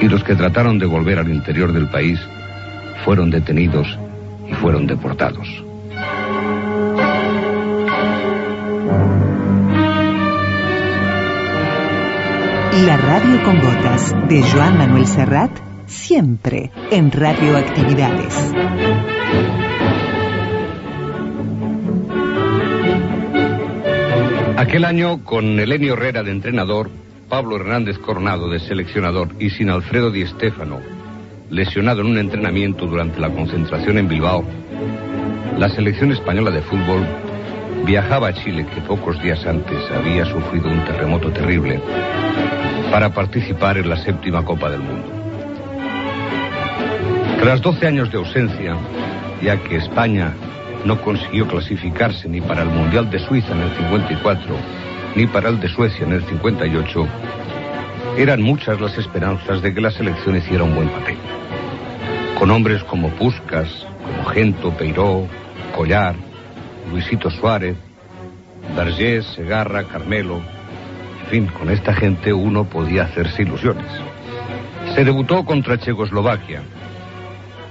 y 0.00 0.08
los 0.08 0.24
que 0.24 0.34
trataron 0.34 0.78
de 0.78 0.86
volver 0.86 1.18
al 1.18 1.30
interior 1.30 1.72
del 1.72 1.88
país 1.88 2.18
fueron 3.04 3.30
detenidos 3.30 3.98
y 4.48 4.54
fueron 4.54 4.86
deportados. 4.86 5.64
La 12.82 12.96
radio 12.96 13.40
con 13.44 13.60
botas 13.60 14.12
de 14.28 14.42
Joan 14.42 14.76
Manuel 14.76 15.06
Serrat, 15.06 15.52
siempre 15.86 16.72
en 16.90 17.12
Radioactividades. 17.12 18.52
Aquel 24.56 24.84
año, 24.84 25.22
con 25.22 25.60
Elenio 25.60 25.92
Herrera 25.92 26.24
de 26.24 26.32
entrenador, 26.32 26.90
Pablo 27.28 27.54
Hernández 27.54 27.96
Coronado 28.00 28.50
de 28.50 28.58
seleccionador 28.58 29.28
y 29.38 29.50
sin 29.50 29.70
Alfredo 29.70 30.10
Di 30.10 30.26
Stéfano, 30.26 30.80
lesionado 31.50 32.00
en 32.00 32.08
un 32.08 32.18
entrenamiento 32.18 32.86
durante 32.86 33.20
la 33.20 33.30
concentración 33.30 33.98
en 33.98 34.08
Bilbao, 34.08 34.44
la 35.56 35.68
selección 35.68 36.10
española 36.10 36.50
de 36.50 36.62
fútbol 36.62 37.06
viajaba 37.84 38.28
a 38.28 38.32
Chile, 38.32 38.66
que 38.72 38.80
pocos 38.80 39.20
días 39.22 39.44
antes 39.46 39.78
había 39.90 40.24
sufrido 40.24 40.68
un 40.68 40.84
terremoto 40.84 41.30
terrible, 41.30 41.80
para 42.90 43.10
participar 43.10 43.78
en 43.78 43.88
la 43.88 43.96
séptima 43.96 44.44
Copa 44.44 44.70
del 44.70 44.80
Mundo. 44.80 45.08
Tras 47.40 47.60
12 47.60 47.86
años 47.86 48.10
de 48.10 48.18
ausencia, 48.18 48.76
ya 49.42 49.56
que 49.58 49.76
España 49.76 50.32
no 50.84 51.00
consiguió 51.00 51.46
clasificarse 51.46 52.28
ni 52.28 52.40
para 52.40 52.62
el 52.62 52.68
Mundial 52.68 53.10
de 53.10 53.18
Suiza 53.18 53.52
en 53.52 53.62
el 53.62 53.70
54, 53.76 54.54
ni 55.16 55.26
para 55.26 55.48
el 55.48 55.60
de 55.60 55.68
Suecia 55.68 56.06
en 56.06 56.12
el 56.12 56.24
58, 56.24 57.06
eran 58.16 58.42
muchas 58.42 58.80
las 58.80 58.96
esperanzas 58.96 59.60
de 59.62 59.74
que 59.74 59.80
la 59.80 59.90
selección 59.90 60.36
hiciera 60.36 60.64
un 60.64 60.74
buen 60.74 60.88
papel. 60.88 61.16
Con 62.38 62.50
hombres 62.50 62.82
como 62.84 63.10
Puscas, 63.10 63.68
como 64.04 64.24
Gento, 64.30 64.70
Peiró, 64.70 65.26
Collar, 65.74 66.14
Luisito 66.90 67.30
Suárez, 67.30 67.76
Vergés, 68.76 69.24
Segarra, 69.34 69.84
Carmelo, 69.84 70.42
en 71.24 71.30
fin, 71.30 71.46
con 71.46 71.70
esta 71.70 71.94
gente 71.94 72.32
uno 72.32 72.64
podía 72.64 73.04
hacerse 73.04 73.42
ilusiones. 73.42 73.86
Se 74.94 75.04
debutó 75.04 75.44
contra 75.44 75.78
Checoslovaquia 75.78 76.62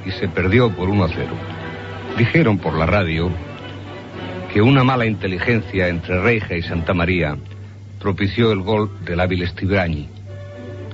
y 0.06 0.12
se 0.12 0.28
perdió 0.28 0.72
por 0.72 0.90
1 0.90 1.04
a 1.04 1.08
0. 1.10 1.28
Dijeron 2.18 2.58
por 2.58 2.74
la 2.74 2.86
radio 2.86 3.30
que 4.52 4.62
una 4.62 4.84
mala 4.84 5.06
inteligencia 5.06 5.88
entre 5.88 6.22
Reija 6.22 6.56
y 6.56 6.62
Santa 6.62 6.94
María 6.94 7.38
propició 8.00 8.52
el 8.52 8.62
gol 8.62 8.92
del 9.06 9.20
hábil 9.20 9.48
Stibrañi. 9.48 10.10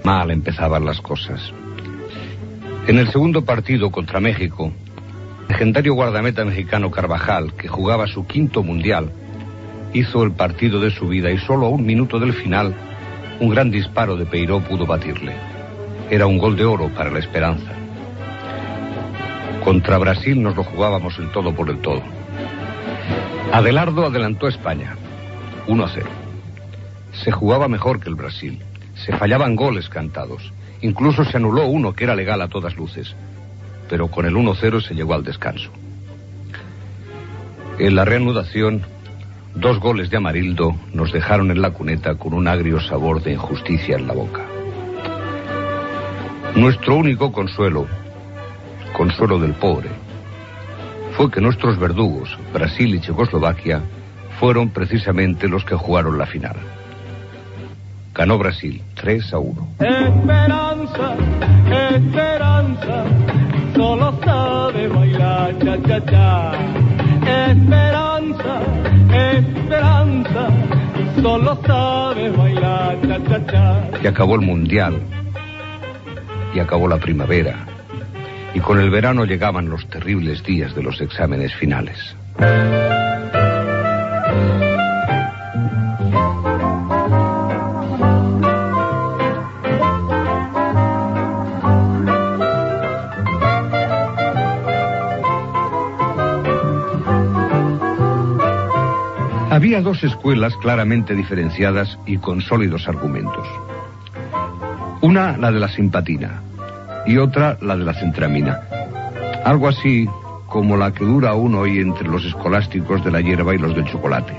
Mal 0.03 0.31
empezaban 0.31 0.85
las 0.85 1.01
cosas. 1.01 1.51
En 2.87 2.97
el 2.97 3.11
segundo 3.11 3.43
partido 3.43 3.91
contra 3.91 4.19
México, 4.19 4.71
legendario 5.49 5.95
guardameta 5.95 6.45
mexicano 6.45 6.91
Carvajal, 6.91 7.53
que 7.53 7.67
jugaba 7.67 8.05
su 8.05 8.25
quinto 8.25 8.61
mundial, 8.63 9.11
hizo 9.93 10.23
el 10.23 10.31
partido 10.31 10.79
de 10.79 10.91
su 10.91 11.07
vida 11.07 11.31
y 11.31 11.39
solo 11.39 11.65
a 11.65 11.69
un 11.69 11.85
minuto 11.85 12.19
del 12.19 12.33
final, 12.33 12.75
un 13.39 13.49
gran 13.49 13.71
disparo 13.71 14.15
de 14.15 14.27
Peiró 14.27 14.61
pudo 14.61 14.85
batirle. 14.85 15.33
Era 16.11 16.27
un 16.27 16.37
gol 16.37 16.55
de 16.55 16.65
oro 16.65 16.89
para 16.89 17.09
la 17.09 17.19
esperanza. 17.19 17.71
Contra 19.63 19.97
Brasil 19.97 20.41
nos 20.41 20.55
lo 20.55 20.63
jugábamos 20.63 21.17
el 21.17 21.31
todo 21.31 21.53
por 21.53 21.69
el 21.69 21.79
todo. 21.79 22.03
Adelardo 23.51 24.05
adelantó 24.05 24.45
a 24.45 24.49
España, 24.49 24.95
1 25.67 25.83
a 25.83 25.89
0. 25.89 26.07
Se 27.23 27.31
jugaba 27.31 27.67
mejor 27.67 27.99
que 27.99 28.09
el 28.09 28.15
Brasil. 28.15 28.59
Se 28.93 29.17
fallaban 29.17 29.55
goles 29.55 29.89
cantados. 29.89 30.53
Incluso 30.81 31.25
se 31.25 31.37
anuló 31.37 31.65
uno 31.65 31.93
que 31.93 32.03
era 32.03 32.15
legal 32.15 32.41
a 32.41 32.47
todas 32.47 32.77
luces. 32.77 33.15
Pero 33.89 34.07
con 34.07 34.25
el 34.25 34.35
1-0 34.35 34.81
se 34.81 34.93
llegó 34.93 35.13
al 35.13 35.23
descanso. 35.23 35.71
En 37.79 37.95
la 37.95 38.05
reanudación, 38.05 38.83
dos 39.55 39.79
goles 39.79 40.09
de 40.09 40.17
Amarildo 40.17 40.75
nos 40.93 41.11
dejaron 41.11 41.49
en 41.49 41.61
la 41.61 41.71
cuneta 41.71 42.15
con 42.15 42.33
un 42.33 42.47
agrio 42.47 42.79
sabor 42.79 43.23
de 43.23 43.33
injusticia 43.33 43.95
en 43.95 44.07
la 44.07 44.13
boca. 44.13 44.45
Nuestro 46.55 46.95
único 46.95 47.31
consuelo, 47.31 47.87
consuelo 48.93 49.39
del 49.39 49.53
pobre, 49.53 49.89
fue 51.15 51.29
que 51.31 51.41
nuestros 51.41 51.79
verdugos, 51.79 52.37
Brasil 52.53 52.95
y 52.95 53.01
Checoslovaquia, 53.01 53.81
fueron 54.39 54.69
precisamente 54.69 55.47
los 55.47 55.65
que 55.65 55.75
jugaron 55.75 56.17
la 56.17 56.25
final. 56.25 56.55
Ganó 58.13 58.37
Brasil 58.37 58.81
3 58.95 59.33
a 59.33 59.37
1. 59.39 59.67
Esperanza, 59.79 61.15
esperanza, 61.95 63.05
solo 63.79 64.11
sabe 64.25 64.89
bailar 64.89 65.57
cha 65.59 65.75
cha 65.87 65.99
cha. 66.11 66.51
Esperanza, 67.47 68.53
esperanza, 69.13 70.43
solo 71.21 71.57
sabe 71.65 72.29
bailar 72.29 72.97
cha 73.07 73.17
cha 73.27 73.39
cha. 73.49 73.99
Y 74.03 74.07
acabó 74.07 74.35
el 74.35 74.41
mundial. 74.41 74.99
Y 76.53 76.59
acabó 76.59 76.89
la 76.89 76.97
primavera. 76.97 77.55
Y 78.53 78.59
con 78.59 78.81
el 78.81 78.89
verano 78.89 79.23
llegaban 79.23 79.69
los 79.69 79.87
terribles 79.87 80.43
días 80.43 80.75
de 80.75 80.83
los 80.83 80.99
exámenes 80.99 81.55
finales. 81.55 82.15
Dos 99.81 100.03
escuelas 100.03 100.55
claramente 100.57 101.15
diferenciadas 101.15 101.97
y 102.05 102.17
con 102.17 102.41
sólidos 102.41 102.87
argumentos. 102.87 103.47
Una, 105.01 105.37
la 105.37 105.51
de 105.51 105.59
la 105.59 105.69
simpatina, 105.69 106.41
y 107.05 107.17
otra, 107.17 107.57
la 107.61 107.77
de 107.77 107.85
la 107.85 107.93
centramina. 107.93 108.59
Algo 109.45 109.69
así 109.69 110.07
como 110.47 110.75
la 110.75 110.91
que 110.91 111.05
dura 111.05 111.29
aún 111.29 111.55
hoy 111.55 111.79
entre 111.79 112.09
los 112.09 112.25
escolásticos 112.25 113.03
de 113.05 113.11
la 113.11 113.21
hierba 113.21 113.55
y 113.55 113.57
los 113.57 113.73
del 113.73 113.85
chocolate. 113.85 114.33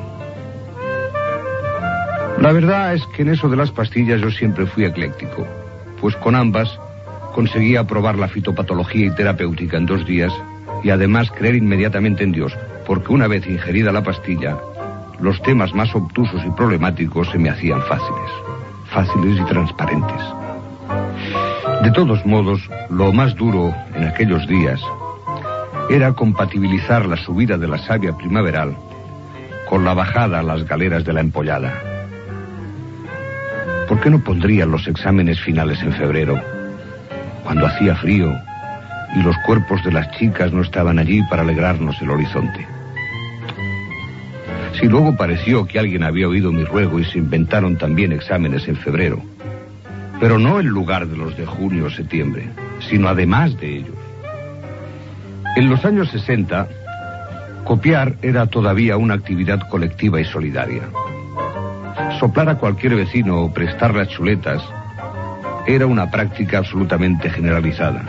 La 2.38 2.52
verdad 2.52 2.94
es 2.94 3.04
que 3.06 3.22
en 3.22 3.30
eso 3.30 3.48
de 3.48 3.56
las 3.56 3.70
pastillas 3.70 4.20
yo 4.20 4.30
siempre 4.30 4.66
fui 4.66 4.84
ecléctico, 4.84 5.46
pues 6.00 6.14
con 6.16 6.34
ambas 6.34 6.78
conseguía 7.34 7.84
probar 7.84 8.16
la 8.16 8.28
fitopatología 8.28 9.06
y 9.06 9.14
terapéutica 9.14 9.78
en 9.78 9.86
dos 9.86 10.06
días 10.06 10.32
y 10.84 10.90
además 10.90 11.30
creer 11.30 11.54
inmediatamente 11.54 12.24
en 12.24 12.32
Dios, 12.32 12.56
porque 12.86 13.12
una 13.12 13.26
vez 13.26 13.46
ingerida 13.46 13.90
la 13.90 14.02
pastilla, 14.02 14.58
los 15.20 15.40
temas 15.42 15.74
más 15.74 15.94
obtusos 15.94 16.42
y 16.46 16.50
problemáticos 16.50 17.28
se 17.30 17.38
me 17.38 17.50
hacían 17.50 17.82
fáciles, 17.82 18.30
fáciles 18.86 19.40
y 19.40 19.44
transparentes. 19.44 20.22
De 21.82 21.90
todos 21.92 22.24
modos, 22.24 22.60
lo 22.88 23.12
más 23.12 23.34
duro 23.36 23.74
en 23.94 24.04
aquellos 24.04 24.46
días 24.46 24.80
era 25.90 26.12
compatibilizar 26.12 27.06
la 27.06 27.16
subida 27.16 27.58
de 27.58 27.68
la 27.68 27.78
savia 27.78 28.16
primaveral 28.16 28.76
con 29.68 29.84
la 29.84 29.94
bajada 29.94 30.40
a 30.40 30.42
las 30.42 30.64
galeras 30.66 31.04
de 31.04 31.12
la 31.12 31.20
empollada. 31.20 31.72
¿Por 33.88 34.00
qué 34.00 34.10
no 34.10 34.20
pondrían 34.20 34.70
los 34.70 34.86
exámenes 34.86 35.40
finales 35.40 35.82
en 35.82 35.92
febrero, 35.92 36.40
cuando 37.44 37.66
hacía 37.66 37.96
frío 37.96 38.32
y 39.14 39.22
los 39.22 39.36
cuerpos 39.44 39.82
de 39.84 39.92
las 39.92 40.10
chicas 40.12 40.52
no 40.52 40.62
estaban 40.62 40.98
allí 40.98 41.22
para 41.24 41.42
alegrarnos 41.42 42.00
el 42.00 42.10
horizonte? 42.10 42.79
Si 44.80 44.88
luego 44.88 45.14
pareció 45.14 45.66
que 45.66 45.78
alguien 45.78 46.02
había 46.02 46.26
oído 46.26 46.50
mi 46.52 46.64
ruego 46.64 46.98
y 46.98 47.04
se 47.04 47.18
inventaron 47.18 47.76
también 47.76 48.12
exámenes 48.12 48.66
en 48.66 48.76
febrero, 48.76 49.20
pero 50.18 50.38
no 50.38 50.58
en 50.58 50.68
lugar 50.68 51.06
de 51.06 51.18
los 51.18 51.36
de 51.36 51.44
junio 51.44 51.84
o 51.84 51.90
septiembre, 51.90 52.48
sino 52.88 53.08
además 53.08 53.58
de 53.60 53.76
ellos. 53.76 53.94
En 55.54 55.68
los 55.68 55.84
años 55.84 56.08
60, 56.10 56.66
copiar 57.64 58.14
era 58.22 58.46
todavía 58.46 58.96
una 58.96 59.12
actividad 59.12 59.68
colectiva 59.68 60.18
y 60.18 60.24
solidaria. 60.24 60.88
Soplar 62.18 62.48
a 62.48 62.56
cualquier 62.56 62.94
vecino 62.94 63.42
o 63.42 63.52
prestar 63.52 63.94
las 63.94 64.08
chuletas 64.08 64.62
era 65.66 65.84
una 65.84 66.10
práctica 66.10 66.56
absolutamente 66.56 67.28
generalizada. 67.28 68.02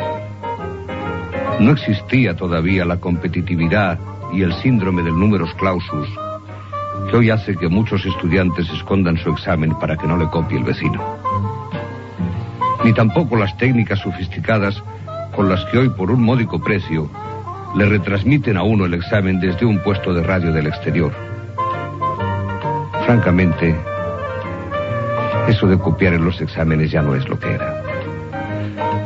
No 1.60 1.72
existía 1.72 2.38
todavía 2.38 2.86
la 2.86 2.96
competitividad 2.96 4.00
y 4.32 4.44
el 4.44 4.54
síndrome 4.54 5.04
del 5.04 5.20
numerus 5.20 5.54
clausus 5.56 6.08
que 7.12 7.18
hoy 7.18 7.30
hace 7.30 7.58
que 7.58 7.68
muchos 7.68 8.06
estudiantes 8.06 8.70
escondan 8.70 9.18
su 9.18 9.30
examen 9.32 9.76
para 9.80 9.98
que 9.98 10.08
no 10.08 10.16
le 10.16 10.30
copie 10.30 10.58
el 10.58 10.64
vecino. 10.64 11.04
Ni 12.86 12.94
tampoco 12.94 13.36
las 13.36 13.56
técnicas 13.58 14.00
sofisticadas 14.00 14.82
con 15.36 15.50
las 15.50 15.66
que 15.66 15.78
hoy 15.78 15.90
por 15.90 16.10
un 16.10 16.24
módico 16.24 16.62
precio 16.62 17.10
le 17.76 17.86
retransmiten 17.86 18.56
a 18.56 18.64
uno 18.64 18.86
el 18.86 18.94
examen 18.94 19.42
desde 19.42 19.66
un 19.66 19.80
puesto 19.80 20.14
de 20.14 20.24
radio 20.24 20.54
del 20.54 20.68
exterior. 20.68 21.12
Francamente, 23.06 23.76
Eso 25.48 25.68
de 25.68 25.78
copiar 25.78 26.14
en 26.14 26.24
los 26.24 26.40
exámenes 26.40 26.92
ya 26.92 27.02
no 27.02 27.16
es 27.16 27.28
lo 27.28 27.38
que 27.38 27.52
era. 27.52 27.84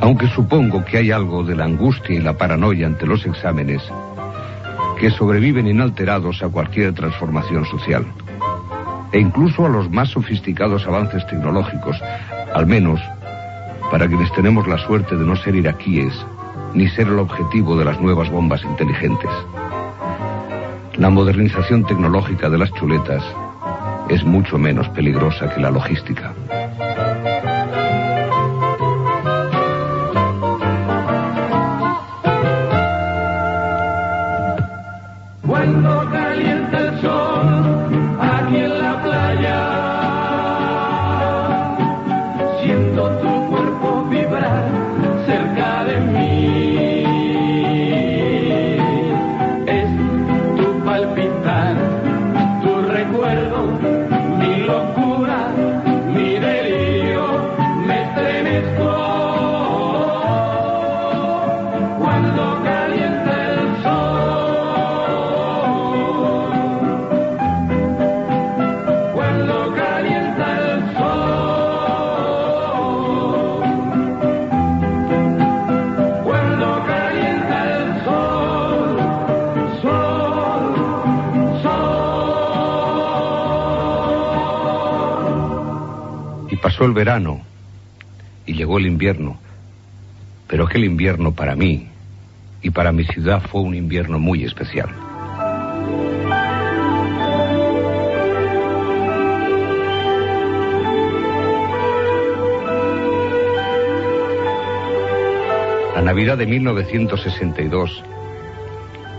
Aunque 0.02 0.28
supongo 0.28 0.86
que 0.86 0.98
hay 0.98 1.10
algo 1.10 1.44
de 1.44 1.56
la 1.56 1.64
angustia 1.64 2.14
y 2.14 2.22
la 2.22 2.38
paranoia 2.38 2.86
ante 2.86 3.08
los 3.08 3.26
exámenes 3.26 3.82
que 5.00 5.12
sobreviven 5.12 5.68
inalterados 5.68 6.42
a 6.44 6.50
cualquier 6.50 6.94
transformación 6.94 7.66
social 7.66 8.06
e 9.12 9.20
incluso 9.20 9.66
a 9.66 9.70
los 9.70 9.90
más 9.90 10.10
sofisticados 10.10 10.86
avances 10.88 11.26
tecnológicos, 11.28 12.02
al 12.54 12.66
menos 12.66 13.00
para 13.92 14.08
quienes 14.08 14.32
tenemos 14.34 14.68
la 14.68 14.78
suerte 14.78 15.16
de 15.16 15.26
no 15.26 15.36
ser 15.36 15.56
iraquíes 15.56 16.14
ni 16.74 16.88
ser 16.90 17.08
el 17.08 17.20
objetivo 17.20 17.78
de 17.78 17.86
las 17.86 18.00
nuevas 18.02 18.30
bombas 18.30 18.64
inteligentes. 18.64 19.32
La 20.98 21.10
modernización 21.10 21.86
tecnológica 21.86 22.50
de 22.50 22.58
las 22.58 22.74
chuletas 22.74 23.24
es 24.10 24.24
mucho 24.24 24.58
menos 24.58 24.90
peligrosa 24.90 25.50
que 25.54 25.62
la 25.62 25.72
logística. 25.72 26.34
El 86.86 86.94
verano 86.94 87.42
y 88.46 88.54
llegó 88.54 88.78
el 88.78 88.86
invierno. 88.86 89.38
Pero 90.48 90.66
aquel 90.66 90.84
invierno 90.84 91.34
para 91.34 91.56
mí 91.56 91.88
y 92.62 92.70
para 92.70 92.92
mi 92.92 93.04
ciudad 93.06 93.42
fue 93.42 93.62
un 93.62 93.76
invierno 93.76 94.20
muy 94.20 94.44
especial. 94.44 94.90
La 105.96 106.02
Navidad 106.02 106.38
de 106.38 106.46
1962 106.46 108.04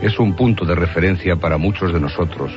es 0.03 0.19
un 0.19 0.35
punto 0.35 0.65
de 0.65 0.75
referencia 0.75 1.37
para 1.37 1.57
muchos 1.57 1.93
de 1.93 2.01
nosotros. 2.01 2.53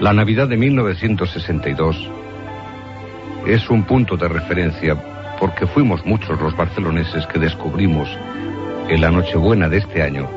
La 0.00 0.12
Navidad 0.12 0.48
de 0.48 0.56
1962 0.56 2.10
es 3.46 3.70
un 3.70 3.84
punto 3.84 4.16
de 4.16 4.28
referencia 4.28 4.96
porque 5.38 5.66
fuimos 5.68 6.04
muchos 6.04 6.40
los 6.40 6.56
barceloneses 6.56 7.26
que 7.28 7.38
descubrimos 7.38 8.08
en 8.88 9.00
la 9.00 9.10
Nochebuena 9.10 9.68
de 9.68 9.78
este 9.78 10.02
año 10.02 10.28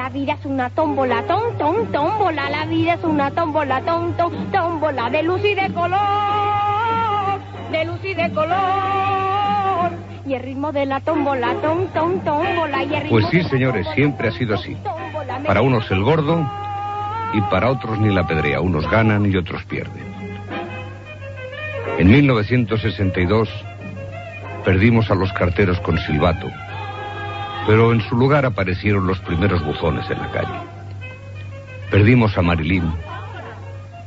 La 0.02 0.08
vida 0.08 0.32
es 0.32 0.44
una 0.44 0.68
tómbola, 0.70 1.22
tom, 1.28 1.56
tom, 1.58 1.86
tómbola. 1.92 2.50
La 2.50 2.66
vida 2.66 2.94
es 2.94 3.04
una 3.04 3.30
tómbola, 3.30 3.82
tom, 3.82 4.12
tom, 4.16 4.32
tómbola 4.50 5.08
de 5.10 5.22
luz 5.22 5.40
y 5.44 5.54
de 5.54 5.72
color, 5.72 7.38
de 7.70 7.84
luz 7.84 8.00
y 8.02 8.12
de 8.12 8.28
color. 8.32 9.92
Y 10.26 10.34
el 10.34 10.42
ritmo 10.42 10.72
de 10.72 10.86
la 10.86 10.98
tómbola, 10.98 11.54
tom, 11.62 11.86
tom, 11.94 12.18
tómbola. 12.24 12.82
Y 12.82 12.94
el 12.96 13.02
ritmo 13.02 13.10
Pues 13.10 13.26
sí, 13.30 13.44
señores, 13.44 13.86
siempre 13.94 14.26
ha 14.26 14.32
sido 14.32 14.56
así. 14.56 14.76
Para 15.46 15.62
unos 15.62 15.88
el 15.92 16.02
gordo 16.02 16.50
y 17.32 17.40
para 17.42 17.70
otros 17.70 17.96
ni 18.00 18.12
la 18.12 18.26
pedrea. 18.26 18.60
Unos 18.60 18.90
ganan 18.90 19.30
y 19.30 19.36
otros 19.36 19.62
pierden. 19.66 20.02
En 21.98 22.10
1962 22.10 23.48
perdimos 24.64 25.08
a 25.12 25.14
los 25.14 25.32
carteros 25.32 25.78
con 25.78 25.96
silbato, 25.98 26.48
pero 27.66 27.92
en 27.92 28.00
su 28.02 28.16
lugar 28.16 28.44
aparecieron 28.44 29.06
los 29.06 29.18
primeros 29.20 29.64
buzones 29.64 30.08
en 30.10 30.18
la 30.18 30.30
calle. 30.30 30.58
Perdimos 31.90 32.36
a 32.38 32.42
Marilyn, 32.42 32.92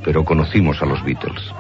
pero 0.03 0.25
conocimos 0.25 0.81
a 0.81 0.85
los 0.85 1.03
Beatles. 1.03 1.53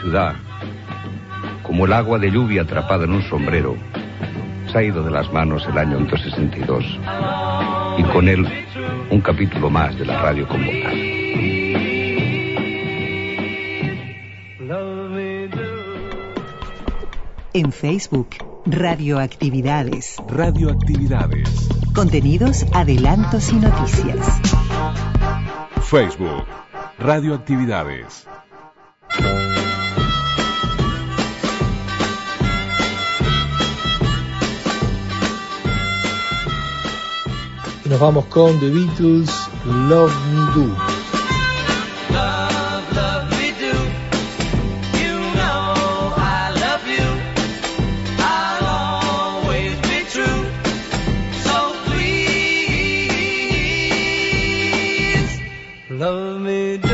Ciudad, 0.00 0.34
como 1.62 1.86
el 1.86 1.92
agua 1.92 2.18
de 2.18 2.30
lluvia 2.30 2.62
atrapada 2.62 3.04
en 3.04 3.12
un 3.12 3.22
sombrero, 3.22 3.76
se 4.70 4.78
ha 4.78 4.82
ido 4.82 5.02
de 5.02 5.10
las 5.10 5.32
manos 5.32 5.66
el 5.66 5.78
año 5.78 5.96
162. 5.98 6.98
Y 7.98 8.02
con 8.04 8.28
él 8.28 8.46
un 9.10 9.20
capítulo 9.20 9.70
más 9.70 9.98
de 9.98 10.06
la 10.06 10.22
radio 10.22 10.46
con 10.46 10.64
botas. 10.64 10.94
En 17.54 17.72
Facebook, 17.72 18.28
Radioactividades. 18.66 20.16
Radioactividades. 20.28 21.68
Contenidos, 21.94 22.66
adelantos 22.74 23.50
y 23.50 23.56
noticias. 23.56 24.40
Facebook. 25.80 26.44
Radioactividades. 26.98 28.28
Y 37.88 37.90
nos 37.90 38.00
vamos 38.00 38.26
con 38.26 38.60
The 38.60 38.68
Beatles, 38.68 39.30
Me 39.64 39.72
Do. 39.72 40.76
Love 55.88 56.40
me 56.40 56.76
do. 56.76 56.88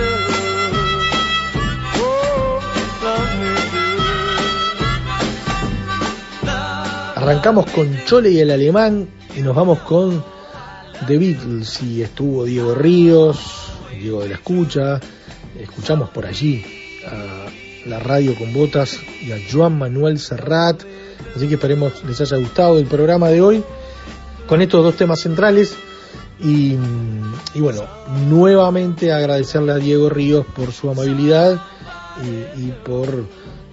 Arrancamos 7.16 7.66
con 7.72 8.04
Chole 8.04 8.30
y 8.30 8.38
el 8.38 8.52
alemán 8.52 9.08
y 9.36 9.40
nos 9.40 9.56
vamos 9.56 9.80
con 9.80 10.33
The 11.06 11.18
Beatles 11.18 11.82
y 11.82 12.02
estuvo 12.02 12.44
Diego 12.44 12.74
Ríos, 12.74 13.38
Diego 13.98 14.22
de 14.22 14.28
la 14.28 14.34
Escucha, 14.34 15.00
escuchamos 15.58 16.10
por 16.10 16.26
allí 16.26 16.64
a 17.06 17.88
la 17.88 17.98
radio 17.98 18.34
con 18.34 18.52
botas 18.52 18.98
y 19.22 19.32
a 19.32 19.38
Joan 19.50 19.78
Manuel 19.78 20.18
Serrat, 20.18 20.82
así 21.36 21.48
que 21.48 21.54
esperemos 21.54 22.04
les 22.04 22.20
haya 22.20 22.36
gustado 22.38 22.78
el 22.78 22.86
programa 22.86 23.28
de 23.28 23.42
hoy 23.42 23.64
con 24.46 24.62
estos 24.62 24.82
dos 24.82 24.96
temas 24.96 25.20
centrales. 25.20 25.74
Y, 26.40 26.76
bueno, 27.54 27.84
nuevamente 28.28 29.12
agradecerle 29.12 29.72
a 29.72 29.76
Diego 29.76 30.10
Ríos 30.10 30.44
por 30.54 30.72
su 30.72 30.90
amabilidad 30.90 31.62
y 32.56 32.72
por 32.84 33.24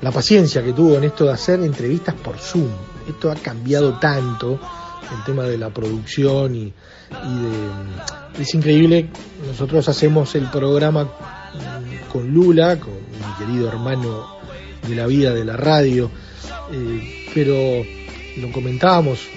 la 0.01 0.11
paciencia 0.11 0.63
que 0.63 0.71
tuvo 0.71 0.95
en 0.95 1.05
esto 1.05 1.25
de 1.25 1.31
hacer 1.31 1.59
entrevistas 1.61 2.15
por 2.15 2.37
Zoom. 2.37 2.69
Esto 3.09 3.31
ha 3.31 3.35
cambiado 3.35 3.97
tanto 3.99 4.59
el 5.01 5.23
tema 5.25 5.43
de 5.43 5.57
la 5.57 5.69
producción 5.69 6.55
y, 6.55 6.61
y 6.63 7.41
de... 7.43 8.41
Es 8.41 8.53
increíble, 8.53 9.09
nosotros 9.47 9.87
hacemos 9.89 10.35
el 10.35 10.49
programa 10.49 11.09
con 12.11 12.29
Lula, 12.33 12.79
con 12.79 12.93
mi 12.93 13.45
querido 13.45 13.67
hermano 13.67 14.39
de 14.87 14.95
la 14.95 15.05
vida 15.05 15.33
de 15.33 15.45
la 15.45 15.57
radio, 15.57 16.09
eh, 16.71 17.29
pero 17.33 17.53
lo 18.37 18.51
comentábamos 18.53 19.27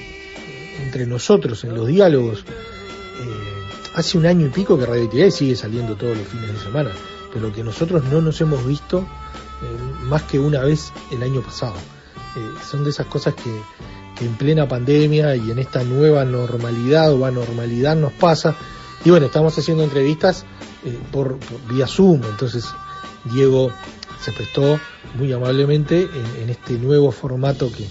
entre 0.82 1.06
nosotros 1.06 1.64
en 1.64 1.74
los 1.74 1.86
diálogos. 1.86 2.40
eh, 2.40 3.54
hace 3.94 4.18
un 4.18 4.26
año 4.26 4.46
y 4.46 4.50
pico 4.50 4.78
que 4.78 4.86
Radio 4.86 5.04
Actividades 5.04 5.36
sigue 5.36 5.56
saliendo 5.56 5.96
todos 5.96 6.16
los 6.16 6.26
fines 6.26 6.52
de 6.52 6.58
semana, 6.58 6.90
pero 7.32 7.52
que 7.52 7.62
nosotros 7.62 8.04
no 8.04 8.20
nos 8.20 8.40
hemos 8.40 8.64
visto 8.66 9.00
eh, 9.00 10.04
más 10.04 10.22
que 10.24 10.38
una 10.38 10.60
vez 10.60 10.92
el 11.12 11.22
año 11.22 11.42
pasado. 11.42 11.74
Eh, 12.36 12.40
son 12.68 12.84
de 12.84 12.90
esas 12.90 13.06
cosas 13.06 13.34
que 13.34 13.50
en 14.20 14.34
plena 14.36 14.68
pandemia 14.68 15.36
y 15.36 15.50
en 15.50 15.58
esta 15.58 15.82
nueva 15.82 16.24
normalidad 16.24 17.12
o 17.12 17.24
anormalidad 17.24 17.96
nos 17.96 18.12
pasa. 18.12 18.56
Y 19.04 19.10
bueno, 19.10 19.26
estamos 19.26 19.56
haciendo 19.58 19.84
entrevistas 19.84 20.44
eh, 20.84 20.98
por, 21.10 21.38
vía 21.68 21.86
Zoom, 21.86 22.22
entonces 22.24 22.66
Diego 23.24 23.70
se 24.20 24.32
prestó 24.32 24.78
muy 25.14 25.32
amablemente 25.32 26.08
en, 26.40 26.48
este 26.48 26.74
nuevo 26.74 27.12
formato 27.12 27.70
que, 27.70 27.84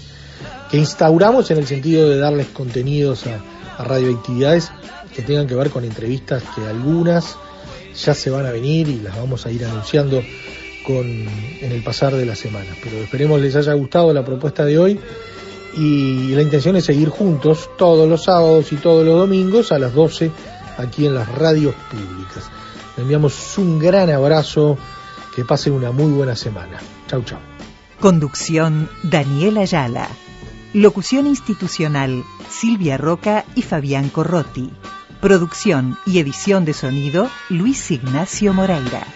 que 0.70 0.76
instauramos 0.78 1.50
en 1.50 1.58
el 1.58 1.66
sentido 1.66 2.08
de 2.08 2.18
darles 2.18 2.48
contenidos 2.48 3.26
a, 3.26 3.40
a 3.80 3.84
radioactividades 3.84 4.72
que 5.14 5.22
tengan 5.22 5.46
que 5.46 5.54
ver 5.54 5.70
con 5.70 5.84
entrevistas 5.84 6.42
que 6.54 6.66
algunas 6.66 7.36
ya 7.94 8.14
se 8.14 8.30
van 8.30 8.46
a 8.46 8.50
venir 8.50 8.88
y 8.88 9.00
las 9.00 9.16
vamos 9.16 9.46
a 9.46 9.50
ir 9.52 9.64
anunciando 9.64 10.22
con, 10.84 11.06
en 11.06 11.72
el 11.72 11.82
pasar 11.82 12.14
de 12.14 12.26
la 12.26 12.34
semana. 12.34 12.70
Pero 12.82 12.98
esperemos 12.98 13.40
les 13.40 13.54
haya 13.56 13.72
gustado 13.74 14.12
la 14.12 14.24
propuesta 14.24 14.64
de 14.64 14.78
hoy 14.78 15.00
y 15.76 16.34
la 16.34 16.42
intención 16.42 16.76
es 16.76 16.84
seguir 16.84 17.08
juntos 17.08 17.70
todos 17.76 18.08
los 18.08 18.24
sábados 18.24 18.72
y 18.72 18.76
todos 18.76 19.04
los 19.04 19.16
domingos 19.16 19.72
a 19.72 19.78
las 19.78 19.94
12 19.94 20.30
aquí 20.78 21.06
en 21.06 21.14
las 21.14 21.28
radios 21.28 21.74
públicas. 21.90 22.50
Le 22.96 23.02
enviamos 23.02 23.58
un 23.58 23.78
gran 23.78 24.10
abrazo, 24.10 24.78
que 25.34 25.44
pasen 25.44 25.72
una 25.72 25.90
muy 25.90 26.12
buena 26.12 26.36
semana. 26.36 26.78
Chau, 27.08 27.22
chau. 27.24 27.38
Conducción 28.00 28.88
Daniel 29.02 29.58
Ayala. 29.58 30.08
Locución 30.72 31.26
institucional 31.26 32.24
Silvia 32.48 32.96
Roca 32.96 33.44
y 33.54 33.62
Fabián 33.62 34.08
Corrotti. 34.08 34.70
Producción 35.20 35.96
y 36.06 36.18
edición 36.18 36.64
de 36.64 36.74
sonido 36.74 37.30
Luis 37.48 37.90
Ignacio 37.90 38.52
Moreira. 38.52 39.06